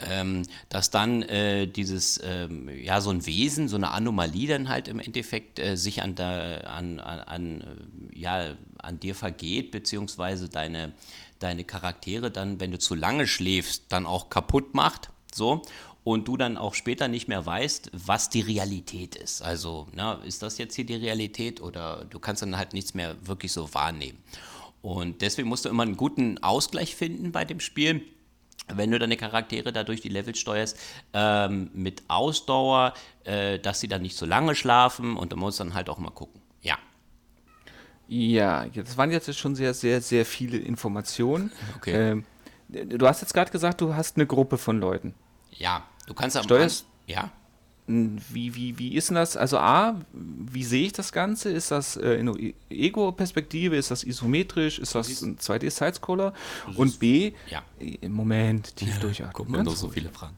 ähm, 0.00 0.42
dass 0.68 0.90
dann 0.90 1.22
äh, 1.22 1.66
dieses, 1.66 2.20
ähm, 2.22 2.68
ja, 2.68 3.00
so 3.00 3.10
ein 3.10 3.24
Wesen, 3.26 3.68
so 3.68 3.76
eine 3.76 3.90
Anomalie 3.90 4.48
dann 4.48 4.68
halt 4.68 4.88
im 4.88 5.00
Endeffekt 5.00 5.58
äh, 5.58 5.76
sich 5.76 6.02
an, 6.02 6.14
der, 6.14 6.70
an, 6.70 7.00
an, 7.00 7.20
an, 7.20 7.60
äh, 7.60 8.18
ja, 8.18 8.54
an 8.78 9.00
dir 9.00 9.14
vergeht, 9.14 9.70
beziehungsweise 9.70 10.48
deine, 10.48 10.92
deine 11.38 11.64
Charaktere 11.64 12.30
dann, 12.30 12.60
wenn 12.60 12.70
du 12.70 12.78
zu 12.78 12.94
lange 12.94 13.26
schläfst, 13.26 13.84
dann 13.88 14.06
auch 14.06 14.28
kaputt 14.28 14.74
macht, 14.74 15.10
so, 15.32 15.62
und 16.04 16.28
du 16.28 16.36
dann 16.36 16.58
auch 16.58 16.74
später 16.74 17.08
nicht 17.08 17.28
mehr 17.28 17.44
weißt, 17.46 17.90
was 17.94 18.28
die 18.28 18.42
Realität 18.42 19.16
ist. 19.16 19.40
Also, 19.40 19.88
na, 19.94 20.14
ist 20.24 20.42
das 20.42 20.58
jetzt 20.58 20.74
hier 20.74 20.84
die 20.84 20.96
Realität 20.96 21.62
oder 21.62 22.04
du 22.10 22.18
kannst 22.18 22.42
dann 22.42 22.58
halt 22.58 22.74
nichts 22.74 22.92
mehr 22.92 23.16
wirklich 23.26 23.52
so 23.52 23.72
wahrnehmen. 23.72 24.18
Und 24.82 25.22
deswegen 25.22 25.48
musst 25.48 25.64
du 25.64 25.70
immer 25.70 25.82
einen 25.82 25.96
guten 25.96 26.36
Ausgleich 26.42 26.94
finden 26.94 27.32
bei 27.32 27.46
dem 27.46 27.58
Spiel 27.58 28.02
wenn 28.72 28.90
du 28.90 28.98
deine 28.98 29.16
Charaktere 29.16 29.72
da 29.72 29.84
durch 29.84 30.00
die 30.00 30.08
Level 30.08 30.34
steuerst, 30.34 30.78
ähm, 31.12 31.70
mit 31.74 32.02
Ausdauer, 32.08 32.94
äh, 33.24 33.58
dass 33.58 33.80
sie 33.80 33.88
dann 33.88 34.02
nicht 34.02 34.16
so 34.16 34.26
lange 34.26 34.54
schlafen 34.54 35.16
und 35.16 35.32
du 35.32 35.36
musst 35.36 35.60
dann 35.60 35.74
halt 35.74 35.88
auch 35.88 35.98
mal 35.98 36.10
gucken. 36.10 36.40
Ja. 36.62 36.78
Ja, 38.08 38.66
das 38.66 38.96
waren 38.96 39.10
jetzt 39.10 39.34
schon 39.38 39.54
sehr, 39.54 39.72
sehr, 39.74 40.00
sehr 40.00 40.26
viele 40.26 40.58
Informationen. 40.58 41.50
Okay. 41.76 42.10
Ähm, 42.12 42.24
du 42.68 43.06
hast 43.06 43.20
jetzt 43.20 43.34
gerade 43.34 43.50
gesagt, 43.50 43.80
du 43.80 43.94
hast 43.94 44.16
eine 44.16 44.26
Gruppe 44.26 44.58
von 44.58 44.80
Leuten. 44.80 45.14
Ja, 45.52 45.84
du 46.06 46.14
kannst 46.14 46.36
am 46.36 46.44
Steuerst- 46.44 46.86
Ja. 47.06 47.30
Wie, 47.86 48.54
wie, 48.54 48.78
wie 48.78 48.94
ist 48.94 49.08
denn 49.10 49.16
das? 49.16 49.36
Also 49.36 49.58
A, 49.58 50.00
wie 50.12 50.64
sehe 50.64 50.86
ich 50.86 50.92
das 50.94 51.12
Ganze? 51.12 51.50
Ist 51.50 51.70
das 51.70 51.96
äh, 51.96 52.14
in 52.14 52.54
Ego-Perspektive? 52.70 53.76
Ist 53.76 53.90
das 53.90 54.04
isometrisch? 54.04 54.78
Ist 54.78 54.94
das 54.94 55.20
ein 55.22 55.36
2D-Sidescroller? 55.38 56.32
Und 56.76 56.98
B, 56.98 57.32
Ja. 57.50 57.62
äh, 57.80 58.08
Moment, 58.08 58.74
tief 58.76 58.98
durchatmen. 59.00 59.32
Guck 59.34 59.48
mal, 59.50 59.62
noch 59.62 59.76
so 59.76 59.88
viele 59.90 60.08
Fragen. 60.08 60.34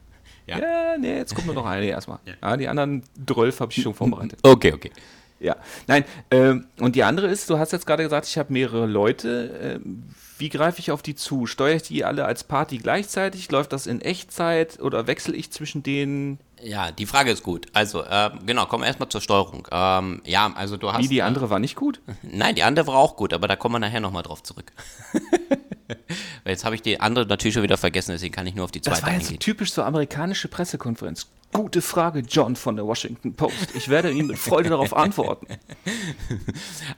Ja. 0.46 0.58
Ja, 0.58 0.98
nee, 0.98 1.16
jetzt 1.18 1.34
kommt 1.34 1.46
nur 1.46 1.54
noch 1.56 1.66
eine 1.66 1.86
erstmal. 1.86 2.18
Ja. 2.24 2.34
Ja, 2.42 2.56
die 2.56 2.68
anderen 2.68 3.02
12 3.26 3.60
habe 3.60 3.72
ich 3.72 3.82
schon 3.82 3.94
vorbereitet. 3.94 4.38
Okay, 4.44 4.72
okay. 4.72 4.90
Ja, 5.38 5.54
nein, 5.86 6.04
ähm, 6.30 6.66
und 6.80 6.96
die 6.96 7.04
andere 7.04 7.26
ist, 7.26 7.50
du 7.50 7.58
hast 7.58 7.70
jetzt 7.72 7.86
gerade 7.86 8.02
gesagt, 8.02 8.26
ich 8.26 8.38
habe 8.38 8.50
mehrere 8.52 8.86
Leute. 8.86 9.78
Ähm, 9.84 10.04
wie 10.38 10.48
greife 10.48 10.80
ich 10.80 10.90
auf 10.90 11.02
die 11.02 11.14
zu? 11.14 11.46
Steuere 11.46 11.76
ich 11.76 11.82
die 11.82 12.04
alle 12.04 12.24
als 12.24 12.42
Party 12.42 12.78
gleichzeitig? 12.78 13.50
Läuft 13.50 13.72
das 13.74 13.86
in 13.86 14.00
Echtzeit 14.00 14.80
oder 14.80 15.06
wechsle 15.06 15.36
ich 15.36 15.50
zwischen 15.50 15.82
denen? 15.82 16.38
Ja, 16.62 16.90
die 16.90 17.06
Frage 17.06 17.30
ist 17.30 17.42
gut. 17.42 17.66
Also, 17.72 18.04
ähm, 18.08 18.40
genau, 18.46 18.66
kommen 18.66 18.82
wir 18.82 18.88
erstmal 18.88 19.08
zur 19.08 19.20
Steuerung. 19.20 19.68
Ähm, 19.70 20.22
ja, 20.24 20.52
also 20.54 20.76
du 20.76 20.92
hast. 20.92 21.02
Wie 21.02 21.08
die 21.08 21.18
äh, 21.18 21.22
andere 21.22 21.50
war 21.50 21.58
nicht 21.58 21.76
gut? 21.76 22.00
Nein, 22.22 22.54
die 22.54 22.62
andere 22.62 22.86
war 22.86 22.96
auch 22.96 23.16
gut, 23.16 23.32
aber 23.32 23.46
da 23.46 23.56
kommen 23.56 23.74
wir 23.74 23.78
nachher 23.78 24.00
nochmal 24.00 24.22
drauf 24.22 24.42
zurück. 24.42 24.72
Jetzt 26.44 26.64
habe 26.64 26.74
ich 26.74 26.82
die 26.82 27.00
andere 27.00 27.26
natürlich 27.26 27.54
schon 27.54 27.62
wieder 27.62 27.76
vergessen, 27.76 28.12
deswegen 28.12 28.34
kann 28.34 28.46
ich 28.46 28.54
nur 28.54 28.64
auf 28.64 28.70
die 28.72 28.80
Das 28.80 28.94
zweite 28.94 29.06
war 29.06 29.12
jetzt 29.14 29.24
eingehen. 29.26 29.40
typisch 29.40 29.72
so 29.72 29.82
amerikanische 29.82 30.48
Pressekonferenz. 30.48 31.26
Gute 31.52 31.80
Frage, 31.80 32.20
John 32.20 32.56
von 32.56 32.76
der 32.76 32.84
Washington 32.86 33.34
Post. 33.34 33.54
Ich 33.74 33.88
werde 33.88 34.10
Ihnen 34.10 34.26
mit 34.26 34.38
Freude 34.38 34.68
darauf 34.68 34.94
antworten. 34.96 35.46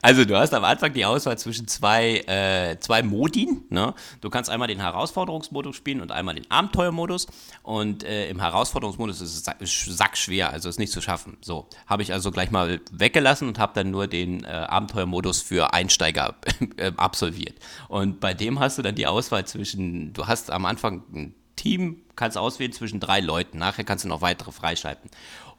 Also 0.02 0.24
du 0.24 0.36
hast 0.36 0.54
am 0.54 0.64
Anfang 0.64 0.92
die 0.92 1.04
Auswahl 1.04 1.38
zwischen 1.38 1.68
zwei, 1.68 2.18
äh, 2.26 2.78
zwei 2.80 3.02
Modin. 3.02 3.62
Ne? 3.68 3.94
Du 4.20 4.30
kannst 4.30 4.50
einmal 4.50 4.66
den 4.68 4.80
Herausforderungsmodus 4.80 5.76
spielen 5.76 6.00
und 6.00 6.12
einmal 6.12 6.34
den 6.34 6.50
Abenteuermodus. 6.50 7.26
Und 7.62 8.04
äh, 8.04 8.28
im 8.30 8.40
Herausforderungsmodus 8.40 9.20
ist 9.20 9.34
es 9.36 9.44
sa- 9.44 9.54
sch- 9.60 9.92
sackschwer, 9.92 10.50
also 10.50 10.68
ist 10.68 10.78
nicht 10.78 10.92
zu 10.92 11.00
schaffen. 11.02 11.36
So, 11.40 11.68
habe 11.86 12.02
ich 12.02 12.12
also 12.12 12.30
gleich 12.30 12.50
mal 12.50 12.80
weggelassen 12.90 13.48
und 13.48 13.58
habe 13.58 13.72
dann 13.74 13.90
nur 13.90 14.06
den 14.06 14.44
äh, 14.44 14.48
Abenteuermodus 14.48 15.42
für 15.42 15.72
Einsteiger 15.74 16.34
äh, 16.78 16.92
absolviert. 16.96 17.56
Und 17.88 18.18
bei 18.20 18.34
dem 18.34 18.58
hast 18.60 18.78
du 18.78 18.82
dann 18.82 18.96
die 18.98 19.06
Auswahl 19.06 19.46
zwischen, 19.46 20.12
du 20.12 20.26
hast 20.26 20.50
am 20.50 20.66
Anfang 20.66 21.02
ein 21.14 21.34
Team, 21.56 22.02
kannst 22.16 22.36
auswählen 22.36 22.72
zwischen 22.72 23.00
drei 23.00 23.20
Leuten. 23.20 23.58
Nachher 23.58 23.84
kannst 23.84 24.04
du 24.04 24.08
noch 24.08 24.20
weitere 24.20 24.52
freischalten. 24.52 25.10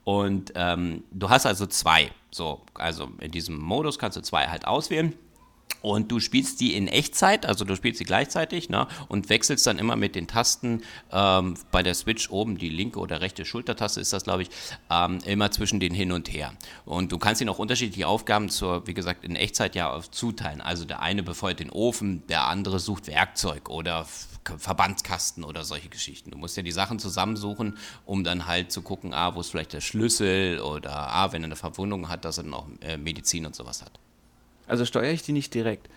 Und 0.04 0.52
ähm, 0.56 1.04
du 1.12 1.30
hast 1.30 1.46
also 1.46 1.66
zwei. 1.66 2.12
So, 2.32 2.62
also 2.74 3.10
in 3.20 3.32
diesem 3.32 3.58
Modus 3.58 3.98
kannst 3.98 4.18
du 4.18 4.22
zwei 4.22 4.48
halt 4.48 4.66
auswählen. 4.66 5.14
Und 5.82 6.12
du 6.12 6.20
spielst 6.20 6.60
die 6.60 6.76
in 6.76 6.88
Echtzeit, 6.88 7.46
also 7.46 7.64
du 7.64 7.76
spielst 7.76 8.00
sie 8.00 8.04
gleichzeitig, 8.04 8.70
ne? 8.70 8.88
Und 9.08 9.30
wechselst 9.30 9.66
dann 9.66 9.80
immer 9.80 9.96
mit 9.96 10.16
den 10.16 10.28
Tasten 10.28 10.82
ähm, 11.12 11.56
bei 11.72 11.84
der 11.84 11.94
Switch 11.94 12.30
oben, 12.30 12.58
die 12.58 12.70
linke 12.70 13.00
oder 13.00 13.22
rechte 13.22 13.46
Schultertaste 13.46 14.02
ist 14.02 14.12
das, 14.12 14.24
glaube 14.24 14.44
ich, 14.44 14.50
ähm, 14.90 15.20
immer 15.26 15.52
zwischen 15.52 15.80
den 15.80 15.94
hin 15.94 16.12
und 16.12 16.32
her. 16.32 16.54
Und 16.86 17.12
du 17.12 17.18
kannst 17.18 17.42
ihnen 17.42 17.50
auch 17.50 17.60
unterschiedliche 17.60 18.08
Aufgaben 18.08 18.50
zur, 18.50 18.88
wie 18.88 18.94
gesagt, 18.94 19.24
in 19.24 19.36
Echtzeit 19.36 19.76
ja 19.76 20.00
zuteilen. 20.12 20.60
Also 20.62 20.84
der 20.84 21.02
eine 21.02 21.24
befeuert 21.24 21.60
den 21.60 21.70
Ofen, 21.70 22.24
der 22.28 22.48
andere 22.48 22.80
sucht 22.80 23.08
Werkzeug 23.08 23.70
oder 23.70 24.06
Verbandskasten 24.58 25.44
oder 25.44 25.64
solche 25.64 25.90
Geschichten. 25.90 26.32
Du 26.32 26.38
musst 26.38 26.58
ja 26.58 26.64
die 26.64 26.72
Sachen 26.72 27.00
zusammensuchen, 27.00 27.78
um 28.06 28.24
dann 28.24 28.48
halt 28.48 28.72
zu 28.72 28.82
gucken, 28.82 29.14
ah, 29.14 29.36
wo 29.36 29.42
ist 29.42 29.52
vielleicht 29.52 29.74
der 29.74 29.82
Schlüssel 29.82 30.60
oder 30.60 30.92
ah, 30.92 31.32
wenn 31.32 31.44
er 31.44 31.46
eine 31.46 31.56
Verwundung 31.56 32.10
hat, 32.10 32.26
dass 32.26 32.38
er 32.38 32.44
dann 32.44 32.54
auch 32.54 32.68
äh, 32.82 32.98
Medizin 32.98 33.46
und 33.46 33.56
sowas 33.56 33.82
hat. 33.82 33.92
Also 34.70 34.86
steuere 34.86 35.12
ich 35.12 35.24
die 35.24 35.34
nicht 35.34 35.54
direkt. 35.54 35.90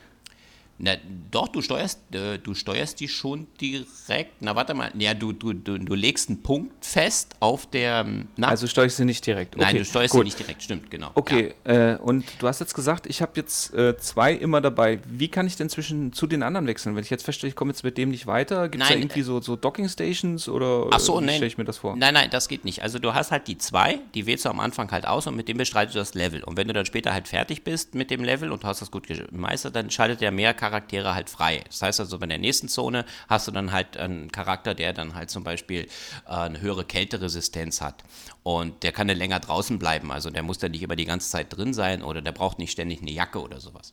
Na, 0.85 0.97
doch, 1.31 1.47
du 1.47 1.63
steuerst, 1.63 2.01
äh, 2.13 2.39
du 2.41 2.55
steuerst 2.55 2.99
die 2.99 3.07
schon 3.07 3.47
direkt. 3.61 4.33
Na, 4.41 4.57
warte 4.57 4.75
mal. 4.75 4.91
Ja, 4.99 5.15
du, 5.15 5.33
du, 5.33 5.53
du, 5.53 5.79
du 5.79 5.95
legst 5.95 6.29
einen 6.29 6.43
Punkt 6.43 6.85
fest 6.85 7.37
auf 7.39 7.71
der. 7.71 8.05
Na, 8.37 8.49
Also 8.49 8.67
ich 8.67 8.95
sie 8.95 9.05
nicht 9.05 9.25
direkt. 9.25 9.57
nein, 9.57 9.69
Okay, 9.69 9.79
du 9.79 9.85
steuerst 9.85 10.11
gut. 10.11 10.23
sie 10.23 10.25
nicht 10.25 10.39
direkt, 10.41 10.61
stimmt, 10.65 10.91
genau. 10.91 11.13
Okay, 11.15 11.55
äh, 11.63 11.95
und 11.99 12.25
du 12.41 12.49
hast 12.49 12.59
jetzt 12.59 12.75
gesagt, 12.75 13.07
ich 13.07 13.23
habe 13.23 13.31
jetzt 13.37 13.73
äh, 13.75 13.97
zwei 13.97 14.33
immer 14.33 14.61
dabei. 14.61 14.99
Wie 15.07 15.29
kann 15.29 15.47
ich 15.47 15.55
denn 15.55 15.69
zwischen 15.69 16.13
zu 16.13 16.27
den 16.27 16.43
anderen 16.43 16.67
wechseln? 16.67 16.97
Wenn 16.97 17.05
ich 17.05 17.11
jetzt 17.11 17.23
feststelle, 17.25 17.51
ich 17.51 17.55
komme 17.55 17.71
jetzt 17.71 17.85
mit 17.85 17.97
dem 17.97 18.09
nicht 18.11 18.27
weiter, 18.27 18.69
gibt 18.69 18.83
es 18.83 18.89
da 18.89 18.95
Nein, 18.95 19.05
irgendwie 19.05 19.23
so, 19.23 19.41
so 19.41 19.55
Docking 19.55 19.89
Stations 19.89 20.49
oder 20.49 20.89
Ach 20.91 20.99
so, 20.99 21.21
äh, 21.21 21.23
nein. 21.25 21.37
stelle 21.37 21.47
ich 21.47 21.59
mir 21.59 21.65
das 21.65 21.79
vor? 21.79 21.95
Nein, 21.95 22.13
nein, 22.15 22.29
das 22.31 22.49
geht 22.49 22.65
nicht. 22.65 22.83
Also 22.83 22.99
du 22.99 23.15
hast 23.15 23.31
halt 23.31 23.47
die 23.47 23.57
zwei, 23.57 24.01
die 24.17 24.27
wählst 24.27 24.47
du 24.47 24.49
am 24.49 24.59
Anfang 24.59 24.91
halt 24.91 25.07
aus 25.07 25.29
und 25.29 25.37
mit 25.37 25.47
dem 25.47 25.59
bestreitest 25.59 25.95
du 25.95 26.01
das 26.01 26.15
Level. 26.15 26.43
Und 26.43 26.57
wenn 26.57 26.67
du 26.67 26.75
dann 26.75 26.87
später 26.87 27.13
halt 27.13 27.29
fertig 27.29 27.63
bist 27.63 27.95
mit 27.95 28.11
dem 28.11 28.25
Level 28.25 28.51
und 28.51 28.65
du 28.65 28.67
hast 28.67 28.83
das 28.83 28.91
gut 28.91 29.07
gemeistert, 29.07 29.77
dann 29.77 29.89
schaltet 29.89 30.21
der 30.21 30.33
mehr 30.33 30.55
Charaktere 30.73 31.15
halt 31.15 31.29
frei. 31.29 31.63
Das 31.67 31.83
heißt 31.83 32.01
also, 32.01 32.19
bei 32.19 32.27
der 32.27 32.39
nächsten 32.39 32.67
Zone 32.69 33.05
hast 33.29 33.47
du 33.47 33.53
dann 33.53 33.73
halt 33.73 33.99
einen 33.99 34.33
Charakter, 34.33 34.75
der 34.75 34.95
dann 34.95 35.15
halt 35.15 35.29
zum 35.29 35.45
Beispiel 35.45 35.83
äh, 36.27 36.31
eine 36.31 36.63
höhere 36.63 36.85
Kälteresistenz 36.85 37.83
hat. 37.83 38.03
Und 38.43 38.83
der 38.83 38.93
kann 38.93 39.07
dann 39.07 39.19
länger 39.19 39.39
draußen 39.39 39.79
bleiben. 39.79 40.11
Also 40.11 40.31
der 40.31 40.43
muss 40.43 40.59
dann 40.59 40.71
nicht 40.71 40.83
immer 40.83 40.97
die 40.97 41.05
ganze 41.05 41.29
Zeit 41.29 41.55
drin 41.55 41.75
sein 41.75 42.03
oder 42.03 42.23
der 42.23 42.33
braucht 42.33 42.59
nicht 42.59 42.73
ständig 42.73 43.03
eine 43.03 43.11
Jacke 43.11 43.41
oder 43.43 43.61
sowas. 43.61 43.93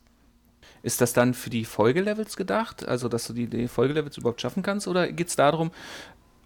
Ist 0.82 1.02
das 1.02 1.12
dann 1.12 1.34
für 1.34 1.50
die 1.50 1.66
Folgelevels 1.66 2.38
gedacht? 2.38 2.88
Also, 2.88 3.10
dass 3.10 3.26
du 3.26 3.34
die, 3.34 3.46
die 3.46 3.68
Folgelevels 3.68 4.16
überhaupt 4.16 4.40
schaffen 4.40 4.62
kannst? 4.62 4.88
Oder 4.88 5.12
geht 5.12 5.28
es 5.28 5.36
darum, 5.36 5.72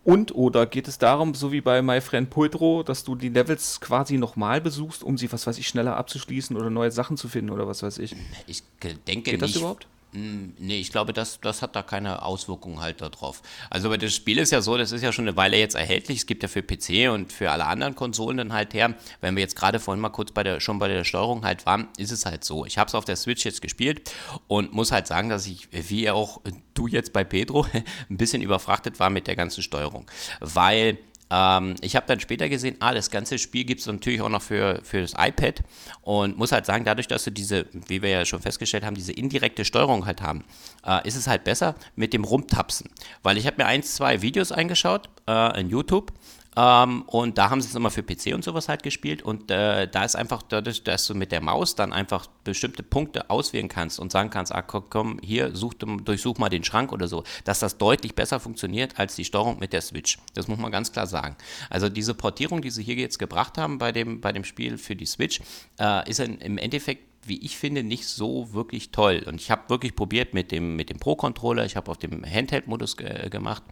und 0.04 0.34
oder 0.34 0.66
geht 0.66 0.86
es 0.86 0.98
darum, 0.98 1.34
so 1.34 1.50
wie 1.50 1.62
bei 1.62 1.80
My 1.80 2.00
Friend 2.00 2.28
Poetro, 2.28 2.82
dass 2.82 3.04
du 3.04 3.14
die 3.14 3.30
Levels 3.30 3.80
quasi 3.80 4.18
nochmal 4.18 4.60
besuchst, 4.60 5.02
um 5.02 5.16
sie, 5.16 5.32
was 5.32 5.46
weiß 5.46 5.56
ich, 5.56 5.66
schneller 5.66 5.96
abzuschließen 5.96 6.56
oder 6.56 6.68
neue 6.68 6.90
Sachen 6.90 7.16
zu 7.16 7.26
finden 7.26 7.50
oder 7.50 7.66
was 7.66 7.82
weiß 7.82 7.98
ich? 7.98 8.14
Ich 8.46 8.62
denke 9.06 9.30
Geht 9.30 9.40
das 9.40 9.50
nicht. 9.50 9.56
überhaupt? 9.60 9.86
Mm, 10.14 10.54
Nee, 10.58 10.80
ich 10.80 10.90
glaube, 10.90 11.12
das, 11.12 11.40
das 11.40 11.60
hat 11.62 11.74
da 11.76 11.82
keine 11.82 12.22
Auswirkungen 12.22 12.80
halt 12.80 13.00
darauf. 13.00 13.42
Also, 13.68 13.88
aber 13.88 13.98
das 13.98 14.14
Spiel 14.14 14.38
ist 14.38 14.52
ja 14.52 14.62
so, 14.62 14.78
das 14.78 14.92
ist 14.92 15.02
ja 15.02 15.12
schon 15.12 15.26
eine 15.26 15.36
Weile 15.36 15.58
jetzt 15.58 15.74
erhältlich. 15.74 16.18
Es 16.18 16.26
gibt 16.26 16.42
ja 16.42 16.48
für 16.48 16.62
PC 16.62 17.10
und 17.12 17.32
für 17.32 17.50
alle 17.50 17.66
anderen 17.66 17.94
Konsolen 17.94 18.36
dann 18.36 18.52
halt 18.52 18.74
her. 18.74 18.94
Wenn 19.20 19.34
wir 19.36 19.42
jetzt 19.42 19.56
gerade 19.56 19.80
vorhin 19.80 20.00
mal 20.00 20.10
kurz 20.10 20.30
bei 20.32 20.42
der, 20.42 20.60
schon 20.60 20.78
bei 20.78 20.88
der 20.88 21.04
Steuerung 21.04 21.44
halt 21.44 21.66
waren, 21.66 21.88
ist 21.98 22.12
es 22.12 22.24
halt 22.26 22.44
so. 22.44 22.64
Ich 22.64 22.78
habe 22.78 22.88
es 22.88 22.94
auf 22.94 23.04
der 23.04 23.16
Switch 23.16 23.44
jetzt 23.44 23.60
gespielt 23.60 24.10
und 24.46 24.72
muss 24.72 24.92
halt 24.92 25.06
sagen, 25.06 25.28
dass 25.28 25.46
ich, 25.46 25.68
wie 25.72 26.08
auch 26.10 26.40
du 26.74 26.86
jetzt 26.86 27.12
bei 27.12 27.24
Pedro, 27.24 27.66
ein 28.10 28.16
bisschen 28.16 28.42
überfrachtet 28.42 29.00
war 29.00 29.10
mit 29.10 29.26
der 29.26 29.36
ganzen 29.36 29.62
Steuerung. 29.62 30.06
Weil 30.40 30.98
ähm, 31.34 31.74
ich 31.80 31.96
habe 31.96 32.06
dann 32.06 32.20
später 32.20 32.48
gesehen, 32.48 32.76
ah, 32.78 32.94
das 32.94 33.10
ganze 33.10 33.38
Spiel 33.38 33.64
gibt 33.64 33.80
es 33.80 33.86
natürlich 33.86 34.20
auch 34.20 34.28
noch 34.28 34.42
für, 34.42 34.80
für 34.84 35.00
das 35.00 35.14
iPad 35.18 35.62
und 36.02 36.38
muss 36.38 36.52
halt 36.52 36.64
sagen, 36.64 36.84
dadurch, 36.84 37.08
dass 37.08 37.24
du 37.24 37.32
diese, 37.32 37.66
wie 37.88 38.02
wir 38.02 38.10
ja 38.10 38.24
schon 38.24 38.40
festgestellt 38.40 38.84
haben, 38.84 38.94
diese 38.94 39.12
indirekte 39.12 39.64
Steuerung 39.64 40.06
halt 40.06 40.22
haben, 40.22 40.44
äh, 40.86 41.06
ist 41.06 41.16
es 41.16 41.26
halt 41.26 41.42
besser 41.42 41.74
mit 41.96 42.12
dem 42.12 42.22
Rumtapsen. 42.22 42.88
Weil 43.24 43.36
ich 43.36 43.46
habe 43.46 43.56
mir 43.56 43.66
eins, 43.66 43.96
zwei 43.96 44.22
Videos 44.22 44.52
eingeschaut 44.52 45.08
äh, 45.28 45.60
in 45.60 45.70
YouTube 45.70 46.12
ähm, 46.56 47.02
und 47.02 47.38
da 47.38 47.50
haben 47.50 47.60
sie 47.60 47.68
es 47.68 47.74
immer 47.74 47.90
für 47.90 48.02
PC 48.02 48.34
und 48.34 48.44
sowas 48.44 48.68
halt 48.68 48.82
gespielt. 48.82 49.22
Und 49.22 49.50
äh, 49.50 49.88
da 49.88 50.04
ist 50.04 50.14
einfach 50.14 50.42
dadurch, 50.42 50.84
dass 50.84 51.06
du 51.06 51.14
mit 51.14 51.32
der 51.32 51.40
Maus 51.40 51.74
dann 51.74 51.92
einfach 51.92 52.26
bestimmte 52.44 52.82
Punkte 52.82 53.30
auswählen 53.30 53.68
kannst 53.68 53.98
und 53.98 54.12
sagen 54.12 54.30
kannst, 54.30 54.54
ah, 54.54 54.62
komm, 54.62 55.18
hier, 55.22 55.54
such, 55.54 55.74
durchsuch 55.74 56.38
mal 56.38 56.48
den 56.48 56.64
Schrank 56.64 56.92
oder 56.92 57.08
so, 57.08 57.24
dass 57.44 57.58
das 57.58 57.78
deutlich 57.78 58.14
besser 58.14 58.38
funktioniert 58.40 58.98
als 58.98 59.16
die 59.16 59.24
Steuerung 59.24 59.58
mit 59.58 59.72
der 59.72 59.80
Switch. 59.80 60.18
Das 60.34 60.48
muss 60.48 60.58
man 60.58 60.70
ganz 60.70 60.92
klar 60.92 61.06
sagen. 61.06 61.36
Also 61.70 61.88
diese 61.88 62.14
Portierung, 62.14 62.62
die 62.62 62.70
sie 62.70 62.82
hier 62.82 62.96
jetzt 62.96 63.18
gebracht 63.18 63.58
haben 63.58 63.78
bei 63.78 63.92
dem, 63.92 64.20
bei 64.20 64.32
dem 64.32 64.44
Spiel 64.44 64.78
für 64.78 64.94
die 64.94 65.06
Switch, 65.06 65.40
äh, 65.80 66.08
ist 66.08 66.20
in, 66.20 66.38
im 66.38 66.58
Endeffekt 66.58 67.14
wie 67.26 67.38
ich 67.38 67.56
finde, 67.56 67.82
nicht 67.82 68.06
so 68.06 68.52
wirklich 68.52 68.90
toll. 68.90 69.24
Und 69.26 69.40
ich 69.40 69.50
habe 69.50 69.62
wirklich 69.68 69.96
probiert 69.96 70.34
mit 70.34 70.52
dem, 70.52 70.76
mit 70.76 70.90
dem 70.90 70.98
Pro-Controller, 70.98 71.64
ich 71.64 71.74
habe 71.74 71.90
auf 71.90 71.96
dem 71.96 72.22
Handheld-Modus 72.22 72.98
ge 72.98 73.30
gemacht. 73.30 73.62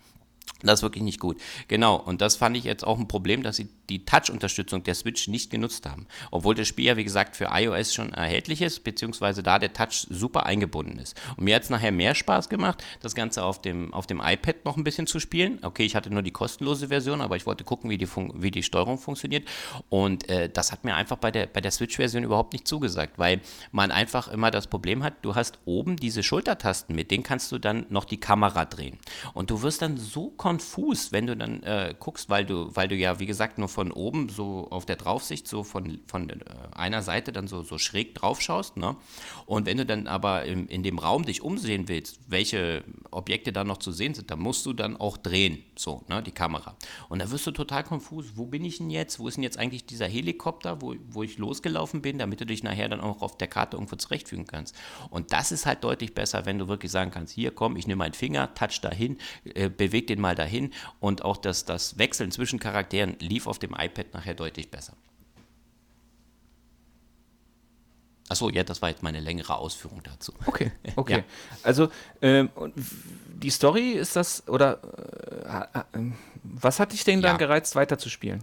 Das 0.62 0.78
ist 0.78 0.83
wirklich 0.83 1.02
nicht 1.02 1.20
gut. 1.20 1.40
Genau, 1.68 1.96
und 1.96 2.20
das 2.20 2.37
fand 2.37 2.57
ich 2.57 2.64
jetzt 2.64 2.85
auch 2.87 2.98
ein 2.98 3.09
Problem, 3.09 3.42
dass 3.42 3.57
sie 3.57 3.68
die 3.88 4.05
Touch-Unterstützung 4.05 4.85
der 4.85 4.94
Switch 4.94 5.28
nicht 5.28 5.50
genutzt 5.50 5.87
haben. 5.87 6.07
Obwohl 6.31 6.55
das 6.55 6.68
Spiel 6.68 6.87
ja, 6.87 6.96
wie 6.96 7.05
gesagt, 7.05 7.37
für 7.37 7.48
iOS 7.52 7.92
schon 7.92 8.12
erhältlich 8.12 8.62
ist, 8.62 8.85
beziehungsweise 8.85 9.42
da 9.42 9.59
der 9.59 9.72
Touch 9.72 10.07
super 10.09 10.46
eingebunden 10.46 10.98
ist. 10.98 11.20
Und 11.37 11.44
mir 11.44 11.57
hat 11.57 11.64
es 11.64 11.70
nachher 11.70 11.92
mehr 11.92 12.14
Spaß 12.14 12.48
gemacht, 12.48 12.83
das 13.00 13.14
Ganze 13.14 13.42
auf 13.42 13.61
dem, 13.61 13.92
auf 13.92 14.07
dem 14.07 14.20
iPad 14.24 14.64
noch 14.64 14.76
ein 14.76 14.85
bisschen 14.85 15.07
zu 15.07 15.18
spielen. 15.18 15.59
Okay, 15.62 15.85
ich 15.85 15.96
hatte 15.96 16.11
nur 16.11 16.22
die 16.22 16.31
kostenlose 16.31 16.88
Version, 16.88 17.20
aber 17.20 17.37
ich 17.37 17.44
wollte 17.44 17.64
gucken, 17.64 17.90
wie 17.90 17.98
die, 17.98 18.07
Fun 18.07 18.33
wie 18.37 18.52
die 18.52 18.62
Steuerung 18.62 18.98
funktioniert. 18.98 19.46
Und 19.88 20.28
äh, 20.28 20.48
das 20.48 20.70
hat 20.70 20.85
mir 20.85 20.94
einfach 20.94 21.18
bei 21.18 21.33
der, 21.33 21.46
bei 21.46 21.61
der 21.61 21.72
Switch-Version 21.72 22.22
überhaupt 22.22 22.52
nicht 22.52 22.68
zugesagt, 22.68 23.18
weil 23.18 23.40
man 23.72 23.90
einfach 23.90 24.28
immer 24.28 24.50
das 24.50 24.68
Problem 24.68 25.02
hat, 25.02 25.14
du 25.22 25.35
hast 25.35 25.59
oben 25.64 25.96
diese 25.96 26.22
Schultertasten, 26.22 26.94
mit 26.94 27.11
denen 27.11 27.24
kannst 27.24 27.50
du 27.50 27.59
dann 27.59 27.87
noch 27.88 28.05
die 28.05 28.20
Kamera 28.20 28.64
drehen. 28.64 28.98
Und 29.35 29.50
du 29.50 29.62
wirst 29.62 29.83
dann 29.83 29.96
so 29.96 30.32
konfus, 30.37 31.12
wenn 31.12 31.27
du 31.27 31.37
dann 31.37 31.62
äh, 31.62 31.95
guckst, 31.99 32.31
weil 32.31 32.45
du, 32.45 32.75
weil 32.75 32.88
du 32.88 32.97
ja, 32.97 33.18
wie 33.21 33.27
gesagt, 33.27 33.59
nur 33.59 33.68
von 33.68 33.92
oben 33.92 34.29
so 34.29 34.68
auf 34.71 34.87
der 34.87 34.97
Draufsicht 34.97 35.47
so 35.49 35.62
von, 35.64 36.01
von 36.07 36.31
äh, 36.31 36.37
einer 36.73 37.03
Seite 37.03 37.33
dann 37.33 37.47
so, 37.47 37.62
so 37.62 37.79
schräg 37.79 38.14
drauf 38.14 38.41
schaust. 38.41 38.76
Ne? 38.76 38.97
Und 39.47 39.66
wenn 39.66 39.76
du 39.76 39.87
dann 39.87 40.07
aber 40.07 40.45
im, 40.45 40.66
in 40.68 40.83
dem 40.83 40.99
Raum 40.99 41.24
dich 41.24 41.43
umsehen 41.43 41.89
willst, 41.89 42.20
welche 42.28 42.85
Objekte 43.11 43.53
da 43.53 43.64
noch 43.64 43.78
zu 43.78 43.93
sehen 43.93 44.14
sind, 44.14 44.30
dann 44.30 44.41
musst 44.41 44.66
du 44.66 44.72
dann 44.72 44.97
auch 44.97 45.16
drehen, 45.16 45.62
so, 45.76 46.03
ne, 46.09 46.22
die 46.22 46.33
Kamera. 46.33 46.76
Und 47.09 47.20
da 47.20 47.30
wirst 47.30 47.47
du 47.47 47.51
total 47.51 47.85
konfus. 47.85 48.33
Wo 48.35 48.47
bin 48.47 48.64
ich 48.64 48.78
denn 48.78 48.91
jetzt? 48.91 49.18
Wo 49.18 49.28
ist 49.28 49.37
denn 49.37 49.45
jetzt 49.45 49.59
eigentlich 49.59 49.85
dieser 49.87 50.07
Helikopter, 50.07 50.80
wo, 50.80 50.95
wo 51.11 51.22
ich 51.22 51.39
losgelaufen 51.39 52.03
bin, 52.03 52.18
damit 52.18 52.41
du 52.41 52.47
dich 52.47 52.62
nachher 52.62 52.89
dann 52.89 53.01
auch 53.01 53.22
auf 53.22 53.37
der 53.37 53.49
Karte 53.49 53.76
irgendwo 53.76 53.97
zurechtfügen 53.97 54.47
kannst. 54.47 54.74
Und 55.11 55.33
das 55.33 55.53
ist 55.53 55.66
halt 55.66 55.85
deutlich 55.85 56.14
besser, 56.14 56.47
wenn 56.47 56.59
du 56.59 56.68
wirklich 56.68 56.93
sagen 56.93 57.11
kannst, 57.11 57.33
hier 57.35 57.51
komm, 57.51 57.76
ich 57.76 57.87
nehme 57.87 57.99
meinen 57.99 58.14
Finger, 58.14 58.55
touch 58.55 58.80
dahin, 58.80 59.18
äh, 59.45 59.68
beweg 59.68 60.07
den 60.07 60.20
mal 60.23 60.35
dahin 60.35 60.73
und 61.01 61.23
auch 61.23 61.37
das, 61.37 61.66
das 61.66 61.99
Wechseln 61.99 62.31
zwischen 62.31 62.59
Charakteren 62.59 63.16
lief 63.18 63.47
auf 63.47 63.59
dem 63.59 63.75
iPad 63.79 64.14
nachher 64.14 64.35
deutlich 64.35 64.70
besser. 64.70 64.95
Achso, 68.29 68.49
ja, 68.49 68.64
das 68.64 68.81
war 68.81 68.89
jetzt 68.89 69.03
meine 69.03 69.20
längere 69.20 69.57
Ausführung 69.57 70.03
dazu. 70.03 70.33
Okay, 70.47 70.73
okay. 70.97 71.18
Ja. 71.18 71.25
Also, 71.62 71.91
ähm, 72.23 72.49
die 73.27 73.51
Story 73.51 73.91
ist 73.91 74.16
das, 74.16 74.49
oder 74.49 74.81
äh, 75.75 75.99
äh, 75.99 76.12
was 76.43 76.81
hat 76.81 76.93
dich 76.93 77.05
denn 77.05 77.20
ja. 77.20 77.29
dann 77.29 77.39
gereizt, 77.39 77.77
weiterzuspielen? 77.77 78.43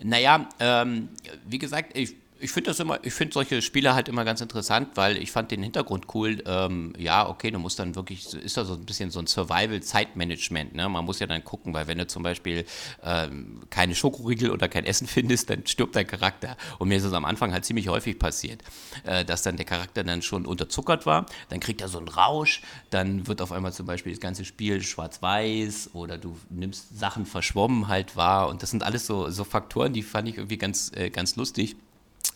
Naja, 0.00 0.48
ähm, 0.60 1.08
wie 1.44 1.58
gesagt, 1.58 1.96
ich 1.96 2.14
ich 2.40 2.52
finde 2.52 2.70
das 2.70 2.80
immer, 2.80 2.98
ich 3.02 3.12
finde 3.12 3.34
solche 3.34 3.60
Spiele 3.62 3.94
halt 3.94 4.08
immer 4.08 4.24
ganz 4.24 4.40
interessant, 4.40 4.90
weil 4.94 5.18
ich 5.18 5.30
fand 5.30 5.50
den 5.50 5.62
Hintergrund 5.62 6.06
cool. 6.14 6.42
Ähm, 6.46 6.94
ja, 6.98 7.28
okay, 7.28 7.50
du 7.50 7.58
musst 7.58 7.78
dann 7.78 7.94
wirklich, 7.94 8.32
ist 8.34 8.56
da 8.56 8.64
so 8.64 8.74
ein 8.74 8.86
bisschen 8.86 9.10
so 9.10 9.20
ein 9.20 9.26
Survival-Zeitmanagement. 9.26 10.74
Ne? 10.74 10.88
Man 10.88 11.04
muss 11.04 11.18
ja 11.18 11.26
dann 11.26 11.44
gucken, 11.44 11.74
weil 11.74 11.86
wenn 11.86 11.98
du 11.98 12.06
zum 12.06 12.22
Beispiel 12.22 12.64
ähm, 13.02 13.60
keine 13.68 13.94
Schokoriegel 13.94 14.50
oder 14.50 14.68
kein 14.68 14.84
Essen 14.84 15.06
findest, 15.06 15.50
dann 15.50 15.66
stirbt 15.66 15.96
dein 15.96 16.06
Charakter. 16.06 16.56
Und 16.78 16.88
mir 16.88 16.96
ist 16.96 17.04
es 17.04 17.12
am 17.12 17.24
Anfang 17.24 17.52
halt 17.52 17.64
ziemlich 17.64 17.88
häufig 17.88 18.18
passiert, 18.18 18.62
äh, 19.04 19.24
dass 19.24 19.42
dann 19.42 19.56
der 19.56 19.66
Charakter 19.66 20.02
dann 20.02 20.22
schon 20.22 20.46
unterzuckert 20.46 21.06
war. 21.06 21.26
Dann 21.50 21.60
kriegt 21.60 21.82
er 21.82 21.88
so 21.88 21.98
einen 21.98 22.08
Rausch, 22.08 22.62
dann 22.88 23.26
wird 23.26 23.42
auf 23.42 23.52
einmal 23.52 23.72
zum 23.72 23.86
Beispiel 23.86 24.12
das 24.12 24.20
ganze 24.20 24.44
Spiel 24.44 24.82
schwarz-weiß 24.82 25.90
oder 25.92 26.16
du 26.16 26.36
nimmst 26.48 26.98
Sachen 26.98 27.26
verschwommen 27.26 27.88
halt 27.88 28.16
wahr. 28.16 28.48
Und 28.48 28.62
das 28.62 28.70
sind 28.70 28.82
alles 28.82 29.06
so, 29.06 29.30
so 29.30 29.44
Faktoren, 29.44 29.92
die 29.92 30.02
fand 30.02 30.28
ich 30.28 30.36
irgendwie 30.36 30.58
ganz, 30.58 30.90
äh, 30.94 31.10
ganz 31.10 31.36
lustig. 31.36 31.76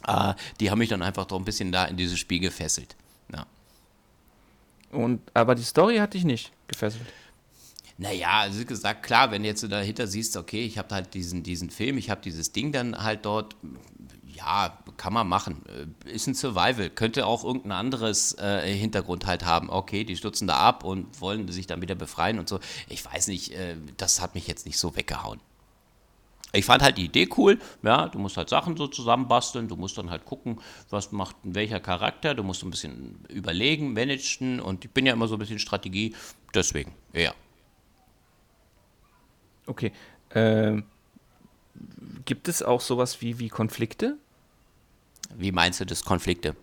Äh, 0.07 0.34
die 0.61 0.70
haben 0.70 0.78
mich 0.78 0.88
dann 0.88 1.02
einfach 1.02 1.26
doch 1.26 1.38
ein 1.38 1.44
bisschen 1.44 1.72
da 1.72 1.84
in 1.86 1.96
dieses 1.96 2.18
Spiel 2.18 2.40
gefesselt. 2.40 2.96
Ja. 3.32 3.46
Und, 4.90 5.20
aber 5.34 5.55
die 5.55 5.62
Story 5.62 5.96
hat 5.96 6.14
dich 6.14 6.24
nicht 6.24 6.52
gefesselt. 6.68 7.07
Naja, 7.96 8.40
also 8.40 8.61
wie 8.61 8.64
gesagt, 8.64 9.05
klar, 9.05 9.30
wenn 9.30 9.42
du 9.42 9.48
jetzt 9.48 9.70
dahinter 9.70 10.07
siehst, 10.07 10.36
okay, 10.36 10.64
ich 10.64 10.78
habe 10.78 10.92
halt 10.94 11.14
diesen, 11.14 11.44
diesen 11.44 11.70
Film, 11.70 11.96
ich 11.96 12.11
habe 12.11 12.20
dieses 12.20 12.50
Ding 12.50 12.72
dann 12.72 13.02
halt 13.02 13.24
dort, 13.24 13.55
ja, 14.26 14.76
kann 14.96 15.12
man 15.12 15.28
machen. 15.28 15.62
Äh, 16.07 16.11
ist 16.11 16.26
ein 16.26 16.34
Survival. 16.34 16.90
Könnte 16.90 17.24
auch 17.24 17.44
irgendein 17.44 17.72
anderes 17.72 18.36
äh, 18.38 18.74
Hintergrund 18.74 19.26
halt 19.26 19.44
haben. 19.44 19.70
Okay, 19.70 20.02
die 20.02 20.16
stürzen 20.16 20.48
da 20.48 20.57
ab 20.57 20.82
und 20.82 21.20
wollen 21.20 21.46
sich 21.48 21.68
dann 21.68 21.80
wieder 21.82 21.94
befreien 21.94 22.40
und 22.40 22.48
so. 22.48 22.59
Ich 22.88 23.05
weiß 23.05 23.28
nicht, 23.28 23.52
äh, 23.52 23.76
das 23.96 24.20
hat 24.20 24.34
mich 24.34 24.48
jetzt 24.48 24.66
nicht 24.66 24.78
so 24.78 24.96
weggehauen 24.96 25.40
ich 26.55 26.64
fand 26.64 26.82
halt 26.82 26.98
die 26.98 27.07
Idee 27.07 27.28
cool, 27.36 27.59
ja, 27.82 28.09
du 28.09 28.18
musst 28.18 28.36
halt 28.36 28.48
Sachen 28.48 28.76
so 28.76 28.86
zusammenbasteln, 28.86 29.68
du 29.68 29.76
musst 29.76 29.98
dann 29.98 30.11
halt 30.11 30.24
gucken, 30.24 30.61
was 30.90 31.12
macht 31.12 31.36
welcher 31.42 31.80
Charakter, 31.80 32.34
du 32.34 32.42
musst 32.42 32.62
ein 32.62 32.70
bisschen 32.70 33.24
überlegen, 33.28 33.92
managen 33.92 34.61
und 34.61 34.84
ich 34.84 34.90
bin 34.90 35.07
ja 35.07 35.12
immer 35.12 35.28
so 35.28 35.36
ein 35.36 35.38
bisschen 35.38 35.59
Strategie, 35.59 36.14
deswegen, 36.55 36.92
ja. 37.12 37.34
Okay. 39.66 39.92
Ähm, 40.34 40.84
gibt 42.24 42.48
es 42.48 42.62
auch 42.62 42.80
sowas 42.80 43.20
wie, 43.20 43.38
wie 43.38 43.48
Konflikte? 43.48 44.16
Wie 45.36 45.52
meinst 45.52 45.80
du 45.80 45.86
das 45.86 46.05
Konflikte? 46.05 46.55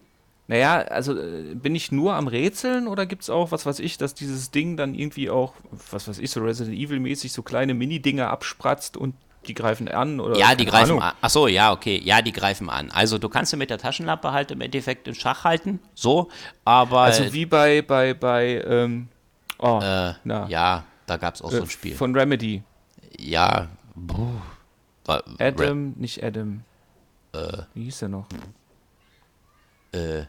Naja, 0.47 0.79
also 0.79 1.17
äh, 1.17 1.55
bin 1.55 1.75
ich 1.75 1.91
nur 1.91 2.13
am 2.13 2.27
Rätseln 2.27 2.87
oder 2.87 3.05
gibt 3.05 3.23
es 3.23 3.29
auch, 3.29 3.51
was 3.51 3.65
weiß 3.65 3.79
ich, 3.79 3.97
dass 3.97 4.13
dieses 4.13 4.51
Ding 4.51 4.75
dann 4.75 4.93
irgendwie 4.93 5.29
auch, 5.29 5.53
was 5.91 6.07
weiß 6.07 6.19
ich, 6.19 6.29
so 6.29 6.41
Resident 6.41 6.77
Evil-mäßig 6.77 7.31
so 7.31 7.41
kleine 7.41 7.73
Mini-Dinger 7.73 8.29
abspratzt 8.29 8.97
und 8.97 9.15
die 9.47 9.53
greifen 9.53 9.87
an 9.87 10.19
oder 10.19 10.37
ja 10.37 10.55
die 10.55 10.65
greifen 10.65 10.91
Ahnung. 10.91 11.01
an. 11.01 11.13
Ach 11.21 11.29
so 11.29 11.47
ja 11.47 11.71
okay. 11.71 11.99
Ja 12.03 12.21
die 12.21 12.31
greifen 12.31 12.69
an. 12.69 12.91
Also 12.91 13.17
du 13.17 13.29
kannst 13.29 13.55
mit 13.55 13.69
der 13.69 13.77
Taschenlampe 13.77 14.31
halt 14.31 14.51
im 14.51 14.61
Endeffekt 14.61 15.07
in 15.07 15.15
Schach 15.15 15.43
halten 15.43 15.79
so 15.95 16.29
aber 16.65 17.01
also 17.01 17.33
wie 17.33 17.45
bei 17.45 17.81
bei 17.81 18.13
bei 18.13 18.63
ähm, 18.65 19.07
oh, 19.59 19.79
äh, 19.81 20.13
na. 20.23 20.47
ja 20.47 20.83
da 21.07 21.17
gab 21.17 21.35
es 21.35 21.41
auch 21.41 21.51
äh, 21.51 21.57
so 21.57 21.63
ein 21.63 21.69
Spiel. 21.69 21.95
von 21.95 22.15
Remedy. 22.15 22.63
Ja 23.17 23.67
Adam 25.39 25.93
nicht 25.97 26.23
Adam. 26.23 26.63
Äh, 27.33 27.63
wie 27.73 27.85
hieß 27.85 27.99
der 27.99 28.09
noch? 28.09 28.27
Äh 29.91 30.23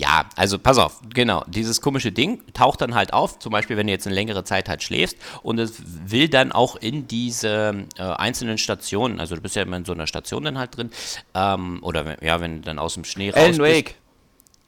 ja, 0.00 0.24
also 0.34 0.58
pass 0.58 0.78
auf, 0.78 1.00
genau, 1.12 1.44
dieses 1.46 1.82
komische 1.82 2.10
Ding 2.10 2.40
taucht 2.54 2.80
dann 2.80 2.94
halt 2.94 3.12
auf, 3.12 3.38
zum 3.38 3.52
Beispiel 3.52 3.76
wenn 3.76 3.86
du 3.86 3.92
jetzt 3.92 4.06
eine 4.06 4.14
längere 4.14 4.44
Zeit 4.44 4.68
halt 4.68 4.82
schläfst 4.82 5.18
und 5.42 5.58
es 5.58 5.74
will 6.06 6.28
dann 6.28 6.52
auch 6.52 6.76
in 6.76 7.06
diese 7.06 7.86
äh, 7.98 8.02
einzelnen 8.02 8.56
Stationen, 8.56 9.20
also 9.20 9.34
du 9.36 9.42
bist 9.42 9.56
ja 9.56 9.62
immer 9.62 9.76
in 9.76 9.84
so 9.84 9.92
einer 9.92 10.06
Station 10.06 10.42
dann 10.44 10.56
halt 10.56 10.74
drin, 10.74 10.90
ähm, 11.34 11.80
oder 11.82 12.22
ja, 12.24 12.40
wenn 12.40 12.56
du 12.56 12.62
dann 12.62 12.78
aus 12.78 12.94
dem 12.94 13.04
Schnee 13.04 13.28
raus 13.28 13.38
Alan 13.38 13.58
Wake. 13.58 13.96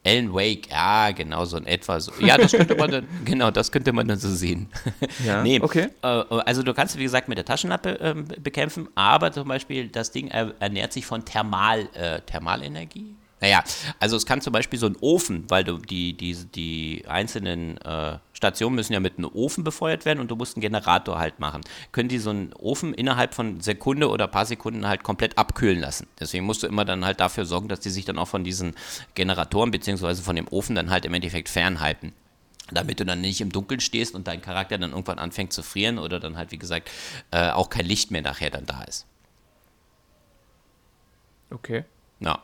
Alan 0.05 0.35
Wake, 0.35 0.69
ja, 0.71 1.13
genau, 1.13 1.47
so 1.47 1.57
in 1.57 1.65
etwa 1.65 1.99
so. 1.99 2.13
Ja, 2.21 2.37
das 2.37 2.53
könnte 2.53 2.75
man 2.75 2.91
dann, 2.91 3.09
genau, 3.25 3.51
das 3.51 3.73
könnte 3.73 3.93
man 3.93 4.07
dann 4.07 4.19
so 4.19 4.29
sehen. 4.29 4.69
Ja, 5.25 5.43
nee, 5.43 5.61
okay. 5.63 5.89
Äh, 6.03 6.07
also 6.07 6.63
du 6.63 6.75
kannst, 6.75 6.99
wie 6.99 7.05
gesagt, 7.05 7.29
mit 7.29 7.39
der 7.39 7.45
Taschenlampe 7.45 8.01
äh, 8.01 8.15
bekämpfen, 8.41 8.89
aber 8.97 9.33
zum 9.33 9.49
Beispiel 9.49 9.89
das 9.89 10.11
Ding 10.11 10.29
ernährt 10.29 10.93
sich 10.93 11.07
von 11.07 11.25
Thermal, 11.25 11.89
äh, 11.95 12.21
Thermalenergie, 12.23 13.15
naja, 13.43 13.65
also 13.99 14.17
es 14.17 14.25
kann 14.25 14.41
zum 14.41 14.53
Beispiel 14.53 14.79
so 14.79 14.87
ein 14.87 14.97
Ofen, 15.01 15.51
weil 15.51 15.65
du 15.65 15.77
die, 15.77 16.15
die, 16.15 16.33
die 16.55 17.05
einzelnen 17.09 17.77
äh, 17.79 18.19
Stationen 18.33 18.77
müssen 18.77 18.93
ja 18.93 19.01
mit 19.01 19.19
einem 19.19 19.31
Ofen 19.35 19.65
befeuert 19.65 20.05
werden 20.05 20.21
und 20.21 20.31
du 20.31 20.37
musst 20.37 20.57
einen 20.57 20.61
Generator 20.61 21.19
halt 21.19 21.41
machen. 21.41 21.63
Können 21.91 22.09
die 22.09 22.19
so 22.19 22.31
einen 22.31 22.53
Ofen 22.53 22.95
innerhalb 22.95 23.35
von 23.35 23.61
Sekunde 23.61 24.11
oder 24.11 24.29
paar 24.29 24.47
Sekunden 24.47 24.87
halt 24.87 25.03
komplett 25.03 25.39
abkühlen 25.39 25.81
lassen. 25.81 26.07
Deswegen 26.21 26.47
musst 26.47 26.63
du 26.63 26.69
immer 26.69 26.85
dann 26.85 27.05
halt 27.05 27.19
dafür 27.19 27.45
sorgen, 27.45 27.67
dass 27.67 27.81
die 27.81 27.91
sich 27.91 28.05
dann 28.05 28.17
auch 28.17 28.29
von 28.29 28.45
diesen 28.45 28.77
Generatoren 29.17 29.73
beziehungsweise 29.73 30.23
von 30.23 30.37
dem 30.37 30.47
Ofen 30.47 30.77
dann 30.77 30.91
halt 30.91 31.05
im 31.05 31.13
Endeffekt 31.13 31.49
fernhalten 31.49 32.13
damit 32.71 33.01
du 33.01 33.05
dann 33.05 33.21
nicht 33.21 33.43
im 33.43 33.53
Dunkeln 33.53 33.81
stehst 33.81 34.15
und 34.15 34.27
dein 34.27 34.41
Charakter 34.41 34.79
dann 34.79 34.93
irgendwann 34.93 35.19
anfängt 35.19 35.53
zu 35.53 35.63
frieren 35.63 35.99
oder 35.99 36.21
dann 36.21 36.39
halt, 36.39 36.53
wie 36.53 36.59
gesagt, 36.59 36.91
äh, 37.31 37.51
auch 37.51 37.69
kein 37.69 37.85
Licht 37.85 38.11
mehr 38.11 38.23
nachher 38.23 38.49
dann 38.49 38.65
da 38.65 38.83
ist. 38.85 39.05
Okay. 41.51 41.85
Ja. 42.21 42.39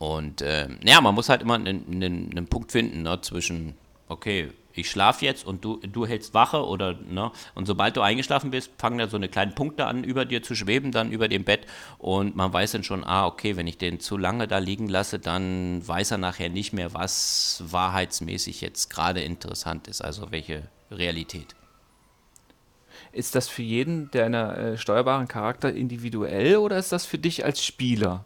Und 0.00 0.40
äh, 0.40 0.66
ja, 0.82 1.02
man 1.02 1.14
muss 1.14 1.28
halt 1.28 1.42
immer 1.42 1.56
einen, 1.56 1.84
einen, 1.86 2.30
einen 2.30 2.46
Punkt 2.46 2.72
finden 2.72 3.02
ne, 3.02 3.20
zwischen, 3.20 3.74
okay, 4.08 4.48
ich 4.72 4.90
schlafe 4.90 5.26
jetzt 5.26 5.46
und 5.46 5.62
du, 5.62 5.76
du 5.76 6.06
hältst 6.06 6.32
Wache 6.32 6.64
oder, 6.64 6.94
ne, 6.94 7.30
und 7.54 7.66
sobald 7.66 7.98
du 7.98 8.00
eingeschlafen 8.00 8.50
bist, 8.50 8.70
fangen 8.78 8.96
da 8.96 9.08
so 9.08 9.18
eine 9.18 9.28
kleinen 9.28 9.54
Punkte 9.54 9.84
an, 9.84 10.02
über 10.02 10.24
dir 10.24 10.42
zu 10.42 10.54
schweben, 10.54 10.90
dann 10.90 11.12
über 11.12 11.28
dem 11.28 11.44
Bett 11.44 11.66
und 11.98 12.34
man 12.34 12.50
weiß 12.50 12.72
dann 12.72 12.82
schon, 12.82 13.04
ah, 13.04 13.26
okay, 13.26 13.58
wenn 13.58 13.66
ich 13.66 13.76
den 13.76 14.00
zu 14.00 14.16
lange 14.16 14.48
da 14.48 14.56
liegen 14.56 14.88
lasse, 14.88 15.18
dann 15.18 15.86
weiß 15.86 16.12
er 16.12 16.18
nachher 16.18 16.48
nicht 16.48 16.72
mehr, 16.72 16.94
was 16.94 17.62
wahrheitsmäßig 17.66 18.62
jetzt 18.62 18.88
gerade 18.88 19.20
interessant 19.20 19.86
ist, 19.86 20.00
also 20.00 20.30
welche 20.30 20.62
Realität. 20.90 21.54
Ist 23.12 23.34
das 23.34 23.48
für 23.48 23.62
jeden 23.62 24.10
deiner 24.12 24.56
äh, 24.56 24.78
steuerbaren 24.78 25.28
Charakter 25.28 25.70
individuell 25.70 26.56
oder 26.56 26.78
ist 26.78 26.90
das 26.90 27.04
für 27.04 27.18
dich 27.18 27.44
als 27.44 27.62
Spieler? 27.62 28.24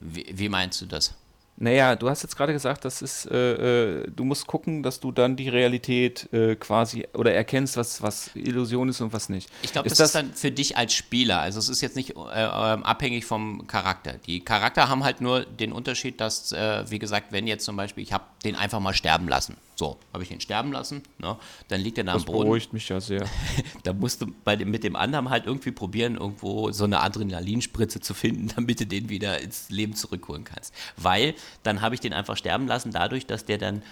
Wie, 0.00 0.26
wie 0.32 0.48
meinst 0.48 0.80
du 0.80 0.86
das? 0.86 1.14
Naja, 1.62 1.94
du 1.94 2.08
hast 2.08 2.22
jetzt 2.22 2.36
gerade 2.36 2.54
gesagt, 2.54 2.86
das 2.86 3.02
ist, 3.02 3.26
äh, 3.26 4.00
äh, 4.00 4.10
du 4.10 4.24
musst 4.24 4.46
gucken, 4.46 4.82
dass 4.82 4.98
du 4.98 5.12
dann 5.12 5.36
die 5.36 5.50
Realität 5.50 6.32
äh, 6.32 6.56
quasi 6.56 7.06
oder 7.12 7.34
erkennst, 7.34 7.76
was, 7.76 8.00
was 8.00 8.30
Illusion 8.34 8.88
ist 8.88 9.02
und 9.02 9.12
was 9.12 9.28
nicht. 9.28 9.50
Ich 9.60 9.72
glaube, 9.72 9.86
das, 9.90 9.98
das, 9.98 10.08
ist 10.08 10.14
dann 10.14 10.32
für 10.32 10.50
dich 10.50 10.78
als 10.78 10.94
Spieler. 10.94 11.40
Also 11.40 11.58
es 11.58 11.68
ist 11.68 11.82
jetzt 11.82 11.96
nicht 11.96 12.16
äh, 12.16 12.44
ähm, 12.44 12.82
abhängig 12.82 13.26
vom 13.26 13.66
Charakter. 13.66 14.14
Die 14.26 14.40
Charakter 14.40 14.88
haben 14.88 15.04
halt 15.04 15.20
nur 15.20 15.44
den 15.44 15.72
Unterschied, 15.72 16.18
dass, 16.18 16.50
äh, 16.52 16.90
wie 16.90 16.98
gesagt, 16.98 17.30
wenn 17.30 17.46
jetzt 17.46 17.66
zum 17.66 17.76
Beispiel, 17.76 18.04
ich 18.04 18.14
habe 18.14 18.24
den 18.42 18.56
einfach 18.56 18.80
mal 18.80 18.94
sterben 18.94 19.28
lassen. 19.28 19.58
So, 19.80 19.98
habe 20.12 20.22
ich 20.22 20.30
ihn 20.30 20.42
sterben 20.42 20.72
lassen, 20.72 21.02
ne? 21.16 21.38
dann 21.68 21.80
liegt 21.80 21.96
er 21.96 22.04
da 22.04 22.12
am 22.12 22.22
Boden. 22.22 22.36
Das 22.36 22.44
beruhigt 22.44 22.72
mich 22.74 22.90
ja 22.90 23.00
sehr. 23.00 23.24
da 23.82 23.94
musst 23.94 24.20
du 24.20 24.26
bei 24.44 24.54
dem, 24.54 24.70
mit 24.70 24.84
dem 24.84 24.94
anderen 24.94 25.30
halt 25.30 25.46
irgendwie 25.46 25.70
probieren, 25.70 26.16
irgendwo 26.16 26.70
so 26.70 26.84
eine 26.84 27.00
Adrenalinspritze 27.00 27.98
zu 27.98 28.12
finden, 28.12 28.48
damit 28.54 28.80
du 28.80 28.84
den 28.84 29.08
wieder 29.08 29.40
ins 29.40 29.70
Leben 29.70 29.94
zurückholen 29.94 30.44
kannst. 30.44 30.74
Weil 30.98 31.34
dann 31.62 31.80
habe 31.80 31.94
ich 31.94 32.02
den 32.02 32.12
einfach 32.12 32.36
sterben 32.36 32.66
lassen, 32.66 32.90
dadurch, 32.90 33.24
dass 33.24 33.46
der 33.46 33.56
dann 33.56 33.82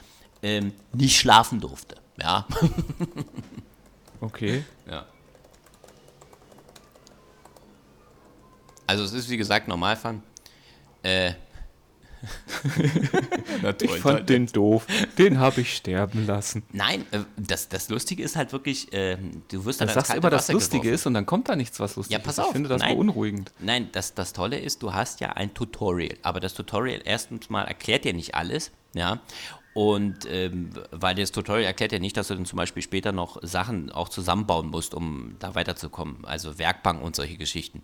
ähm, 0.43 0.75
nicht 0.93 1.19
schlafen 1.19 1.59
durfte. 1.59 1.97
Ja. 2.21 2.47
okay. 4.21 4.67
Ja. 4.91 5.07
Also 8.87 9.05
es 9.05 9.15
ist 9.15 9.31
wie 9.31 9.39
gesagt 9.39 9.69
Normalfall. 9.69 10.21
Äh, 11.03 11.33
Na, 13.63 13.73
toll, 13.73 13.89
ich 13.89 14.01
fand 14.01 14.19
toll. 14.19 14.27
den 14.27 14.47
doof. 14.47 14.87
Den 15.17 15.39
habe 15.39 15.61
ich 15.61 15.75
sterben 15.77 16.27
lassen. 16.27 16.63
Nein, 16.73 17.05
äh, 17.11 17.21
das, 17.37 17.69
das 17.69 17.89
Lustige 17.89 18.23
ist 18.23 18.37
halt 18.37 18.53
wirklich, 18.53 18.93
äh, 18.93 19.17
du 19.51 19.65
wirst 19.65 19.81
dann. 19.81 19.89
Du 19.89 19.95
sagst 19.95 20.15
immer, 20.15 20.31
das 20.31 20.51
Lustige 20.51 20.83
geworfen. 20.83 20.95
ist 20.95 21.07
und 21.07 21.15
dann 21.15 21.27
kommt 21.27 21.49
da 21.49 21.57
nichts, 21.57 21.79
was 21.81 21.97
lustig 21.97 22.17
ist. 22.17 22.21
Ja, 22.21 22.25
pass 22.25 22.39
auf. 22.39 22.47
Ich 22.47 22.53
finde 22.53 22.69
das 22.69 22.83
nein, 22.83 22.97
beunruhigend. 22.97 23.53
Nein, 23.61 23.89
das, 23.93 24.15
das 24.15 24.33
Tolle 24.33 24.59
ist, 24.59 24.83
du 24.83 24.93
hast 24.93 25.21
ja 25.21 25.31
ein 25.31 25.55
Tutorial. 25.55 26.17
Aber 26.23 26.41
das 26.41 26.55
Tutorial 26.55 27.01
erstens 27.05 27.51
mal 27.51 27.65
erklärt 27.65 28.05
dir 28.05 28.15
nicht 28.15 28.35
alles. 28.35 28.73
Ja. 28.95 29.21
Und 29.75 30.27
ähm, 30.29 30.71
weil 30.91 31.15
das 31.15 31.31
Tutorial 31.31 31.65
erklärt 31.65 31.93
ja 31.93 32.01
nicht, 32.01 32.17
dass 32.17 32.29
du 32.29 32.35
dann 32.35 32.47
zum 32.47 32.57
Beispiel 32.57 32.83
später 32.83 33.13
noch 33.13 33.39
Sachen 33.43 33.93
auch 33.93 34.09
zusammenbauen 34.09 34.69
musst, 34.69 34.95
um 34.95 35.37
da 35.39 35.55
weiterzukommen. 35.55 36.25
Also 36.25 36.59
Werkbank 36.59 37.01
und 37.03 37.15
solche 37.15 37.37
Geschichten. 37.37 37.83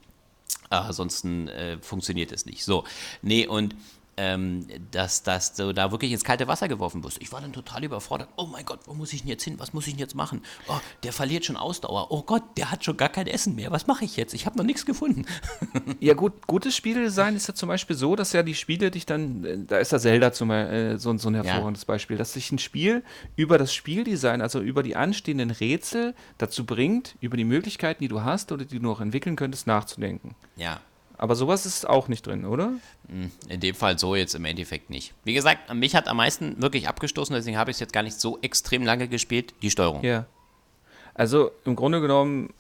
Äh, 0.71 0.77
ansonsten 0.77 1.49
äh, 1.49 1.79
funktioniert 1.81 2.33
es 2.33 2.47
nicht. 2.47 2.65
So, 2.65 2.85
nee, 3.23 3.47
und 3.47 3.77
ähm, 4.17 4.67
dass, 4.91 5.23
dass 5.23 5.55
du 5.55 5.73
da 5.73 5.91
wirklich 5.91 6.13
ins 6.13 6.25
kalte 6.25 6.47
Wasser 6.49 6.69
geworfen 6.69 7.03
wirst. 7.05 7.21
Ich 7.21 7.33
war 7.33 7.41
dann 7.41 7.53
total 7.53 7.85
überfordert. 7.85 8.29
Oh 8.37 8.47
mein 8.47 8.65
Gott, 8.65 8.81
wo 8.87 8.95
muss 8.95 9.13
ich 9.13 9.23
denn 9.23 9.29
jetzt 9.29 9.45
hin? 9.45 9.59
Was 9.59 9.73
muss 9.73 9.87
ich 9.87 9.95
denn 9.95 10.01
jetzt 10.01 10.15
machen? 10.15 10.43
Oh, 10.69 10.79
der 11.03 11.13
verliert 11.13 11.45
schon 11.45 11.57
Ausdauer. 11.57 12.11
Oh 12.11 12.23
Gott, 12.23 12.43
der 12.57 12.71
hat 12.71 12.85
schon 12.85 12.97
gar 12.97 13.09
kein 13.09 13.27
Essen 13.27 13.55
mehr. 13.55 13.71
Was 13.71 13.87
mache 13.87 14.05
ich 14.05 14.17
jetzt? 14.17 14.35
Ich 14.35 14.47
habe 14.47 14.57
noch 14.57 14.65
nichts 14.65 14.87
gefunden. 14.87 15.27
ja 16.01 16.15
gut, 16.15 16.47
gutes 16.47 16.77
Spieldesign 16.77 17.37
ist 17.37 17.49
ja 17.49 17.55
zum 17.55 17.69
Beispiel 17.69 17.97
so, 17.97 18.17
dass 18.17 18.33
ja 18.33 18.43
die 18.43 18.55
Spiele 18.55 18.91
dich 18.91 19.07
dann, 19.07 19.45
äh, 19.45 19.59
da 19.59 19.79
ist 19.79 19.93
ja 19.93 19.99
Zelda 19.99 20.33
zum, 20.33 20.51
äh, 20.51 20.99
so, 20.99 21.17
so 21.19 21.29
ein 21.29 21.35
hervorragendes 21.35 21.83
ja. 21.83 21.87
Beispiel, 21.87 22.17
dass 22.17 22.33
sich 22.33 22.53
ein 22.53 22.59
Spiel 22.59 23.03
über 23.37 23.59
das 23.59 23.75
Spieldesign, 23.75 24.41
also 24.41 24.61
über 24.61 24.83
die 24.83 24.97
anstehenden 24.97 25.51
Rätsel 25.51 26.15
dazu 26.39 26.65
bringt, 26.67 27.17
über 27.21 27.37
die 27.37 27.45
Möglichkeiten, 27.45 28.03
die 28.03 28.09
du 28.09 28.23
hast 28.23 28.53
oder 28.53 28.65
die 28.65 28.79
du 28.79 28.83
noch 28.83 29.01
entwickeln 29.01 29.37
könntest, 29.37 29.67
nachzudenken. 29.67 30.35
Ja, 30.57 30.81
aber 31.17 31.37
sowas 31.37 31.65
ist 31.65 31.89
auch 31.89 32.09
nicht 32.09 32.27
drin, 32.27 32.45
oder? 32.45 32.73
Hm, 33.09 33.31
in 33.49 33.61
dem 33.61 33.75
Fall 33.75 33.99
so 33.99 34.17
jetzt 34.17 34.35
im 34.35 34.45
Endeffekt 34.45 34.91
nicht. 34.91 35.15
Wie 35.25 35.35
gesagt, 35.35 35.73
mich 35.73 35.95
hat 35.95 36.09
am 36.09 36.17
meisten 36.17 36.61
wirklich 36.61 36.89
abgestoßen, 36.89 37.35
deswegen 37.35 37.57
habe 37.57 37.71
ich 37.71 37.77
es 37.77 37.81
jetzt 37.81 37.93
gar 37.93 38.03
nicht 38.03 38.19
so 38.19 38.39
extrem 38.43 38.85
lange 38.85 39.09
gespielt, 39.09 39.55
die 39.63 39.71
Steuerung. 39.71 40.03
Ja. 40.03 40.27
Also 41.15 41.53
im 41.65 41.77
Grunde 41.77 42.01
genommen. 42.01 42.53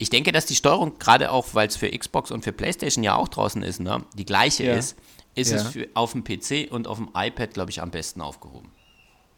Ich 0.00 0.10
denke, 0.10 0.30
dass 0.30 0.46
die 0.46 0.54
Steuerung, 0.54 1.00
gerade 1.00 1.32
auch, 1.32 1.46
weil 1.54 1.66
es 1.66 1.76
für 1.76 1.90
Xbox 1.90 2.30
und 2.30 2.44
für 2.44 2.52
PlayStation 2.52 3.02
ja 3.02 3.16
auch 3.16 3.26
draußen 3.26 3.64
ist, 3.64 3.80
ne, 3.80 4.04
die 4.14 4.24
gleiche 4.24 4.64
ja. 4.64 4.74
ist, 4.74 4.96
ist 5.34 5.50
ja. 5.50 5.56
es 5.56 5.68
für, 5.68 5.88
auf 5.94 6.12
dem 6.12 6.22
PC 6.22 6.70
und 6.70 6.86
auf 6.86 6.98
dem 6.98 7.08
iPad, 7.16 7.52
glaube 7.52 7.72
ich, 7.72 7.82
am 7.82 7.90
besten 7.90 8.20
aufgehoben. 8.20 8.70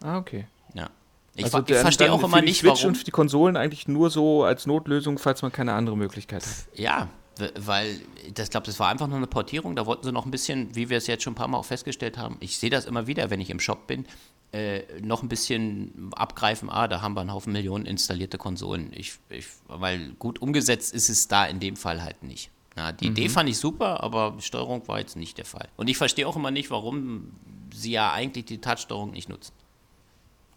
Ah, 0.03 0.19
okay. 0.19 0.45
Ja. 0.75 0.91
Ich, 1.35 1.45
also 1.45 1.63
ich 1.65 1.75
verstehe 1.77 2.11
auch 2.11 2.21
immer 2.21 2.41
nicht, 2.41 2.59
Switch 2.59 2.81
warum. 2.81 2.89
und 2.89 2.95
für 2.95 3.03
die 3.03 3.11
Konsolen 3.11 3.57
eigentlich 3.57 3.87
nur 3.87 4.11
so 4.11 4.43
als 4.43 4.67
Notlösung, 4.67 5.17
falls 5.17 5.41
man 5.41 5.51
keine 5.51 5.73
andere 5.73 5.97
Möglichkeit 5.97 6.45
hat. 6.45 6.51
Ja, 6.75 7.09
weil 7.55 8.01
das 8.33 8.49
glaube, 8.49 8.65
das 8.65 8.79
war 8.79 8.89
einfach 8.89 9.07
nur 9.07 9.17
eine 9.17 9.27
Portierung. 9.27 9.75
Da 9.75 9.85
wollten 9.85 10.03
sie 10.03 10.11
noch 10.11 10.25
ein 10.25 10.31
bisschen, 10.31 10.75
wie 10.75 10.89
wir 10.89 10.97
es 10.97 11.07
jetzt 11.07 11.23
schon 11.23 11.33
ein 11.33 11.35
paar 11.35 11.47
Mal 11.47 11.57
auch 11.57 11.65
festgestellt 11.65 12.17
haben. 12.17 12.37
Ich 12.39 12.57
sehe 12.57 12.69
das 12.69 12.85
immer 12.85 13.07
wieder, 13.07 13.29
wenn 13.29 13.41
ich 13.41 13.49
im 13.49 13.59
Shop 13.59 13.87
bin, 13.87 14.05
äh, 14.51 14.81
noch 15.01 15.23
ein 15.23 15.29
bisschen 15.29 16.11
abgreifen. 16.13 16.69
Ah, 16.69 16.87
da 16.87 17.01
haben 17.01 17.15
wir 17.15 17.21
einen 17.21 17.33
Haufen 17.33 17.53
Millionen 17.53 17.85
installierte 17.85 18.37
Konsolen. 18.37 18.91
Ich, 18.93 19.13
ich, 19.29 19.45
weil 19.67 20.13
gut 20.19 20.41
umgesetzt 20.41 20.93
ist 20.93 21.09
es 21.09 21.27
da 21.27 21.45
in 21.45 21.59
dem 21.59 21.77
Fall 21.77 22.03
halt 22.03 22.21
nicht. 22.23 22.51
Ja, 22.77 22.91
die 22.91 23.05
mhm. 23.05 23.11
Idee 23.13 23.29
fand 23.29 23.49
ich 23.49 23.57
super, 23.57 24.03
aber 24.03 24.35
die 24.37 24.43
Steuerung 24.43 24.87
war 24.87 24.99
jetzt 24.99 25.15
nicht 25.15 25.37
der 25.37 25.45
Fall. 25.45 25.69
Und 25.77 25.89
ich 25.89 25.97
verstehe 25.97 26.27
auch 26.27 26.35
immer 26.35 26.51
nicht, 26.51 26.69
warum 26.69 27.31
sie 27.73 27.91
ja 27.91 28.11
eigentlich 28.11 28.45
die 28.45 28.59
Touchsteuerung 28.59 29.11
nicht 29.11 29.29
nutzen. 29.29 29.53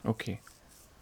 Okay. 0.03 0.39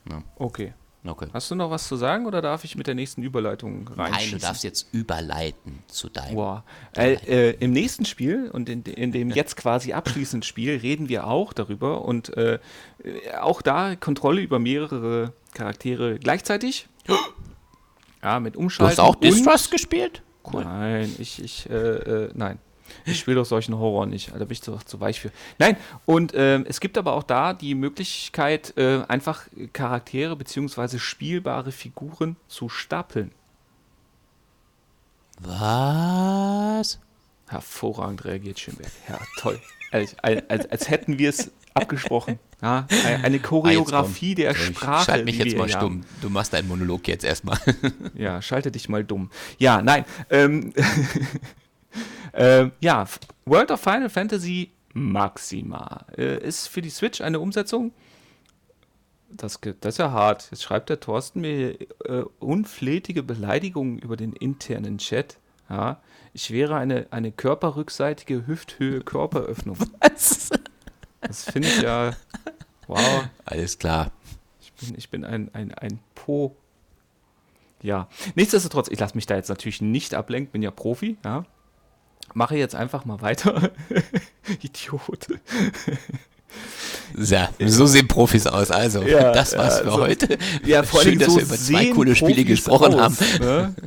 Ja. 0.08 0.22
Okay. 0.36 0.74
Okay. 1.05 1.26
Hast 1.32 1.50
du 1.50 1.57
noch 1.57 1.70
was 1.70 1.88
zu 1.88 1.96
sagen 1.96 2.26
oder 2.26 2.40
darf 2.40 2.62
ich 2.62 2.76
mit 2.76 2.86
der 2.86 2.94
nächsten 2.94 3.22
Überleitung 3.22 3.88
rein? 3.88 4.12
Nein, 4.12 4.30
du 4.30 4.38
darfst 4.38 4.62
jetzt 4.62 4.86
überleiten 4.92 5.80
zu 5.88 6.09
deinem. 6.09 6.36
Wow. 6.36 6.62
Äh, 6.96 7.14
äh, 7.14 7.57
Im 7.59 7.72
nächsten 7.72 8.05
Spiel 8.05 8.48
und 8.53 8.68
in, 8.68 8.84
in, 8.84 9.11
dem 9.11 9.30
jetzt 9.30 9.57
quasi 9.57 9.92
abschließenden 9.92 10.44
Spiel 10.44 10.76
reden 10.76 11.09
wir 11.09 11.26
auch 11.26 11.53
darüber 11.53 12.05
und 12.05 12.36
äh, 12.36 12.61
auch 13.40 13.62
da 13.62 13.96
Kontrolle 13.96 14.42
über 14.42 14.61
mehrere 14.61 15.32
Charaktere 15.55 16.20
gleichzeitig. 16.20 16.88
ja, 18.22 18.38
mit 18.38 18.57
Umschalten. 18.57 18.96
Du 18.96 19.03
hast 19.03 19.09
auch 19.09 19.16
Distrust 19.16 19.72
gespielt? 19.72 20.22
Cool. 20.53 20.62
Nein, 20.62 21.12
ich, 21.18 21.42
ich, 21.42 21.68
äh, 21.68 21.74
äh, 21.74 22.30
nein. 22.34 22.61
Ich 23.05 23.18
spiele 23.18 23.36
doch 23.36 23.45
solchen 23.45 23.78
Horror 23.78 24.07
nicht. 24.07 24.32
Da 24.32 24.38
bin 24.38 24.51
ich 24.51 24.62
zu, 24.62 24.76
zu 24.76 25.01
weich 25.01 25.20
für. 25.20 25.30
Nein, 25.59 25.76
und 26.07 26.34
äh, 26.34 26.61
es 26.62 26.80
gibt 26.80 26.99
aber 26.99 27.12
auch 27.14 27.22
da 27.22 27.53
die 27.55 27.74
Möglichkeit, 27.74 28.76
äh, 28.76 29.03
einfach 29.09 29.47
Charaktere 29.72 30.36
bzw. 30.36 30.99
spielbare 30.99 31.72
Figuren 31.72 32.36
zu 32.49 32.68
stapeln. 32.68 33.32
Was? 35.40 36.99
Hervorragend 37.49 38.24
reagiert 38.24 38.61
Schönberg. 38.61 38.90
Ja, 39.09 39.18
toll. 39.38 39.61
als, 39.93 40.16
als, 40.20 40.70
als 40.70 40.88
hätten 40.88 41.18
wir 41.18 41.28
es 41.28 41.51
abgesprochen. 41.74 42.38
Ja, 42.61 42.86
eine 43.22 43.40
Choreografie 43.40 44.34
der 44.34 44.55
Sprache. 44.55 45.07
Schalt 45.07 45.24
mich 45.24 45.36
jetzt 45.36 45.57
mal 45.57 45.68
stumm. 45.68 46.05
Du 46.20 46.30
machst 46.30 46.53
deinen 46.53 46.68
Monolog 46.68 47.09
jetzt 47.09 47.24
erstmal. 47.24 47.59
ja, 48.14 48.40
schalte 48.40 48.70
dich 48.70 48.88
mal 48.88 49.05
dumm. 49.05 49.30
Ja, 49.59 49.82
nein. 49.82 50.05
Ähm, 50.30 50.72
äh, 52.33 52.70
ja, 52.80 53.07
World 53.45 53.70
of 53.70 53.80
Final 53.80 54.09
Fantasy 54.09 54.70
Maxima 54.95 56.07
äh, 56.16 56.39
ist 56.39 56.68
für 56.68 56.83
die 56.83 56.91
Switch 56.91 57.20
eine 57.20 57.41
Umsetzung. 57.41 57.93
Das, 59.28 59.59
das 59.80 59.95
ist 59.95 59.99
ja 59.99 60.11
hart. 60.11 60.49
Jetzt 60.51 60.62
schreibt 60.62 60.91
der 60.91 61.01
Thorsten 61.01 61.41
mir 61.41 61.80
äh, 62.05 62.24
unflätige 62.39 63.22
Beleidigungen 63.22 63.99
über 63.99 64.16
den 64.16 64.35
internen 64.35 64.99
Chat. 64.99 65.39
Ja, 65.70 66.03
ich 66.35 66.51
wäre 66.51 66.76
eine, 66.76 67.07
eine 67.11 67.33
körperrückseitige 67.33 68.47
Hüfthöhe 68.47 69.01
Körperöffnung. 69.01 69.78
Was? 70.01 70.51
Das 71.22 71.45
finde 71.45 71.68
ich 71.68 71.80
ja. 71.80 72.12
Wow. 72.89 73.28
Alles 73.47 73.78
klar. 73.78 74.11
Ich 74.61 74.72
bin, 74.72 74.99
ich 74.99 75.09
bin 75.09 75.24
ein, 75.24 75.51
ein, 75.55 75.72
ein 75.72 76.01
Po. 76.14 76.57
Ja. 77.80 78.09
Nichtsdestotrotz, 78.35 78.89
ich 78.89 79.01
lasse 79.01 79.14
mich 79.14 79.24
da 79.24 79.37
jetzt 79.37 79.49
natürlich 79.49 79.80
nicht 79.80 80.14
ablenken, 80.14 80.53
bin 80.53 80.62
ja 80.62 80.70
Profi, 80.70 81.16
ja 81.24 81.47
mache 82.35 82.57
jetzt 82.57 82.74
einfach 82.74 83.05
mal 83.05 83.20
weiter. 83.20 83.70
Idiot. 84.62 85.28
Ja, 87.16 87.50
so 87.66 87.86
sehen 87.86 88.08
Profis 88.08 88.46
aus. 88.46 88.70
Also, 88.70 89.02
ja, 89.02 89.32
das 89.32 89.56
war's 89.56 89.78
ja, 89.78 89.84
für 89.84 89.90
so, 89.90 90.00
heute. 90.00 90.38
Ja, 90.64 90.82
vor 90.82 91.02
Schön, 91.02 91.18
dass 91.18 91.28
so 91.28 91.36
wir 91.36 91.44
über 91.44 91.56
zwei 91.56 91.86
coole 91.86 92.14
Spiele 92.14 92.34
Profis 92.34 92.46
gesprochen 92.46 92.94
aus, 92.94 93.00
haben. 93.00 93.16
Ne? 93.40 93.74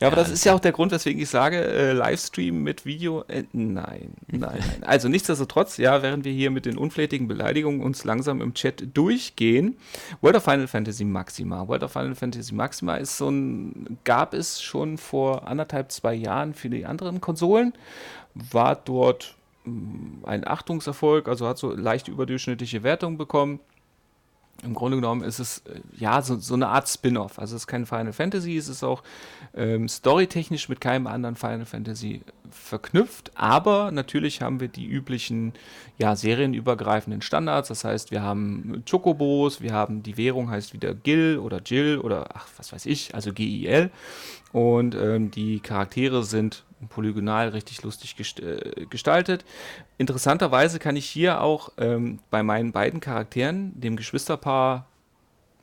Ja, 0.00 0.08
aber 0.08 0.16
ja, 0.16 0.22
das 0.22 0.32
ist 0.32 0.44
ja 0.44 0.54
auch 0.54 0.60
der 0.60 0.72
Grund, 0.72 0.92
weswegen 0.92 1.20
ich 1.20 1.28
sage, 1.28 1.56
äh, 1.58 1.92
Livestream 1.92 2.62
mit 2.62 2.84
Video. 2.84 3.24
Äh, 3.28 3.44
nein, 3.52 4.12
nein, 4.28 4.38
nein. 4.38 4.62
Also 4.82 5.08
nichtsdestotrotz, 5.08 5.78
ja, 5.78 6.02
während 6.02 6.24
wir 6.24 6.32
hier 6.32 6.50
mit 6.50 6.66
den 6.66 6.76
unflätigen 6.76 7.28
Beleidigungen 7.28 7.80
uns 7.80 8.04
langsam 8.04 8.40
im 8.40 8.54
Chat 8.54 8.84
durchgehen, 8.94 9.76
World 10.20 10.36
of 10.36 10.44
Final 10.44 10.66
Fantasy 10.66 11.04
Maxima. 11.04 11.66
World 11.66 11.82
of 11.82 11.92
Final 11.92 12.14
Fantasy 12.14 12.54
Maxima 12.54 12.96
ist 12.96 13.16
so 13.16 13.30
ein, 13.30 13.98
gab 14.04 14.34
es 14.34 14.62
schon 14.62 14.98
vor 14.98 15.48
anderthalb, 15.48 15.90
zwei 15.90 16.14
Jahren 16.14 16.54
für 16.54 16.68
die 16.68 16.84
anderen 16.84 17.20
Konsolen, 17.20 17.72
war 18.34 18.76
dort 18.76 19.35
ein 19.66 20.46
Achtungserfolg, 20.46 21.28
also 21.28 21.46
hat 21.46 21.58
so 21.58 21.72
leicht 21.72 22.08
überdurchschnittliche 22.08 22.82
Wertungen 22.82 23.18
bekommen. 23.18 23.60
Im 24.62 24.72
Grunde 24.72 24.96
genommen 24.96 25.22
ist 25.22 25.38
es 25.38 25.58
äh, 25.66 25.80
ja 25.98 26.22
so, 26.22 26.36
so 26.36 26.54
eine 26.54 26.68
Art 26.68 26.88
Spin-off. 26.88 27.38
Also 27.38 27.56
es 27.56 27.62
ist 27.62 27.66
kein 27.66 27.84
Final 27.84 28.14
Fantasy, 28.14 28.56
es 28.56 28.68
ist 28.68 28.82
auch 28.82 29.02
ähm, 29.54 29.86
storytechnisch 29.86 30.70
mit 30.70 30.80
keinem 30.80 31.06
anderen 31.06 31.36
Final 31.36 31.66
Fantasy 31.66 32.22
verknüpft, 32.50 33.32
aber 33.34 33.90
natürlich 33.90 34.40
haben 34.40 34.60
wir 34.60 34.68
die 34.68 34.86
üblichen 34.86 35.52
ja, 35.98 36.16
serienübergreifenden 36.16 37.20
Standards. 37.20 37.68
Das 37.68 37.84
heißt, 37.84 38.10
wir 38.10 38.22
haben 38.22 38.82
Chocobos, 38.90 39.60
wir 39.60 39.72
haben 39.74 40.02
die 40.02 40.16
Währung 40.16 40.48
heißt 40.48 40.72
wieder 40.72 40.94
Gil 40.94 41.38
oder 41.38 41.60
Jill 41.62 41.98
oder 41.98 42.28
ach, 42.34 42.48
was 42.56 42.72
weiß 42.72 42.86
ich, 42.86 43.14
also 43.14 43.34
GIL. 43.34 43.90
Und 44.52 44.94
ähm, 44.94 45.30
die 45.30 45.60
Charaktere 45.60 46.22
sind 46.22 46.64
polygonal 46.88 47.48
richtig 47.48 47.82
lustig 47.82 48.16
gest 48.16 48.40
äh, 48.40 48.86
gestaltet. 48.90 49.44
Interessanterweise 49.98 50.78
kann 50.78 50.96
ich 50.96 51.06
hier 51.06 51.40
auch 51.40 51.70
ähm, 51.78 52.18
bei 52.30 52.42
meinen 52.42 52.72
beiden 52.72 53.00
Charakteren, 53.00 53.78
dem 53.80 53.96
Geschwisterpaar 53.96 54.86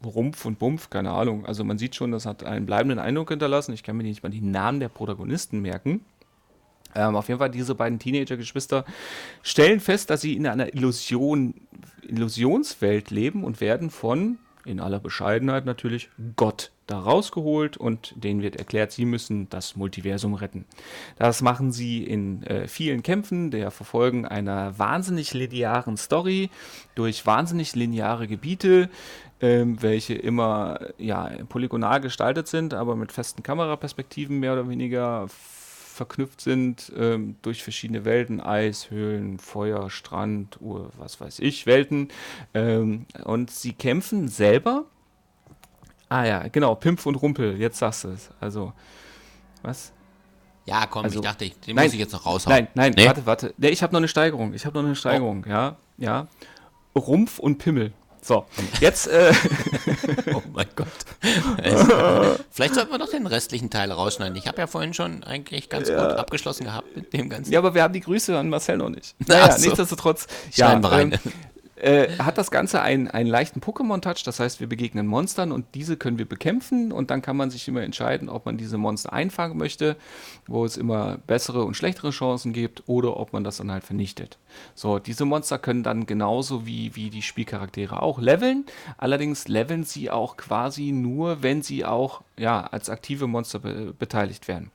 Rumpf 0.05 0.45
und 0.45 0.59
Bumpf, 0.59 0.89
keine 0.89 1.11
Ahnung, 1.11 1.45
also 1.45 1.63
man 1.63 1.77
sieht 1.77 1.95
schon, 1.95 2.11
das 2.11 2.25
hat 2.25 2.43
einen 2.43 2.65
bleibenden 2.65 2.99
Eindruck 2.99 3.29
hinterlassen. 3.29 3.73
Ich 3.73 3.83
kann 3.83 3.95
mir 3.95 4.03
nicht 4.03 4.23
mal 4.23 4.29
die 4.29 4.41
Namen 4.41 4.79
der 4.79 4.89
Protagonisten 4.89 5.61
merken. 5.61 6.03
Ähm, 6.95 7.15
auf 7.15 7.27
jeden 7.27 7.39
Fall, 7.39 7.49
diese 7.49 7.75
beiden 7.75 7.99
Teenager-Geschwister 7.99 8.85
stellen 9.41 9.79
fest, 9.79 10.09
dass 10.09 10.21
sie 10.21 10.35
in 10.35 10.45
einer 10.45 10.73
Illusion, 10.73 11.55
Illusionswelt 12.03 13.09
leben 13.09 13.43
und 13.43 13.61
werden 13.61 13.89
von 13.89 14.37
in 14.65 14.79
aller 14.79 14.99
Bescheidenheit 14.99 15.65
natürlich, 15.65 16.09
Gott 16.35 16.71
da 16.87 16.99
rausgeholt 16.99 17.77
und 17.77 18.13
denen 18.15 18.41
wird 18.41 18.57
erklärt, 18.57 18.91
sie 18.91 19.05
müssen 19.05 19.49
das 19.49 19.75
Multiversum 19.75 20.33
retten. 20.33 20.65
Das 21.17 21.41
machen 21.41 21.71
sie 21.71 22.03
in 22.03 22.43
äh, 22.43 22.67
vielen 22.67 23.03
Kämpfen, 23.03 23.51
der 23.51 23.71
Verfolgen 23.71 24.25
einer 24.25 24.77
wahnsinnig 24.77 25.33
linearen 25.33 25.97
Story 25.97 26.49
durch 26.95 27.25
wahnsinnig 27.25 27.75
lineare 27.75 28.27
Gebiete, 28.27 28.89
ähm, 29.39 29.81
welche 29.81 30.13
immer 30.13 30.79
ja, 30.97 31.29
polygonal 31.47 32.01
gestaltet 32.01 32.47
sind, 32.47 32.73
aber 32.73 32.95
mit 32.95 33.11
festen 33.11 33.43
Kameraperspektiven 33.43 34.39
mehr 34.39 34.53
oder 34.53 34.67
weniger 34.67 35.27
verknüpft 35.93 36.41
sind 36.41 36.91
ähm, 36.97 37.35
durch 37.41 37.63
verschiedene 37.63 38.03
Welten, 38.05 38.41
Eis, 38.41 38.89
Höhlen, 38.89 39.37
Feuer, 39.39 39.89
Strand, 39.89 40.59
Uhr, 40.59 40.89
was 40.97 41.21
weiß 41.21 41.39
ich, 41.39 41.65
Welten. 41.65 42.09
Ähm, 42.53 43.05
und 43.23 43.51
sie 43.51 43.73
kämpfen 43.73 44.27
selber. 44.27 44.85
Ah 46.09 46.25
ja, 46.25 46.47
genau, 46.47 46.75
Pimpf 46.75 47.05
und 47.05 47.15
Rumpel, 47.15 47.59
jetzt 47.59 47.77
sagst 47.79 48.03
du 48.03 48.09
es. 48.09 48.29
Also, 48.39 48.73
was? 49.61 49.93
Ja, 50.65 50.85
komm, 50.87 51.03
Also- 51.05 51.19
ich 51.19 51.25
dachte, 51.25 51.45
ich, 51.45 51.59
den 51.59 51.75
Nein, 51.75 51.85
muss 51.85 51.93
ich 51.93 51.99
jetzt 51.99 52.13
noch 52.13 52.25
raushauen. 52.25 52.55
Nein, 52.55 52.67
nein, 52.73 52.93
Nee? 52.95 53.05
warte, 53.05 53.25
warte. 53.25 53.53
Nee, 53.57 53.69
ich 53.69 53.83
habe 53.83 53.93
noch 53.93 53.99
eine 53.99 54.07
Steigerung. 54.07 54.53
Ich 54.53 54.65
habe 54.65 54.77
noch 54.77 54.85
eine 54.85 54.95
Steigerung, 54.95 55.45
ja, 55.47 55.75
ja. 55.97 56.27
Rumpf 56.95 57.39
und 57.39 57.57
Pimmel. 57.57 57.91
So, 58.23 58.45
jetzt, 58.79 59.07
äh, 59.07 59.33
Oh 60.33 60.41
mein 60.53 60.67
Gott. 60.75 60.87
Also, 61.61 62.39
vielleicht 62.51 62.75
sollten 62.75 62.91
wir 62.91 62.97
doch 62.97 63.09
den 63.09 63.27
restlichen 63.27 63.69
Teil 63.69 63.91
rausschneiden. 63.91 64.35
Ich 64.37 64.47
habe 64.47 64.59
ja 64.59 64.67
vorhin 64.67 64.93
schon 64.93 65.23
eigentlich 65.23 65.69
ganz 65.69 65.89
gut 65.89 65.97
abgeschlossen 65.97 66.63
gehabt 66.63 66.95
mit 66.95 67.11
dem 67.11 67.29
ganzen. 67.29 67.51
ja, 67.51 67.59
aber 67.59 67.73
wir 67.75 67.83
haben 67.83 67.93
die 67.93 67.99
Grüße 67.99 68.37
an 68.37 68.49
Marcel 68.49 68.77
noch 68.77 68.89
nicht. 68.89 69.15
Naja, 69.27 69.51
so. 69.51 69.61
nichtsdestotrotz. 69.61 70.27
Schneiden 70.51 70.83
wir 70.83 70.91
rein. 70.91 71.11
ähm, 71.13 71.33
äh, 71.75 72.09
hat 72.19 72.37
das 72.37 72.51
Ganze 72.51 72.81
einen, 72.81 73.07
einen 73.07 73.29
leichten 73.29 73.59
Pokémon-Touch, 73.59 74.23
das 74.23 74.39
heißt, 74.39 74.59
wir 74.59 74.67
begegnen 74.67 75.07
Monstern 75.07 75.51
und 75.51 75.65
diese 75.73 75.97
können 75.97 76.17
wir 76.17 76.27
bekämpfen 76.27 76.91
und 76.91 77.09
dann 77.09 77.21
kann 77.21 77.35
man 77.35 77.49
sich 77.49 77.67
immer 77.67 77.81
entscheiden, 77.81 78.29
ob 78.29 78.45
man 78.45 78.57
diese 78.57 78.77
Monster 78.77 79.11
einfangen 79.11 79.57
möchte, 79.57 79.95
wo 80.47 80.65
es 80.65 80.77
immer 80.77 81.17
bessere 81.25 81.63
und 81.63 81.75
schlechtere 81.75 82.11
Chancen 82.11 82.53
gibt 82.53 82.83
oder 82.87 83.17
ob 83.17 83.33
man 83.33 83.43
das 83.43 83.57
dann 83.57 83.71
halt 83.71 83.83
vernichtet. 83.83 84.37
So, 84.75 84.99
diese 84.99 85.25
Monster 85.25 85.57
können 85.57 85.83
dann 85.83 86.05
genauso 86.05 86.65
wie, 86.65 86.95
wie 86.95 87.09
die 87.09 87.21
Spielcharaktere 87.21 88.01
auch 88.01 88.19
leveln, 88.19 88.65
allerdings 88.97 89.47
leveln 89.47 89.83
sie 89.83 90.11
auch 90.11 90.37
quasi 90.37 90.91
nur, 90.91 91.41
wenn 91.41 91.61
sie 91.61 91.85
auch 91.85 92.21
ja, 92.37 92.61
als 92.61 92.89
aktive 92.89 93.27
Monster 93.27 93.59
be 93.59 93.93
beteiligt 93.97 94.47
werden. 94.47 94.71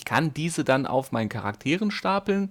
Ich 0.00 0.06
kann 0.06 0.32
diese 0.32 0.64
dann 0.64 0.86
auf 0.86 1.12
meinen 1.12 1.28
Charakteren 1.28 1.90
stapeln, 1.90 2.48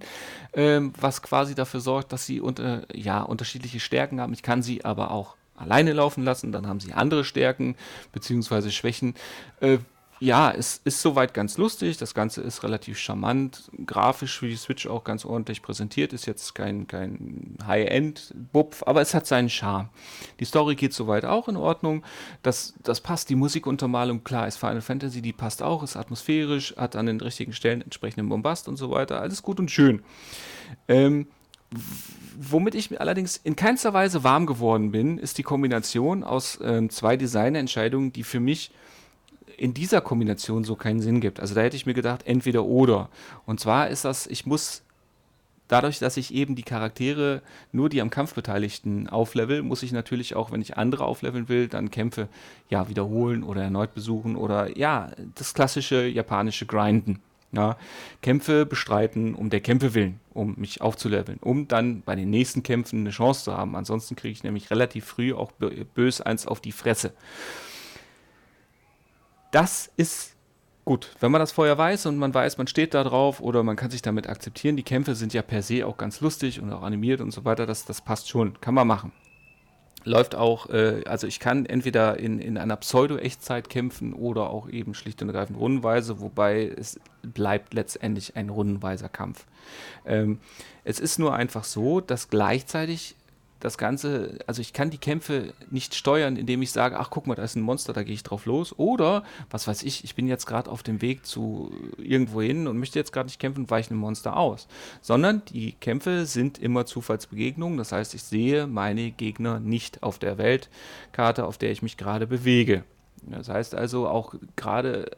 ähm, 0.52 0.92
was 1.00 1.20
quasi 1.20 1.56
dafür 1.56 1.80
sorgt, 1.80 2.12
dass 2.12 2.24
sie 2.24 2.40
unter, 2.40 2.82
ja, 2.94 3.22
unterschiedliche 3.22 3.80
Stärken 3.80 4.20
haben. 4.20 4.32
Ich 4.32 4.44
kann 4.44 4.62
sie 4.62 4.84
aber 4.84 5.10
auch 5.10 5.34
alleine 5.56 5.92
laufen 5.92 6.22
lassen, 6.22 6.52
dann 6.52 6.68
haben 6.68 6.78
sie 6.78 6.92
andere 6.92 7.24
Stärken 7.24 7.74
bzw. 8.12 8.70
Schwächen. 8.70 9.14
Äh, 9.60 9.78
ja, 10.20 10.50
es 10.50 10.82
ist 10.84 11.00
soweit 11.00 11.32
ganz 11.32 11.56
lustig. 11.56 11.96
Das 11.96 12.12
Ganze 12.12 12.42
ist 12.42 12.62
relativ 12.62 12.98
charmant, 12.98 13.70
grafisch 13.86 14.38
für 14.38 14.48
die 14.48 14.56
Switch 14.56 14.86
auch 14.86 15.02
ganz 15.02 15.24
ordentlich 15.24 15.62
präsentiert. 15.62 16.12
Ist 16.12 16.26
jetzt 16.26 16.54
kein, 16.54 16.86
kein 16.86 17.56
High-End-Bupf, 17.66 18.82
aber 18.84 19.00
es 19.00 19.14
hat 19.14 19.26
seinen 19.26 19.48
Charme. 19.48 19.88
Die 20.38 20.44
Story 20.44 20.74
geht 20.74 20.92
soweit 20.92 21.24
auch 21.24 21.48
in 21.48 21.56
Ordnung. 21.56 22.04
Das, 22.42 22.74
das 22.82 23.00
passt. 23.00 23.30
Die 23.30 23.34
Musikuntermalung, 23.34 24.22
klar, 24.22 24.46
ist 24.46 24.58
Final 24.58 24.82
Fantasy, 24.82 25.22
die 25.22 25.32
passt 25.32 25.62
auch, 25.62 25.82
ist 25.82 25.96
atmosphärisch, 25.96 26.76
hat 26.76 26.96
an 26.96 27.06
den 27.06 27.20
richtigen 27.20 27.54
Stellen 27.54 27.80
entsprechenden 27.80 28.28
Bombast 28.28 28.68
und 28.68 28.76
so 28.76 28.90
weiter. 28.90 29.22
Alles 29.22 29.42
gut 29.42 29.58
und 29.58 29.70
schön. 29.70 30.02
Ähm, 30.86 31.28
Womit 32.42 32.74
ich 32.74 33.00
allerdings 33.00 33.36
in 33.36 33.54
keinster 33.54 33.92
Weise 33.92 34.24
warm 34.24 34.46
geworden 34.46 34.90
bin, 34.90 35.18
ist 35.18 35.38
die 35.38 35.42
Kombination 35.42 36.24
aus 36.24 36.58
ähm, 36.62 36.90
zwei 36.90 37.16
Designentscheidungen, 37.16 38.12
die 38.12 38.24
für 38.24 38.40
mich 38.40 38.72
in 39.60 39.74
dieser 39.74 40.00
Kombination 40.00 40.64
so 40.64 40.74
keinen 40.74 41.00
Sinn 41.00 41.20
gibt. 41.20 41.38
Also 41.38 41.54
da 41.54 41.60
hätte 41.60 41.76
ich 41.76 41.84
mir 41.84 41.92
gedacht, 41.92 42.22
entweder 42.26 42.64
oder. 42.64 43.10
Und 43.44 43.60
zwar 43.60 43.88
ist 43.88 44.06
das, 44.06 44.26
ich 44.26 44.46
muss 44.46 44.82
dadurch, 45.68 45.98
dass 45.98 46.16
ich 46.16 46.32
eben 46.32 46.56
die 46.56 46.62
Charaktere 46.62 47.42
nur 47.70 47.90
die 47.90 48.00
am 48.00 48.08
Kampf 48.08 48.32
Beteiligten 48.34 49.06
auflevel, 49.06 49.62
muss 49.62 49.82
ich 49.82 49.92
natürlich 49.92 50.34
auch, 50.34 50.50
wenn 50.50 50.62
ich 50.62 50.78
andere 50.78 51.04
aufleveln 51.04 51.50
will, 51.50 51.68
dann 51.68 51.90
Kämpfe 51.90 52.28
ja 52.70 52.88
wiederholen 52.88 53.42
oder 53.42 53.62
erneut 53.62 53.94
besuchen 53.94 54.34
oder 54.34 54.78
ja, 54.78 55.10
das 55.34 55.52
klassische 55.52 56.06
japanische 56.06 56.64
Grinden. 56.64 57.20
Ja, 57.52 57.76
Kämpfe 58.22 58.64
bestreiten 58.64 59.34
um 59.34 59.50
der 59.50 59.60
Kämpfe 59.60 59.92
willen, 59.92 60.20
um 60.32 60.54
mich 60.56 60.80
aufzuleveln, 60.80 61.38
um 61.42 61.66
dann 61.66 62.00
bei 62.02 62.14
den 62.14 62.30
nächsten 62.30 62.62
Kämpfen 62.62 63.00
eine 63.00 63.10
Chance 63.10 63.44
zu 63.44 63.56
haben. 63.56 63.74
Ansonsten 63.74 64.14
kriege 64.14 64.30
ich 64.32 64.44
nämlich 64.44 64.70
relativ 64.70 65.04
früh 65.04 65.34
auch 65.34 65.50
bö- 65.60 65.84
bös 65.94 66.20
eins 66.20 66.46
auf 66.46 66.60
die 66.60 66.70
Fresse. 66.70 67.12
Das 69.50 69.90
ist 69.96 70.36
gut, 70.84 71.14
wenn 71.20 71.30
man 71.30 71.40
das 71.40 71.52
vorher 71.52 71.76
weiß 71.76 72.06
und 72.06 72.16
man 72.16 72.32
weiß, 72.32 72.58
man 72.58 72.66
steht 72.66 72.94
da 72.94 73.04
drauf 73.04 73.40
oder 73.40 73.62
man 73.62 73.76
kann 73.76 73.90
sich 73.90 74.02
damit 74.02 74.28
akzeptieren. 74.28 74.76
Die 74.76 74.82
Kämpfe 74.82 75.14
sind 75.14 75.32
ja 75.34 75.42
per 75.42 75.62
se 75.62 75.86
auch 75.86 75.96
ganz 75.96 76.20
lustig 76.20 76.60
und 76.60 76.72
auch 76.72 76.82
animiert 76.82 77.20
und 77.20 77.32
so 77.32 77.44
weiter. 77.44 77.66
Das, 77.66 77.84
das 77.84 78.00
passt 78.00 78.28
schon, 78.28 78.60
kann 78.60 78.74
man 78.74 78.86
machen. 78.86 79.12
Läuft 80.04 80.34
auch, 80.34 80.70
äh, 80.70 81.02
also 81.04 81.26
ich 81.26 81.40
kann 81.40 81.66
entweder 81.66 82.18
in, 82.18 82.38
in 82.38 82.56
einer 82.56 82.76
Pseudo-Echtzeit 82.76 83.68
kämpfen 83.68 84.14
oder 84.14 84.48
auch 84.48 84.68
eben 84.70 84.94
schlicht 84.94 85.20
und 85.20 85.28
ergreifend 85.28 85.58
rundenweise, 85.58 86.20
wobei 86.20 86.68
es 86.68 86.98
bleibt 87.22 87.74
letztendlich 87.74 88.34
ein 88.34 88.48
rundenweiser 88.48 89.10
Kampf. 89.10 89.44
Ähm, 90.06 90.38
es 90.84 91.00
ist 91.00 91.18
nur 91.18 91.34
einfach 91.34 91.64
so, 91.64 92.00
dass 92.00 92.30
gleichzeitig 92.30 93.14
das 93.60 93.78
Ganze, 93.78 94.38
also 94.46 94.60
ich 94.60 94.72
kann 94.72 94.90
die 94.90 94.98
Kämpfe 94.98 95.52
nicht 95.70 95.94
steuern, 95.94 96.36
indem 96.36 96.62
ich 96.62 96.72
sage, 96.72 96.98
ach 96.98 97.10
guck 97.10 97.26
mal, 97.26 97.34
da 97.34 97.42
ist 97.42 97.56
ein 97.56 97.62
Monster, 97.62 97.92
da 97.92 98.02
gehe 98.02 98.14
ich 98.14 98.22
drauf 98.22 98.46
los. 98.46 98.76
Oder, 98.78 99.22
was 99.50 99.68
weiß 99.68 99.82
ich, 99.82 100.02
ich 100.02 100.14
bin 100.14 100.26
jetzt 100.26 100.46
gerade 100.46 100.70
auf 100.70 100.82
dem 100.82 101.02
Weg 101.02 101.26
zu 101.26 101.70
irgendwo 101.98 102.40
hin 102.40 102.66
und 102.66 102.78
möchte 102.78 102.98
jetzt 102.98 103.12
gerade 103.12 103.26
nicht 103.26 103.38
kämpfen 103.38 103.60
und 103.62 103.70
weiche 103.70 103.90
einem 103.90 104.00
Monster 104.00 104.36
aus. 104.36 104.66
Sondern 105.02 105.42
die 105.52 105.72
Kämpfe 105.72 106.26
sind 106.26 106.58
immer 106.58 106.86
Zufallsbegegnungen. 106.86 107.76
Das 107.76 107.92
heißt, 107.92 108.14
ich 108.14 108.22
sehe 108.22 108.66
meine 108.66 109.10
Gegner 109.10 109.60
nicht 109.60 110.02
auf 110.02 110.18
der 110.18 110.38
Weltkarte, 110.38 111.44
auf 111.44 111.58
der 111.58 111.70
ich 111.70 111.82
mich 111.82 111.98
gerade 111.98 112.26
bewege. 112.26 112.84
Das 113.22 113.50
heißt 113.50 113.74
also, 113.74 114.08
auch 114.08 114.34
gerade 114.56 115.10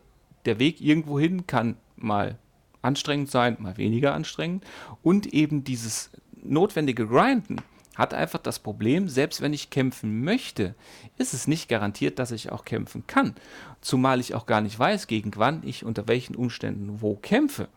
der 0.45 0.59
Weg 0.59 0.81
irgendwo 0.81 1.21
hin 1.21 1.47
kann 1.47 1.77
mal 1.97 2.39
anstrengend 2.83 3.31
sein, 3.31 3.57
mal 3.61 3.77
weniger 3.77 4.15
anstrengend. 4.15 4.65
Und 5.03 5.27
eben 5.27 5.63
dieses 5.63 6.11
notwendige 6.43 7.07
Grinden 7.07 7.57
hat 7.97 8.15
einfach 8.15 8.39
das 8.39 8.59
Problem, 8.59 9.09
selbst 9.09 9.41
wenn 9.41 9.53
ich 9.53 9.71
kämpfen 9.71 10.25
möchte, 10.25 10.75
ist 11.19 11.35
es 11.35 11.47
nicht 11.47 11.69
garantiert, 11.69 12.19
dass 12.19 12.31
ich 12.31 12.51
auch 12.51 12.65
kämpfen 12.65 13.07
kann. 13.07 13.35
Zumal 13.81 14.21
ich 14.21 14.35
auch 14.35 14.47
gar 14.47 14.61
nicht 14.61 14.79
weiß, 14.79 15.07
gegen 15.07 15.33
wann 15.37 15.63
ich 15.65 15.85
unter 15.85 16.09
welchen 16.09 16.35
Umständen 16.35 17.03
wo 17.03 17.17
kämpfe. 17.17 17.69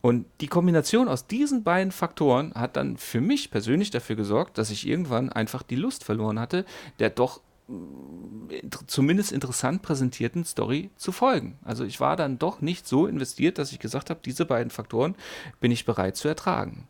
Und 0.00 0.26
die 0.40 0.48
Kombination 0.48 1.06
aus 1.06 1.26
diesen 1.28 1.62
beiden 1.62 1.92
Faktoren 1.92 2.52
hat 2.54 2.76
dann 2.76 2.96
für 2.96 3.20
mich 3.20 3.50
persönlich 3.50 3.90
dafür 3.90 4.16
gesorgt, 4.16 4.58
dass 4.58 4.70
ich 4.70 4.86
irgendwann 4.86 5.30
einfach 5.30 5.62
die 5.62 5.76
Lust 5.76 6.02
verloren 6.02 6.40
hatte, 6.40 6.64
der 6.98 7.10
doch 7.10 7.40
int- 7.68 8.78
zumindest 8.88 9.30
interessant 9.30 9.82
präsentierten 9.82 10.44
Story 10.44 10.90
zu 10.96 11.12
folgen. 11.12 11.56
Also 11.62 11.84
ich 11.84 12.00
war 12.00 12.16
dann 12.16 12.38
doch 12.38 12.60
nicht 12.60 12.88
so 12.88 13.06
investiert, 13.06 13.58
dass 13.58 13.70
ich 13.70 13.78
gesagt 13.78 14.10
habe, 14.10 14.20
diese 14.24 14.44
beiden 14.44 14.70
Faktoren 14.70 15.14
bin 15.60 15.70
ich 15.70 15.84
bereit 15.84 16.16
zu 16.16 16.26
ertragen. 16.26 16.88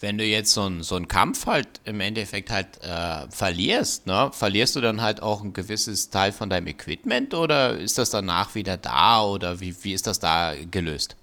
Wenn 0.00 0.18
du 0.18 0.24
jetzt 0.24 0.52
so 0.52 0.62
einen 0.62 0.82
so 0.82 0.96
einen 0.96 1.08
Kampf 1.08 1.46
halt 1.46 1.68
im 1.84 2.00
Endeffekt 2.00 2.50
halt 2.50 2.82
äh, 2.82 3.30
verlierst, 3.30 4.06
ne? 4.06 4.30
verlierst 4.32 4.76
du 4.76 4.80
dann 4.80 5.00
halt 5.00 5.22
auch 5.22 5.42
ein 5.42 5.52
gewisses 5.52 6.10
Teil 6.10 6.32
von 6.32 6.50
deinem 6.50 6.66
Equipment 6.66 7.32
oder 7.32 7.78
ist 7.78 7.96
das 7.98 8.10
danach 8.10 8.54
wieder 8.54 8.76
da 8.76 9.24
oder 9.24 9.60
wie, 9.60 9.74
wie 9.82 9.92
ist 9.92 10.06
das 10.06 10.18
da 10.18 10.52
gelöst? 10.70 11.16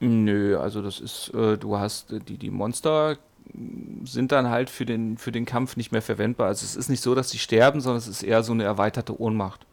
Nö, 0.00 0.58
also 0.58 0.82
das 0.82 1.00
ist, 1.00 1.32
äh, 1.34 1.56
du 1.56 1.76
hast 1.76 2.12
äh, 2.12 2.20
die, 2.20 2.38
die 2.38 2.50
Monster 2.50 3.18
mm, 3.52 4.04
sind 4.04 4.30
dann 4.30 4.48
halt 4.48 4.70
für 4.70 4.86
den, 4.86 5.18
für 5.18 5.32
den 5.32 5.44
Kampf 5.44 5.76
nicht 5.76 5.90
mehr 5.90 6.02
verwendbar. 6.02 6.48
Also 6.48 6.64
es 6.64 6.76
ist 6.76 6.88
nicht 6.88 7.02
so, 7.02 7.14
dass 7.14 7.30
sie 7.30 7.38
sterben, 7.38 7.80
sondern 7.80 7.98
es 7.98 8.08
ist 8.08 8.22
eher 8.22 8.42
so 8.42 8.52
eine 8.52 8.64
erweiterte 8.64 9.20
Ohnmacht. 9.20 9.66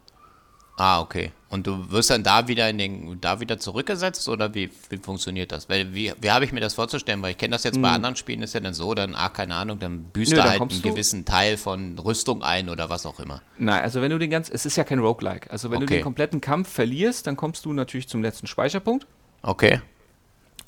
Ah, 0.77 0.99
okay. 0.99 1.31
Und 1.49 1.67
du 1.67 1.89
wirst 1.89 2.09
dann 2.09 2.21
da 2.23 2.49
wieder 2.49 2.69
in 2.69 2.77
den, 2.77 3.21
da 3.21 3.39
wieder 3.39 3.57
zurückgesetzt 3.57 4.27
oder 4.27 4.53
wie, 4.53 4.69
wie 4.89 4.97
funktioniert 4.97 5.53
das? 5.53 5.69
Weil 5.69 5.93
wie, 5.93 6.11
wie 6.19 6.31
habe 6.31 6.43
ich 6.43 6.51
mir 6.51 6.59
das 6.59 6.73
vorzustellen? 6.73 7.21
Weil 7.21 7.31
ich 7.31 7.37
kenne 7.37 7.53
das 7.53 7.63
jetzt 7.63 7.81
bei 7.81 7.89
anderen 7.91 8.17
Spielen, 8.17 8.41
ist 8.41 8.53
ja 8.55 8.59
dann 8.59 8.73
so, 8.73 8.93
dann, 8.93 9.15
ah, 9.15 9.29
keine 9.29 9.55
Ahnung, 9.55 9.79
dann 9.79 10.03
büßt 10.03 10.31
Hm. 10.31 10.35
Nö, 10.37 10.41
du 10.41 10.43
dann 10.49 10.59
halt 10.59 10.71
einen 10.73 10.81
du- 10.81 10.89
gewissen 10.91 11.23
Teil 11.23 11.55
von 11.55 11.97
Rüstung 11.97 12.43
ein 12.43 12.67
oder 12.69 12.89
was 12.89 13.05
auch 13.05 13.21
immer. 13.21 13.41
Nein, 13.57 13.83
also 13.83 14.01
wenn 14.01 14.11
du 14.11 14.19
den 14.19 14.29
ganz, 14.29 14.49
es 14.49 14.65
ist 14.65 14.75
ja 14.75 14.83
kein 14.83 14.99
Roguelike. 14.99 15.49
Also 15.49 15.71
wenn 15.71 15.79
du 15.79 15.85
Okay. 15.85 15.95
den 15.95 16.03
kompletten 16.03 16.41
Kampf 16.41 16.67
verlierst, 16.69 17.25
dann 17.25 17.37
kommst 17.37 17.63
du 17.63 17.71
natürlich 17.71 18.09
zum 18.09 18.21
letzten 18.21 18.47
Speicherpunkt. 18.47 19.07
Okay. 19.43 19.79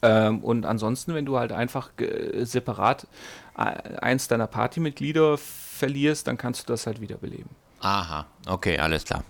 Ähm, 0.03 0.41
und 0.41 0.65
ansonsten, 0.65 1.15
wenn 1.15 1.25
du 1.25 1.37
halt 1.37 1.51
einfach 1.51 1.89
äh, 1.99 2.45
separat 2.45 3.07
äh, 3.57 3.61
eins 3.99 4.29
deiner 4.29 4.47
Partymitglieder 4.47 5.37
verlierst, 5.37 6.27
dann 6.27 6.37
kannst 6.37 6.61
du 6.63 6.71
das 6.71 6.85
halt 6.87 7.01
wiederbeleben. 7.01 7.49
Aha, 7.81 8.25
okay, 8.47 8.77
alles 8.79 9.03
klar. 9.03 9.23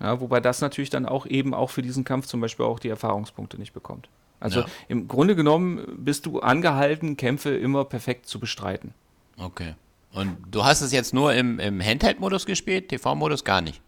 Ja, 0.00 0.20
wobei 0.20 0.40
das 0.40 0.60
natürlich 0.60 0.90
dann 0.90 1.06
auch 1.06 1.26
eben 1.26 1.54
auch 1.54 1.70
für 1.70 1.82
diesen 1.82 2.04
Kampf 2.04 2.26
zum 2.26 2.40
Beispiel 2.40 2.66
auch 2.66 2.78
die 2.78 2.88
Erfahrungspunkte 2.88 3.58
nicht 3.58 3.72
bekommt. 3.72 4.08
Also 4.40 4.60
Ja. 4.60 4.66
im 4.88 5.08
Grunde 5.08 5.36
genommen 5.36 5.84
bist 5.96 6.26
du 6.26 6.40
angehalten, 6.40 7.16
Kämpfe 7.16 7.50
immer 7.56 7.84
perfekt 7.84 8.26
zu 8.26 8.38
bestreiten. 8.40 8.92
Okay. 9.38 9.74
Und 10.12 10.36
du 10.50 10.64
hast 10.64 10.80
es 10.80 10.92
jetzt 10.92 11.14
nur 11.14 11.32
im, 11.34 11.58
im 11.58 11.80
Handheld-Modus 11.80 12.46
gespielt, 12.46 12.88
TV-Modus 12.88 13.44
gar 13.44 13.60
nicht. 13.60 13.80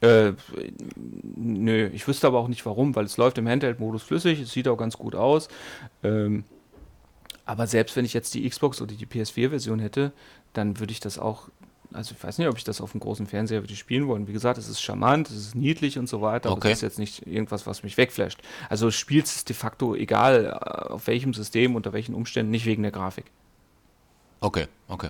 Äh, 0.00 0.32
nö, 1.36 1.88
ich 1.92 2.06
wüsste 2.06 2.26
aber 2.28 2.38
auch 2.38 2.48
nicht 2.48 2.64
warum, 2.66 2.94
weil 2.94 3.04
es 3.04 3.16
läuft 3.16 3.38
im 3.38 3.48
Handheld-Modus 3.48 4.02
flüssig, 4.02 4.40
es 4.40 4.52
sieht 4.52 4.68
auch 4.68 4.76
ganz 4.76 4.96
gut 4.96 5.14
aus. 5.16 5.48
Ähm, 6.04 6.44
aber 7.44 7.66
selbst 7.66 7.96
wenn 7.96 8.04
ich 8.04 8.14
jetzt 8.14 8.34
die 8.34 8.48
Xbox 8.48 8.80
oder 8.80 8.94
die 8.94 9.06
PS4-Version 9.06 9.78
hätte, 9.80 10.12
dann 10.52 10.78
würde 10.78 10.92
ich 10.92 11.00
das 11.00 11.18
auch 11.18 11.48
also 11.92 12.14
ich 12.16 12.22
weiß 12.22 12.38
nicht, 12.38 12.48
ob 12.48 12.56
ich 12.56 12.64
das 12.64 12.80
auf 12.80 12.92
dem 12.92 13.00
großen 13.00 13.26
Fernseher 13.26 13.62
würde 13.62 13.74
spielen 13.74 14.08
wollen. 14.08 14.28
Wie 14.28 14.32
gesagt, 14.32 14.58
es 14.58 14.68
ist 14.68 14.80
charmant, 14.80 15.30
es 15.30 15.36
ist 15.36 15.54
niedlich 15.54 15.98
und 15.98 16.08
so 16.08 16.20
weiter, 16.20 16.50
okay. 16.50 16.60
aber 16.60 16.70
es 16.70 16.78
ist 16.78 16.82
jetzt 16.82 16.98
nicht 16.98 17.26
irgendwas, 17.26 17.66
was 17.66 17.82
mich 17.82 17.96
wegflasht. 17.96 18.40
Also 18.68 18.90
spielst 18.90 19.36
es 19.36 19.44
de 19.44 19.56
facto 19.56 19.94
egal, 19.94 20.46
äh, 20.46 20.92
auf 20.92 21.06
welchem 21.06 21.32
System, 21.32 21.76
unter 21.76 21.92
welchen 21.92 22.14
Umständen, 22.14 22.50
nicht 22.50 22.66
wegen 22.66 22.82
der 22.82 22.92
Grafik. 22.92 23.26
Okay, 24.40 24.66
okay. 24.88 25.08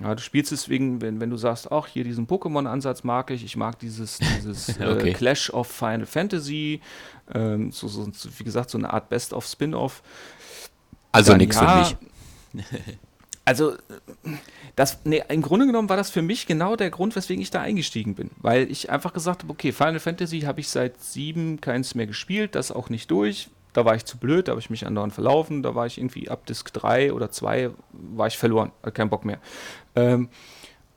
Ja, 0.00 0.14
du 0.14 0.22
spielst 0.22 0.52
es 0.52 0.68
wegen, 0.68 1.00
wenn, 1.00 1.20
wenn 1.20 1.30
du 1.30 1.36
sagst, 1.36 1.72
ach, 1.72 1.88
hier 1.88 2.04
diesen 2.04 2.28
Pokémon-Ansatz 2.28 3.02
mag 3.02 3.30
ich, 3.30 3.44
ich 3.44 3.56
mag 3.56 3.78
dieses, 3.78 4.18
dieses 4.36 4.80
okay. 4.80 5.10
äh, 5.10 5.12
Clash 5.12 5.50
of 5.50 5.66
Final 5.66 6.06
Fantasy, 6.06 6.80
ähm, 7.34 7.72
so, 7.72 7.88
so, 7.88 8.08
wie 8.38 8.44
gesagt, 8.44 8.70
so 8.70 8.78
eine 8.78 8.92
Art 8.92 9.08
Best-of-Spin-Off. 9.08 10.02
Also 11.10 11.36
nichts 11.36 11.56
ja, 11.56 11.84
für 11.84 11.96
mich. 12.54 12.66
also, 13.48 13.72
das, 14.76 14.98
nee, 15.04 15.22
im 15.30 15.40
Grunde 15.40 15.64
genommen 15.64 15.88
war 15.88 15.96
das 15.96 16.10
für 16.10 16.20
mich 16.20 16.46
genau 16.46 16.76
der 16.76 16.90
Grund, 16.90 17.16
weswegen 17.16 17.40
ich 17.40 17.50
da 17.50 17.62
eingestiegen 17.62 18.14
bin. 18.14 18.30
Weil 18.36 18.70
ich 18.70 18.90
einfach 18.90 19.14
gesagt 19.14 19.42
habe, 19.42 19.50
okay, 19.50 19.72
Final 19.72 20.00
Fantasy 20.00 20.40
habe 20.40 20.60
ich 20.60 20.68
seit 20.68 21.00
sieben 21.02 21.58
keins 21.58 21.94
mehr 21.94 22.06
gespielt, 22.06 22.54
das 22.54 22.70
auch 22.70 22.90
nicht 22.90 23.10
durch. 23.10 23.48
Da 23.72 23.86
war 23.86 23.94
ich 23.94 24.04
zu 24.04 24.18
blöd, 24.18 24.48
da 24.48 24.52
habe 24.52 24.60
ich 24.60 24.68
mich 24.68 24.86
andauernd 24.86 25.14
verlaufen, 25.14 25.62
da 25.62 25.74
war 25.74 25.86
ich 25.86 25.96
irgendwie 25.96 26.28
ab 26.28 26.44
Disk 26.44 26.74
3 26.74 27.14
oder 27.14 27.30
2 27.30 27.70
war 27.92 28.26
ich 28.26 28.36
verloren, 28.36 28.70
hatte 28.82 28.92
keinen 28.92 29.08
Bock 29.08 29.24
mehr. 29.24 29.38
Ähm, 29.96 30.28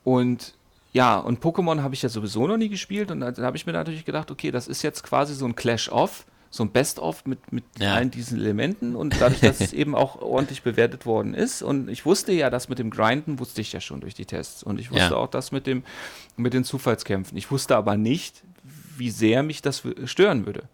und 0.04 0.52
ja, 0.92 1.16
und 1.16 1.42
Pokémon 1.42 1.80
habe 1.80 1.94
ich 1.94 2.02
ja 2.02 2.10
sowieso 2.10 2.46
noch 2.46 2.58
nie 2.58 2.68
gespielt 2.68 3.10
und 3.10 3.20
da 3.20 3.34
habe 3.38 3.56
ich 3.56 3.64
mir 3.64 3.72
natürlich 3.72 4.04
gedacht, 4.04 4.30
okay, 4.30 4.50
das 4.50 4.68
ist 4.68 4.82
jetzt 4.82 5.02
quasi 5.04 5.34
so 5.34 5.46
ein 5.46 5.56
Clash-Off 5.56 6.26
so 6.52 6.62
ein 6.64 6.70
Best-of 6.70 7.24
mit, 7.24 7.50
mit 7.50 7.64
ja. 7.78 7.94
allen 7.94 8.10
diesen 8.10 8.38
Elementen 8.38 8.94
und 8.94 9.18
dadurch, 9.18 9.40
dass 9.40 9.60
es 9.62 9.72
eben 9.72 9.94
auch 9.94 10.20
ordentlich 10.20 10.62
bewertet 10.62 11.06
worden 11.06 11.32
ist. 11.32 11.62
Und 11.62 11.88
ich 11.88 12.04
wusste 12.04 12.30
ja, 12.32 12.50
das 12.50 12.68
mit 12.68 12.78
dem 12.78 12.90
Grinden 12.90 13.38
wusste 13.38 13.62
ich 13.62 13.72
ja 13.72 13.80
schon 13.80 14.02
durch 14.02 14.12
die 14.12 14.26
Tests. 14.26 14.62
Und 14.62 14.78
ich 14.78 14.90
wusste 14.90 15.14
ja. 15.14 15.16
auch 15.16 15.28
das 15.28 15.50
mit, 15.50 15.66
dem, 15.66 15.82
mit 16.36 16.52
den 16.52 16.62
Zufallskämpfen. 16.62 17.38
Ich 17.38 17.50
wusste 17.50 17.74
aber 17.74 17.96
nicht, 17.96 18.44
wie 18.98 19.10
sehr 19.10 19.42
mich 19.42 19.62
das 19.62 19.82
stören 20.04 20.44
würde. 20.44 20.64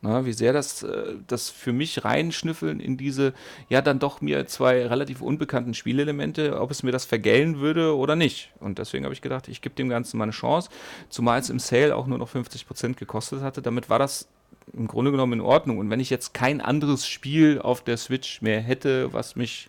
Na, 0.00 0.24
wie 0.24 0.32
sehr 0.32 0.52
das, 0.52 0.84
äh, 0.84 1.14
das 1.26 1.50
für 1.50 1.72
mich 1.72 2.04
reinschnüffeln 2.04 2.78
in 2.78 2.96
diese, 2.96 3.32
ja, 3.68 3.82
dann 3.82 3.98
doch 3.98 4.20
mir 4.20 4.46
zwei 4.46 4.86
relativ 4.86 5.20
unbekannten 5.20 5.74
Spielelemente, 5.74 6.60
ob 6.60 6.70
es 6.70 6.84
mir 6.84 6.92
das 6.92 7.04
vergällen 7.04 7.58
würde 7.58 7.96
oder 7.96 8.14
nicht. 8.14 8.52
Und 8.60 8.78
deswegen 8.78 9.04
habe 9.04 9.12
ich 9.12 9.22
gedacht, 9.22 9.48
ich 9.48 9.60
gebe 9.60 9.74
dem 9.74 9.88
Ganzen 9.88 10.16
mal 10.16 10.24
eine 10.24 10.32
Chance, 10.32 10.70
zumal 11.08 11.40
es 11.40 11.50
im 11.50 11.58
Sale 11.58 11.96
auch 11.96 12.06
nur 12.06 12.18
noch 12.18 12.32
50% 12.32 12.94
gekostet 12.94 13.42
hatte. 13.42 13.60
Damit 13.60 13.90
war 13.90 13.98
das 13.98 14.28
im 14.72 14.86
Grunde 14.86 15.10
genommen 15.10 15.32
in 15.34 15.40
Ordnung. 15.40 15.78
Und 15.78 15.90
wenn 15.90 15.98
ich 15.98 16.10
jetzt 16.10 16.32
kein 16.32 16.60
anderes 16.60 17.06
Spiel 17.06 17.58
auf 17.60 17.82
der 17.82 17.96
Switch 17.96 18.40
mehr 18.40 18.60
hätte, 18.60 19.12
was 19.12 19.34
mich 19.34 19.68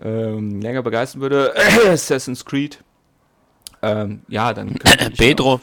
ähm, 0.00 0.60
länger 0.60 0.82
begeistern 0.82 1.22
würde, 1.22 1.54
Assassin's 1.88 2.44
Creed, 2.44 2.78
ähm, 3.82 4.22
ja, 4.28 4.54
dann 4.54 4.78
könnte 4.78 5.08
ich 5.10 5.18
Pedro. 5.18 5.54
Auch, 5.54 5.60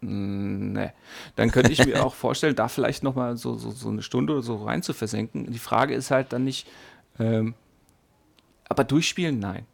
ne, 0.00 0.92
dann 1.36 1.50
könnte 1.50 1.72
ich 1.72 1.84
mir 1.84 2.04
auch 2.04 2.14
vorstellen, 2.14 2.54
da 2.54 2.68
vielleicht 2.68 3.02
nochmal 3.02 3.36
so, 3.36 3.54
so, 3.56 3.70
so 3.70 3.88
eine 3.88 4.02
Stunde 4.02 4.34
oder 4.34 4.42
so 4.42 4.64
rein 4.64 4.82
zu 4.82 4.92
versenken. 4.92 5.52
Die 5.52 5.58
Frage 5.58 5.94
ist 5.94 6.10
halt 6.10 6.32
dann 6.32 6.44
nicht, 6.44 6.66
ähm, 7.18 7.54
aber 8.68 8.84
durchspielen, 8.84 9.38
nein. 9.38 9.66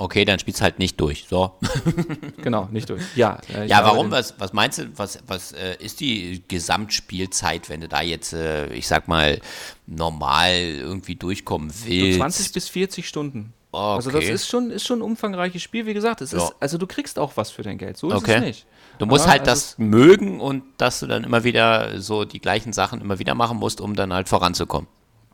Okay, 0.00 0.24
dann 0.24 0.38
spielst 0.38 0.62
halt 0.62 0.78
nicht 0.78 1.00
durch. 1.00 1.26
So. 1.28 1.58
genau, 2.36 2.68
nicht 2.70 2.88
durch. 2.88 3.02
Ja, 3.16 3.40
äh, 3.52 3.66
ja 3.66 3.82
warum? 3.82 4.12
Was, 4.12 4.38
was 4.38 4.52
meinst 4.52 4.78
du, 4.78 4.96
was, 4.96 5.18
was 5.26 5.50
äh, 5.50 5.74
ist 5.80 5.98
die 5.98 6.44
Gesamtspielzeit, 6.46 7.68
wenn 7.68 7.80
du 7.80 7.88
da 7.88 8.00
jetzt, 8.00 8.32
äh, 8.32 8.72
ich 8.72 8.86
sag 8.86 9.08
mal, 9.08 9.40
normal 9.86 10.54
irgendwie 10.54 11.16
durchkommen 11.16 11.72
willst? 11.84 12.12
So 12.12 12.18
20 12.18 12.52
bis 12.52 12.68
40 12.68 13.08
Stunden. 13.08 13.52
Okay. 13.70 13.96
Also 13.96 14.10
das 14.10 14.24
ist 14.24 14.48
schon, 14.48 14.70
ist 14.70 14.86
schon 14.86 15.00
ein 15.00 15.02
umfangreiches 15.02 15.62
Spiel, 15.62 15.84
wie 15.84 15.92
gesagt. 15.92 16.22
Es 16.22 16.32
ja. 16.32 16.38
ist, 16.38 16.54
also 16.58 16.78
du 16.78 16.86
kriegst 16.86 17.18
auch 17.18 17.36
was 17.36 17.50
für 17.50 17.62
dein 17.62 17.76
Geld. 17.76 17.98
So 17.98 18.08
ist 18.08 18.16
okay. 18.16 18.36
es 18.36 18.40
nicht. 18.40 18.66
Du 18.98 19.06
musst 19.06 19.24
Aber 19.24 19.32
halt 19.32 19.42
also 19.42 19.52
das 19.52 19.78
mögen 19.78 20.40
und 20.40 20.64
dass 20.78 21.00
du 21.00 21.06
dann 21.06 21.22
immer 21.22 21.44
wieder 21.44 22.00
so 22.00 22.24
die 22.24 22.40
gleichen 22.40 22.72
Sachen 22.72 23.00
immer 23.00 23.18
wieder 23.18 23.34
machen 23.34 23.58
musst, 23.58 23.80
um 23.80 23.94
dann 23.94 24.12
halt 24.12 24.28
voranzukommen. 24.28 24.88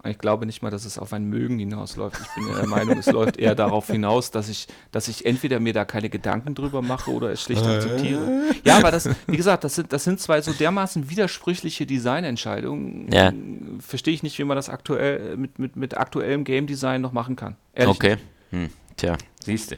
Ich 0.06 0.18
glaube 0.18 0.46
nicht 0.46 0.62
mal, 0.62 0.70
dass 0.70 0.84
es 0.84 0.98
auf 0.98 1.12
ein 1.12 1.24
Mögen 1.24 1.58
hinausläuft. 1.58 2.18
Ich 2.20 2.34
bin 2.34 2.54
der 2.54 2.66
Meinung, 2.66 2.98
es 2.98 3.06
läuft 3.06 3.38
eher 3.38 3.54
darauf 3.54 3.86
hinaus, 3.86 4.30
dass 4.30 4.48
ich, 4.48 4.66
dass 4.92 5.08
ich 5.08 5.24
entweder 5.24 5.60
mir 5.60 5.72
da 5.72 5.84
keine 5.84 6.10
Gedanken 6.10 6.54
drüber 6.54 6.82
mache 6.82 7.10
oder 7.10 7.30
es 7.30 7.42
schlicht 7.42 7.64
akzeptiere. 7.64 8.44
Ja, 8.64 8.76
aber 8.78 8.90
das, 8.90 9.08
wie 9.26 9.36
gesagt, 9.36 9.64
das 9.64 9.74
sind, 9.74 9.92
das 9.92 10.04
sind 10.04 10.20
zwei 10.20 10.40
so 10.42 10.52
dermaßen 10.52 11.08
widersprüchliche 11.08 11.86
Designentscheidungen. 11.86 13.10
Ja. 13.10 13.32
Verstehe 13.80 14.14
ich 14.14 14.22
nicht, 14.22 14.38
wie 14.38 14.44
man 14.44 14.56
das 14.56 14.68
aktuell 14.68 15.36
mit, 15.36 15.58
mit, 15.58 15.76
mit 15.76 15.96
aktuellem 15.96 16.44
Game 16.44 16.66
Design 16.66 17.00
noch 17.00 17.12
machen 17.12 17.36
kann. 17.36 17.56
Ehrlich 17.74 17.96
okay. 17.96 18.16
Hm. 18.50 18.70
Tja, 18.96 19.16
siehst 19.42 19.72
du. 19.72 19.76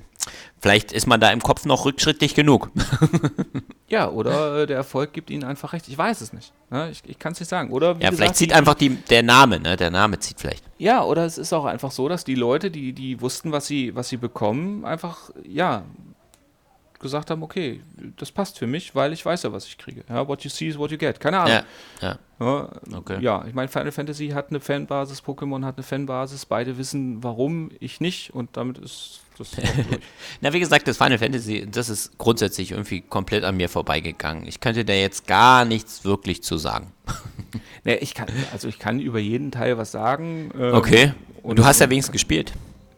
Vielleicht 0.59 0.93
ist 0.93 1.07
man 1.07 1.21
da 1.21 1.31
im 1.31 1.41
Kopf 1.41 1.65
noch 1.65 1.85
rückschrittlich 1.85 2.35
genug. 2.35 2.71
ja, 3.89 4.09
oder 4.09 4.63
äh, 4.63 4.67
der 4.67 4.77
Erfolg 4.77 5.13
gibt 5.13 5.31
ihnen 5.31 5.45
einfach 5.45 5.73
recht. 5.73 5.89
Ich 5.89 5.97
weiß 5.97 6.21
es 6.21 6.33
nicht. 6.33 6.53
Ne? 6.71 6.91
Ich, 6.91 7.03
ich 7.07 7.19
kann 7.19 7.33
es 7.33 7.41
nicht 7.41 7.49
sagen. 7.49 7.71
Oder, 7.71 7.89
ja, 7.89 7.95
gesagt, 7.95 8.17
vielleicht 8.17 8.37
zieht 8.37 8.51
die, 8.51 8.55
einfach 8.55 8.75
die, 8.75 8.91
der 8.91 9.23
Name, 9.23 9.61
ne? 9.61 9.77
Der 9.77 9.91
Name 9.91 10.19
zieht 10.19 10.41
vielleicht. 10.41 10.65
Ja, 10.79 11.05
oder 11.05 11.25
es 11.25 11.39
ist 11.39 11.53
auch 11.53 11.65
einfach 11.65 11.91
so, 11.91 12.09
dass 12.09 12.25
die 12.25 12.35
Leute, 12.35 12.71
die, 12.71 12.93
die 12.93 13.21
wussten, 13.21 13.53
was 13.53 13.67
sie, 13.67 13.95
was 13.95 14.09
sie 14.09 14.17
bekommen, 14.17 14.85
einfach, 14.85 15.31
ja, 15.47 15.85
gesagt 16.99 17.31
haben, 17.31 17.43
okay, 17.43 17.83
das 18.17 18.33
passt 18.33 18.59
für 18.59 18.67
mich, 18.67 18.95
weil 18.95 19.13
ich 19.13 19.25
weiß 19.25 19.45
ja, 19.45 19.53
was 19.53 19.67
ich 19.67 19.79
kriege. 19.79 20.05
Ja, 20.09 20.27
what 20.27 20.43
you 20.43 20.51
see 20.51 20.69
is 20.69 20.79
what 20.79 20.91
you 20.91 20.99
get. 20.99 21.21
Keine 21.21 21.39
Ahnung. 21.39 21.63
Ja, 22.01 22.09
ja. 22.09 22.19
ja, 22.41 22.71
okay. 22.97 23.19
ja 23.21 23.45
ich 23.47 23.55
meine, 23.55 23.69
Final 23.69 23.93
Fantasy 23.93 24.29
hat 24.29 24.51
eine 24.51 24.61
Fanbasis, 24.61 25.23
Pokémon 25.23 25.65
hat 25.65 25.77
eine 25.77 25.83
Fanbasis, 25.83 26.47
beide 26.47 26.79
wissen, 26.79 27.23
warum, 27.23 27.71
ich 27.81 28.01
nicht 28.01 28.35
und 28.35 28.57
damit 28.57 28.79
ist 28.79 29.21
Na, 30.41 30.53
wie 30.53 30.61
gesagt, 30.61 30.89
das 30.89 30.97
Final 30.97 31.19
Fantasy, 31.19 31.67
das 31.71 31.89
ist 31.89 32.19
grundsätzlich 32.19 32.73
irgendwie 32.73 33.01
komplett 33.01 33.45
an 33.45 33.57
mir 33.57 33.69
vorbeigegangen. 33.69 34.47
Ich 34.47 34.61
könnte 34.61 34.85
da 34.85 34.93
jetzt 34.93 35.27
gar 35.27 35.65
nichts 35.65 36.05
wirklich 36.05 36.43
zu 36.43 36.57
sagen. 36.57 36.93
nee, 37.85 37.97
ich 37.97 38.15
kann, 38.15 38.29
also 38.53 38.69
ich 38.69 38.79
kann 38.79 39.01
über 39.01 39.19
jeden 39.19 39.51
Teil 39.51 39.79
was 39.79 39.93
sagen. 39.93 40.51
Ähm, 40.59 40.75
okay. 40.75 41.13
Und 41.43 41.59
du 41.59 41.65
hast 41.65 41.81
ja 41.81 41.89
wenigstens 41.89 42.13
gespielt. 42.13 42.53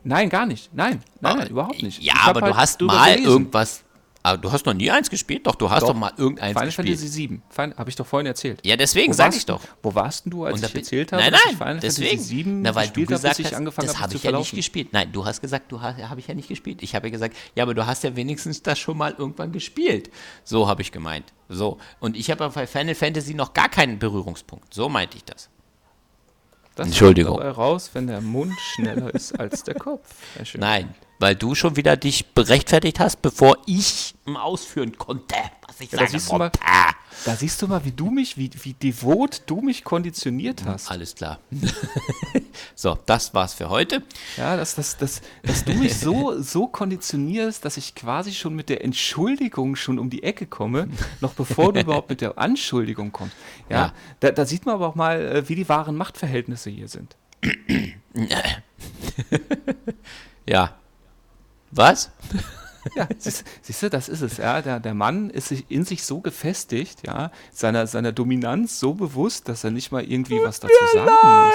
Nein, 0.05 0.31
gar 0.31 0.47
nicht. 0.47 0.71
Nein, 0.73 1.03
nein, 1.21 1.39
nein 1.39 1.49
überhaupt 1.49 1.83
nicht. 1.83 2.03
Ja, 2.03 2.15
aber 2.25 2.41
halt 2.41 2.53
du 2.53 2.57
hast 2.57 2.81
mal 2.81 3.17
irgendwas 3.17 3.85
aber 4.23 4.39
du 4.39 4.53
hast 4.53 4.67
noch 4.67 4.75
nie 4.75 4.91
eins 4.91 5.09
gespielt? 5.09 5.47
Doch, 5.47 5.55
du 5.55 5.71
hast 5.71 5.83
doch, 5.83 5.89
doch 5.89 5.95
mal 5.95 6.13
irgendeins 6.17 6.53
Final 6.53 6.67
gespielt. 6.67 6.89
Fantasy 6.89 7.09
7. 7.09 7.43
Habe 7.57 7.91
ich 7.91 7.97
doch 7.97 8.07
vorhin 8.07 8.27
erzählt. 8.27 8.61
Ja, 8.65 8.77
deswegen 8.77 9.13
sage 9.13 9.37
ich 9.37 9.47
doch. 9.47 9.61
Wo 9.83 9.95
warst 9.95 10.25
denn 10.25 10.31
du, 10.31 10.45
als 10.45 10.63
ich 10.63 10.75
erzählt 10.75 11.13
habe, 11.13 11.23
nein, 11.23 11.33
nein, 11.33 11.57
Final 11.57 11.81
deswegen. 11.81 12.11
Fantasy 12.11 12.37
7 12.37 12.63
Na, 12.63 12.75
weil 12.75 12.89
du 12.89 13.07
gesagt 13.07 13.39
habe, 13.39 13.67
hast, 13.67 13.79
das 13.79 14.01
habe 14.01 14.15
ich 14.15 14.23
ja 14.23 14.33
nicht 14.33 14.55
gespielt. 14.55 14.93
Nein, 14.93 15.13
du 15.13 15.25
hast 15.25 15.41
gesagt, 15.41 15.71
du 15.73 15.81
habe 15.81 16.21
ich 16.21 16.27
ja 16.27 16.35
nicht 16.35 16.49
gespielt. 16.49 16.83
Ich 16.83 16.95
habe 16.95 17.07
ja 17.07 17.13
gesagt, 17.13 17.37
ja, 17.55 17.63
aber 17.63 17.75
du 17.75 17.87
hast 17.87 18.05
ja 18.05 18.17
wenigstens 18.17 18.63
das 18.63 18.79
schon 18.79 18.99
mal 18.99 19.15
irgendwann 19.17 19.53
gespielt. 19.53 20.11
So 20.45 20.69
habe 20.69 20.83
ich 20.83 20.93
gemeint. 20.93 21.33
So. 21.49 21.79
Und 22.01 22.17
ich 22.17 22.31
habe 22.31 22.49
bei 22.51 22.67
Final 22.67 22.95
Fantasy 22.95 23.35
noch 23.35 23.55
gar 23.55 23.69
keinen 23.69 23.99
Berührungspunkt. 23.99 24.75
So 24.75 24.89
meinte 24.89 25.17
ich 25.17 25.25
das. 25.25 25.49
Das 26.75 26.87
Entschuldigung. 26.87 27.39
Kommt 27.39 27.57
raus, 27.57 27.91
wenn 27.95 28.07
der 28.07 28.21
Mund 28.21 28.53
schneller 28.75 29.13
ist 29.15 29.39
als 29.39 29.65
der 29.65 29.75
Kopf. 29.75 30.15
Nein, 30.55 30.95
weil 31.19 31.35
du 31.35 31.55
schon 31.55 31.77
wieder 31.77 31.97
dich 31.97 32.27
berechtfertigt 32.27 33.01
hast, 33.01 33.23
bevor 33.23 33.59
ich 33.67 34.15
ausführen 34.37 34.97
konnte, 34.99 35.35
was 35.67 35.81
ich 35.81 35.91
ja, 35.91 35.99
sage. 35.99 36.13
Da 36.13 36.19
siehst, 36.19 36.33
mal, 36.33 36.51
da 37.25 37.37
siehst, 37.37 37.63
du 37.63 37.67
mal, 37.67 37.85
wie 37.85 37.93
du 37.93 38.11
mich, 38.11 38.37
wie, 38.37 38.51
wie 38.63 38.75
devot 38.75 39.43
du 39.47 39.61
mich 39.61 39.85
konditioniert 39.85 40.65
hast. 40.65 40.91
Alles 40.91 41.15
klar. 41.15 41.39
so, 42.75 42.99
das 43.07 43.33
war's 43.35 43.55
für 43.55 43.71
heute. 43.71 44.03
Ja, 44.37 44.57
dass, 44.57 44.75
dass, 44.75 44.97
dass, 44.97 45.23
dass 45.43 45.65
du 45.65 45.73
mich 45.75 45.97
so, 45.97 46.41
so 46.41 46.67
konditionierst, 46.67 47.65
dass 47.65 47.77
ich 47.77 47.95
quasi 47.95 48.33
schon 48.33 48.55
mit 48.55 48.69
der 48.69 48.85
Entschuldigung 48.85 49.77
schon 49.77 49.99
um 49.99 50.11
die 50.11 50.23
Ecke 50.23 50.47
komme, 50.47 50.89
noch 51.21 51.35
bevor 51.35 51.73
du 51.73 51.81
überhaupt 51.81 52.11
mit 52.11 52.21
der 52.21 52.39
Anschuldigung 52.39 53.13
kommst. 53.13 53.35
Ja, 53.69 53.77
ja. 53.77 53.93
Da, 54.21 54.31
da 54.31 54.45
sieht 54.47 54.67
man 54.67 54.75
aber 54.75 54.89
auch 54.89 54.95
mal, 54.95 55.21
äh, 55.21 55.49
wie 55.49 55.55
die 55.55 55.69
wahren 55.69 55.97
Machtverhältnisse 55.97 56.71
hier 56.71 56.89
sind. 56.89 57.17
ja, 60.47 60.75
was? 61.71 62.11
Ja, 62.95 63.07
siehst, 63.19 63.45
siehst, 63.61 63.83
du, 63.83 63.91
das 63.91 64.09
ist 64.09 64.23
es, 64.23 64.39
ja. 64.39 64.63
Der, 64.63 64.81
der 64.81 64.95
Mann 64.95 65.29
ist 65.29 65.49
sich 65.49 65.67
in 65.69 65.85
sich 65.85 66.05
so 66.05 66.21
gefestigt, 66.21 67.07
ja, 67.07 67.31
seiner, 67.53 67.87
seiner 67.87 68.13
Dominanz 68.13 68.81
so 68.81 68.95
bewusst, 68.95 69.49
dass 69.49 69.65
er 69.65 69.71
nicht 69.71 69.93
mal 69.93 70.05
irgendwie 70.05 70.41
was 70.43 70.61
dazu 70.61 70.75
sagen 70.95 71.11
muss. 71.11 71.55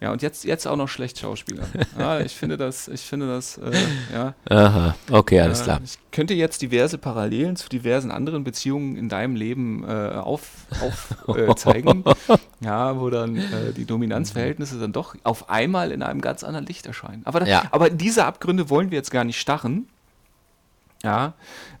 Ja, 0.00 0.12
und 0.12 0.20
jetzt, 0.20 0.44
jetzt 0.44 0.66
auch 0.66 0.76
noch 0.76 0.88
schlecht 0.88 1.18
Schauspieler. 1.18 1.64
Ja, 1.98 2.20
ich 2.20 2.36
finde 2.36 2.58
das, 2.58 2.88
ich 2.88 3.00
finde 3.00 3.26
das, 3.26 3.56
äh, 3.56 3.72
ja. 4.12 4.34
Aha, 4.50 4.94
okay, 5.10 5.40
alles 5.40 5.62
klar. 5.62 5.80
Ich 5.82 5.98
könnte 6.12 6.34
jetzt 6.34 6.60
diverse 6.60 6.98
Parallelen 6.98 7.56
zu 7.56 7.70
diversen 7.70 8.10
anderen 8.10 8.44
Beziehungen 8.44 8.96
in 8.96 9.08
deinem 9.08 9.34
Leben 9.34 9.82
äh, 9.84 10.12
aufzeigen. 10.18 12.04
Auf, 12.04 12.28
äh, 12.28 12.36
ja, 12.60 13.00
wo 13.00 13.08
dann 13.08 13.36
äh, 13.36 13.72
die 13.74 13.86
Dominanzverhältnisse 13.86 14.78
dann 14.78 14.92
doch 14.92 15.14
auf 15.22 15.48
einmal 15.48 15.90
in 15.90 16.02
einem 16.02 16.20
ganz 16.20 16.44
anderen 16.44 16.66
Licht 16.66 16.86
erscheinen. 16.86 17.22
Aber, 17.24 17.40
das, 17.40 17.48
ja. 17.48 17.64
aber 17.70 17.88
diese 17.88 18.26
Abgründe 18.26 18.68
wollen 18.68 18.90
wir 18.90 18.98
jetzt 18.98 19.10
gar 19.10 19.24
nicht 19.24 19.40
starren. 19.40 19.88
Ja, 21.02 21.32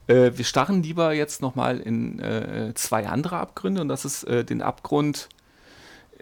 äh, 0.06 0.32
wir 0.34 0.44
starren 0.46 0.82
lieber 0.82 1.12
jetzt 1.12 1.42
nochmal 1.42 1.78
in 1.78 2.18
äh, 2.20 2.72
zwei 2.74 3.06
andere 3.06 3.36
Abgründe 3.36 3.82
und 3.82 3.88
das 3.88 4.06
ist 4.06 4.26
den 4.26 4.62
Abgrund 4.62 5.28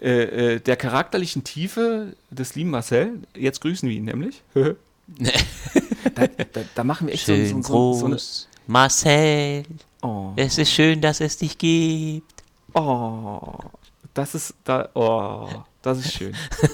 äh, 0.01 0.55
äh, 0.55 0.59
der 0.59 0.75
charakterlichen 0.75 1.43
Tiefe 1.43 2.15
des 2.29 2.55
lieben 2.55 2.69
Marcel. 2.69 3.19
Jetzt 3.35 3.61
grüßen 3.61 3.87
wir 3.87 3.95
ihn 3.95 4.05
nämlich. 4.05 4.41
da, 4.53 6.27
da, 6.27 6.61
da, 6.73 6.83
machen 6.83 7.07
wir 7.07 7.13
echt 7.13 7.25
schön 7.25 7.63
so, 7.63 7.67
so, 7.67 7.73
groß. 7.73 7.99
so 7.99 8.05
eine. 8.05 8.17
Marcel, 8.67 9.63
oh. 10.01 10.31
es 10.35 10.57
ist 10.57 10.71
schön, 10.71 10.99
dass 11.01 11.21
es 11.21 11.37
dich 11.37 11.57
gibt. 11.57 12.43
Oh, 12.73 13.57
das 14.13 14.35
ist 14.35 14.55
da. 14.63 14.89
Oh. 14.95 15.47
Das 15.85 15.99
ist 15.99 16.13
schön. 16.13 16.33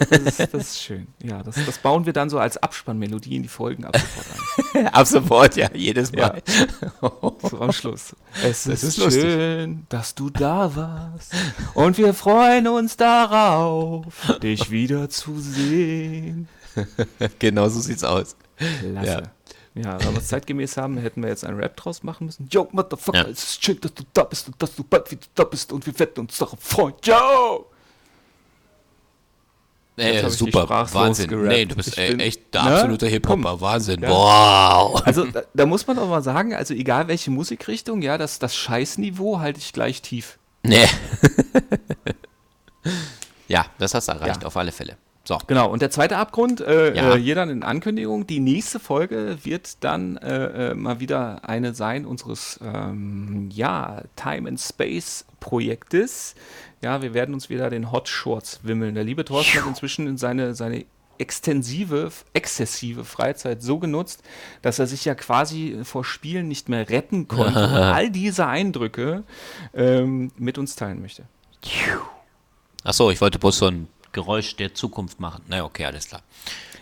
Das 0.09 0.19
ist, 0.39 0.39
das 0.39 0.53
ist 0.53 0.81
schön. 0.81 1.05
Ja, 1.21 1.43
das, 1.43 1.55
das, 1.65 1.79
bauen 1.79 2.05
wir 2.05 2.13
dann 2.13 2.29
so 2.29 2.39
als 2.39 2.55
Abspannmelodie 2.55 3.35
in 3.35 3.43
die 3.43 3.49
Folgen 3.49 3.83
ab 3.83 3.97
sofort 3.97 4.73
ein. 4.73 4.87
ab 4.93 5.05
sofort, 5.05 5.55
ja, 5.57 5.69
jedes 5.73 6.13
Mal. 6.13 6.41
Ja. 6.47 7.11
So 7.49 7.59
am 7.59 7.73
Schluss. 7.73 8.15
Es 8.41 8.67
ist, 8.67 8.83
ist, 8.83 9.13
schön, 9.13 9.85
dass 9.89 10.15
du 10.15 10.29
da 10.29 10.73
warst. 10.73 11.33
Und 11.73 11.97
wir 11.97 12.13
freuen 12.13 12.69
uns 12.69 12.95
darauf, 12.95 14.05
dich 14.41 14.71
wieder 14.71 15.09
zu 15.09 15.41
sehen. 15.41 16.47
genau 17.39 17.67
so 17.67 17.81
sieht's 17.81 18.05
aus. 18.05 18.37
Klasse. 18.55 19.07
Ja. 19.07 19.21
Ja, 19.73 20.03
wenn 20.05 20.13
wir 20.13 20.19
es 20.19 20.27
zeitgemäß 20.27 20.77
haben, 20.77 20.97
hätten 20.97 21.21
wir 21.21 21.29
jetzt 21.29 21.43
einen 21.43 21.57
Rap 21.57 21.75
draus 21.75 22.03
machen 22.03 22.27
müssen. 22.27 22.47
Yo, 22.49 22.67
Motherfucker, 22.71 23.19
ja. 23.19 23.27
es 23.27 23.43
ist 23.43 23.63
schön, 23.63 23.79
dass 23.81 23.93
du 23.93 24.03
da 24.13 24.23
bist 24.23 24.47
und 24.47 24.61
dass 24.61 24.75
du 24.75 24.83
bald 24.83 25.11
wieder 25.11 25.27
da 25.35 25.43
bist 25.43 25.73
und 25.73 25.85
wir 25.85 25.97
wetten 25.99 26.21
uns 26.21 26.37
darauf 26.37 26.59
freuen. 26.59 26.93
Yo! 27.03 27.70
Ey, 29.97 30.29
super, 30.29 30.69
Wahnsinn. 30.69 31.27
Gerappt. 31.27 31.47
Nee, 31.47 31.65
du 31.65 31.75
bist 31.75 31.95
bin, 31.95 32.19
echt 32.19 32.53
der 32.53 32.63
ne? 32.63 32.75
absolute 32.75 33.07
Hip-Hopper. 33.07 33.61
Wahnsinn. 33.61 34.01
Ja. 34.01 34.09
Wow. 34.09 35.01
Also 35.05 35.25
da, 35.25 35.43
da, 35.53 35.65
muss 35.65 35.85
man 35.85 35.99
auch 35.99 36.07
mal 36.07 36.23
sagen, 36.23 36.53
also 36.53 36.73
egal 36.73 37.07
welche 37.07 37.29
Musikrichtung, 37.29 38.01
ja, 38.01 38.17
das, 38.17 38.39
das 38.39 38.55
Scheißniveau 38.55 39.39
halte 39.39 39.59
ich 39.59 39.73
gleich 39.73 40.01
tief. 40.01 40.39
Nee. 40.63 40.87
ja, 43.47 43.65
das 43.77 43.93
hast 43.93 44.07
du 44.07 44.13
erreicht, 44.13 44.41
ja. 44.41 44.47
auf 44.47 44.55
alle 44.55 44.71
Fälle. 44.71 44.97
So. 45.23 45.37
Genau, 45.45 45.69
und 45.69 45.83
der 45.83 45.91
zweite 45.91 46.17
Abgrund, 46.17 46.61
äh, 46.61 46.95
ja. 46.95 47.13
äh, 47.13 47.19
hier 47.19 47.35
dann 47.35 47.49
in 47.49 47.63
Ankündigung, 47.63 48.25
die 48.25 48.39
nächste 48.39 48.79
Folge 48.79 49.37
wird 49.43 49.83
dann 49.83 50.17
äh, 50.17 50.71
äh 50.71 50.73
mal 50.73 50.99
wieder 50.99 51.47
eine 51.47 51.75
sein 51.75 52.05
unseres 52.07 52.59
ähm, 52.63 53.49
ja, 53.53 54.01
Time 54.15 54.49
and 54.49 54.59
Space 54.59 55.25
Projektes. 55.39 56.33
Ja, 56.81 57.03
wir 57.03 57.13
werden 57.13 57.35
uns 57.35 57.49
wieder 57.49 57.69
den 57.69 57.91
Hot 57.91 58.09
Shorts 58.09 58.61
wimmeln. 58.63 58.95
Der 58.95 59.03
liebe 59.03 59.23
Thorsten 59.23 59.59
hat 59.59 59.67
inzwischen 59.67 60.07
in 60.07 60.17
seine, 60.17 60.55
seine 60.55 60.85
extensive, 61.19 62.11
exzessive 62.33 63.05
Freizeit 63.05 63.61
so 63.61 63.77
genutzt, 63.77 64.23
dass 64.63 64.79
er 64.79 64.87
sich 64.87 65.05
ja 65.05 65.13
quasi 65.13 65.77
vor 65.83 66.03
Spielen 66.03 66.47
nicht 66.47 66.67
mehr 66.67 66.89
retten 66.89 67.27
konnte 67.27 67.59
und 67.59 67.73
all 67.73 68.09
diese 68.09 68.47
Eindrücke 68.47 69.23
ähm, 69.75 70.31
mit 70.37 70.57
uns 70.57 70.75
teilen 70.75 70.99
möchte. 70.99 71.25
Achso, 72.83 73.11
ich 73.11 73.21
wollte 73.21 73.37
bloß 73.37 73.59
so 73.59 73.67
ein 73.67 73.87
Geräusch 74.11 74.55
der 74.55 74.73
Zukunft 74.73 75.19
machen. 75.19 75.43
Na, 75.47 75.63
okay, 75.63 75.85
alles 75.85 76.07
klar. 76.07 76.21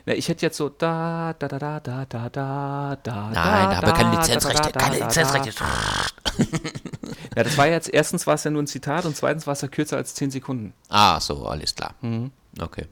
Na, 0.05 0.13
ich 0.13 0.27
hätte 0.29 0.45
jetzt 0.45 0.57
so 0.57 0.69
da, 0.69 1.33
da, 1.37 1.47
da, 1.47 1.59
da, 1.59 1.79
da, 1.79 2.05
da, 2.05 2.29
da, 2.29 2.97
da. 3.03 3.29
Nein, 3.29 3.33
da 3.33 3.75
haben 3.77 3.87
wir 3.87 3.93
keine 3.93 4.15
Lizenzrechte. 4.15 4.71
Keine 4.71 4.99
Lizenzrechte. 5.05 5.63
Ja, 7.35 7.43
das 7.43 7.57
war 7.57 7.67
jetzt, 7.67 7.93
erstens 7.93 8.25
war 8.27 8.35
es 8.35 8.43
ja 8.43 8.51
nur 8.51 8.63
ein 8.63 8.67
Zitat 8.67 9.05
und 9.05 9.15
zweitens 9.15 9.45
war 9.47 9.53
es 9.53 9.61
ja 9.61 9.67
kürzer 9.67 9.97
als 9.97 10.15
10 10.15 10.31
Sekunden. 10.31 10.73
Ah, 10.89 11.19
so, 11.19 11.45
alles 11.45 11.75
klar. 11.75 11.93
Mhm. 12.01 12.31
Okay. 12.59 12.85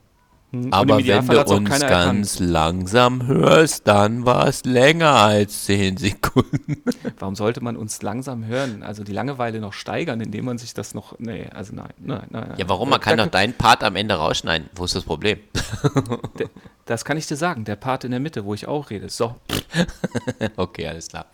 Aber 0.72 0.98
wenn 0.98 1.28
du 1.28 1.40
uns 1.42 1.70
ganz 1.70 1.84
erkannt. 1.84 2.40
langsam 2.40 3.28
hörst, 3.28 3.88
dann 3.88 4.26
war 4.26 4.48
es 4.48 4.66
länger 4.66 5.12
als 5.12 5.66
10 5.66 5.98
Sekunden. 5.98 6.84
Warum 7.20 7.36
sollte 7.36 7.62
man 7.62 7.78
uns 7.78 8.02
langsam 8.02 8.46
hören? 8.46 8.84
Also 8.84 9.04
die 9.04 9.12
Langeweile 9.12 9.60
noch 9.60 9.74
steigern, 9.74 10.22
indem 10.22 10.46
man 10.46 10.58
sich 10.58 10.74
das 10.74 10.94
noch. 10.94 11.18
Nee, 11.20 11.48
also 11.54 11.74
nein, 11.76 11.94
nein, 11.98 12.28
nein. 12.30 12.54
Ja, 12.58 12.68
warum? 12.70 12.90
Man 12.90 13.00
kann 13.00 13.18
doch 13.18 13.28
deinen 13.28 13.54
Part 13.54 13.84
am 13.84 13.96
Ende 13.96 14.16
rausschneiden. 14.16 14.70
Wo 14.76 14.86
ist 14.86 14.96
das 14.96 15.04
Problem? 15.04 15.40
das 16.86 17.06
kann 17.06 17.18
ich 17.18 17.28
dir 17.28 17.36
sagen. 17.38 17.66
Der 17.66 17.76
Part 17.76 18.04
in 18.04 18.12
der 18.12 18.20
Mitte, 18.20 18.46
wo 18.46 18.54
ich 18.54 18.68
auch 18.68 18.90
rede. 18.90 19.10
So. 19.10 19.36
okay, 20.58 20.88
alles 20.88 21.08
klar. 21.08 21.26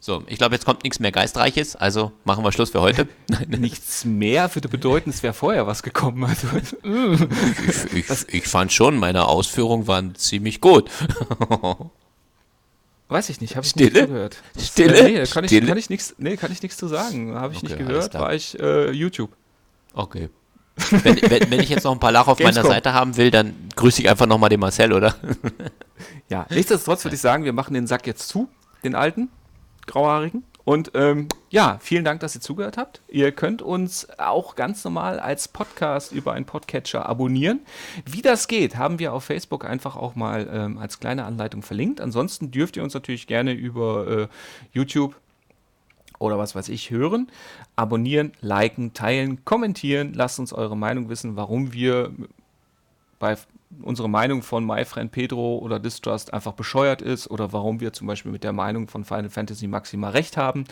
So, 0.00 0.22
ich 0.28 0.38
glaube, 0.38 0.54
jetzt 0.54 0.64
kommt 0.64 0.84
nichts 0.84 1.00
mehr 1.00 1.10
Geistreiches, 1.10 1.74
also 1.74 2.12
machen 2.24 2.44
wir 2.44 2.52
Schluss 2.52 2.70
für 2.70 2.80
heute. 2.80 3.08
nichts 3.48 4.04
mehr 4.04 4.54
würde 4.54 4.68
bedeuten, 4.68 5.10
es 5.10 5.24
wäre 5.24 5.34
vorher 5.34 5.66
was 5.66 5.82
gekommen. 5.82 6.24
Also, 6.24 6.46
ich, 6.56 7.94
ich, 7.94 8.28
ich, 8.28 8.46
fand 8.46 8.72
schon, 8.72 8.96
meine 8.96 9.26
Ausführungen 9.26 9.88
waren 9.88 10.14
ziemlich 10.14 10.60
gut. 10.60 10.88
Weiß 13.08 13.28
ich 13.30 13.40
nicht, 13.40 13.56
habe 13.56 13.64
ich 13.64 13.70
Stille? 13.70 13.90
nicht 13.90 14.06
gehört. 14.06 14.36
Stille? 14.58 14.98
Äh, 14.98 15.02
nee, 15.02 15.24
kann 15.26 15.44
ich, 15.44 15.66
kann 15.66 15.78
ich 15.78 15.90
nichts 15.90 16.14
nee, 16.18 16.36
zu 16.68 16.88
sagen. 16.88 17.34
Habe 17.34 17.54
ich 17.54 17.62
okay, 17.62 17.74
nicht 17.74 17.78
gehört, 17.78 18.14
war 18.14 18.34
ich 18.34 18.58
äh, 18.60 18.90
YouTube. 18.90 19.30
Okay. 19.94 20.28
Wenn, 20.90 21.20
wenn, 21.22 21.50
wenn, 21.50 21.60
ich 21.60 21.70
jetzt 21.70 21.84
noch 21.84 21.92
ein 21.92 21.98
paar 21.98 22.12
Lach 22.12 22.28
auf 22.28 22.38
meiner 22.38 22.62
Seite 22.62 22.92
haben 22.92 23.16
will, 23.16 23.32
dann 23.32 23.54
grüße 23.74 24.00
ich 24.00 24.08
einfach 24.08 24.26
nochmal 24.26 24.50
den 24.50 24.60
Marcel, 24.60 24.92
oder? 24.92 25.16
ja, 26.28 26.46
nichtsdestotrotz 26.50 27.04
würde 27.04 27.16
ich 27.16 27.20
sagen, 27.20 27.44
wir 27.44 27.52
machen 27.52 27.74
den 27.74 27.88
Sack 27.88 28.06
jetzt 28.06 28.28
zu, 28.28 28.48
den 28.84 28.94
alten. 28.94 29.28
Grauhaarigen. 29.88 30.44
Und 30.64 30.90
ähm, 30.94 31.28
ja, 31.48 31.78
vielen 31.80 32.04
Dank, 32.04 32.20
dass 32.20 32.34
ihr 32.34 32.42
zugehört 32.42 32.76
habt. 32.76 33.00
Ihr 33.08 33.32
könnt 33.32 33.62
uns 33.62 34.06
auch 34.18 34.54
ganz 34.54 34.84
normal 34.84 35.18
als 35.18 35.48
Podcast 35.48 36.12
über 36.12 36.34
einen 36.34 36.44
Podcatcher 36.44 37.08
abonnieren. 37.08 37.60
Wie 38.04 38.20
das 38.20 38.48
geht, 38.48 38.76
haben 38.76 38.98
wir 38.98 39.14
auf 39.14 39.24
Facebook 39.24 39.64
einfach 39.64 39.96
auch 39.96 40.14
mal 40.14 40.46
ähm, 40.52 40.76
als 40.76 41.00
kleine 41.00 41.24
Anleitung 41.24 41.62
verlinkt. 41.62 42.02
Ansonsten 42.02 42.50
dürft 42.50 42.76
ihr 42.76 42.82
uns 42.82 42.92
natürlich 42.92 43.26
gerne 43.26 43.52
über 43.52 44.06
äh, 44.08 44.28
YouTube 44.72 45.16
oder 46.18 46.38
was 46.38 46.54
weiß 46.54 46.68
ich 46.68 46.90
hören. 46.90 47.30
Abonnieren, 47.74 48.32
liken, 48.42 48.92
teilen, 48.92 49.44
kommentieren. 49.46 50.12
Lasst 50.12 50.38
uns 50.38 50.52
eure 50.52 50.76
Meinung 50.76 51.08
wissen, 51.08 51.36
warum 51.36 51.72
wir 51.72 52.12
bei 53.18 53.38
unsere 53.82 54.08
Meinung 54.08 54.42
von 54.42 54.64
MyFriend 54.64 55.12
Pedro 55.12 55.58
oder 55.58 55.78
Distrust 55.78 56.32
einfach 56.32 56.52
bescheuert 56.52 57.02
ist 57.02 57.30
oder 57.30 57.52
warum 57.52 57.80
wir 57.80 57.92
zum 57.92 58.06
Beispiel 58.06 58.32
mit 58.32 58.44
der 58.44 58.52
Meinung 58.52 58.88
von 58.88 59.04
Final 59.04 59.30
Fantasy 59.30 59.66
Maxima 59.66 60.10
recht 60.10 60.36
haben. 60.36 60.64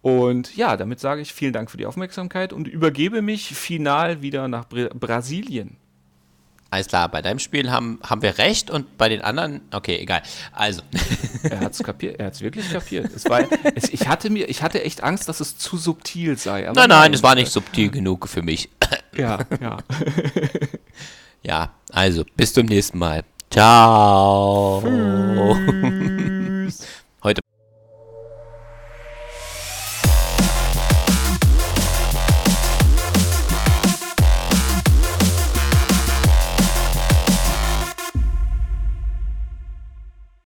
Und 0.00 0.56
ja, 0.56 0.76
damit 0.76 1.00
sage 1.00 1.20
ich 1.20 1.32
vielen 1.32 1.52
Dank 1.52 1.70
für 1.70 1.76
die 1.76 1.86
Aufmerksamkeit 1.86 2.52
und 2.52 2.68
übergebe 2.68 3.22
mich 3.22 3.54
final 3.54 4.22
wieder 4.22 4.48
nach 4.48 4.64
Br 4.64 4.88
Brasilien. 4.88 5.76
Alles 6.70 6.88
klar, 6.88 7.08
bei 7.08 7.22
deinem 7.22 7.38
Spiel 7.38 7.70
haben, 7.70 7.98
haben 8.02 8.20
wir 8.20 8.36
recht 8.36 8.70
und 8.70 8.98
bei 8.98 9.08
den 9.08 9.22
anderen, 9.22 9.62
okay, 9.72 9.96
egal. 9.96 10.22
Also. 10.52 10.82
Er 11.40 11.60
hat 11.60 11.72
es 11.72 11.82
kapiert, 11.82 12.18
er 12.18 12.26
hat 12.26 12.34
es 12.34 12.40
wirklich 12.40 12.70
kapiert. 12.70 13.12
Es 13.14 13.24
war, 13.26 13.40
es, 13.76 13.88
ich, 13.90 14.08
hatte 14.08 14.28
mir, 14.28 14.48
ich 14.48 14.60
hatte 14.62 14.82
echt 14.82 15.04
Angst, 15.04 15.28
dass 15.28 15.38
es 15.38 15.56
zu 15.56 15.76
subtil 15.76 16.36
sei. 16.36 16.62
nein, 16.62 16.74
nein, 16.74 16.88
nein, 16.88 17.14
es 17.14 17.22
war 17.22 17.36
nicht 17.36 17.50
subtil 17.50 17.90
genug 17.90 18.28
für 18.28 18.42
mich. 18.42 18.68
Ja, 19.14 19.38
ja. 19.60 19.78
Ja, 21.42 21.72
also 21.90 22.24
bis 22.36 22.52
zum 22.52 22.66
nächsten 22.66 22.98
Mal. 22.98 23.24
Ciao. 23.50 24.82
Tschüss. 24.82 26.86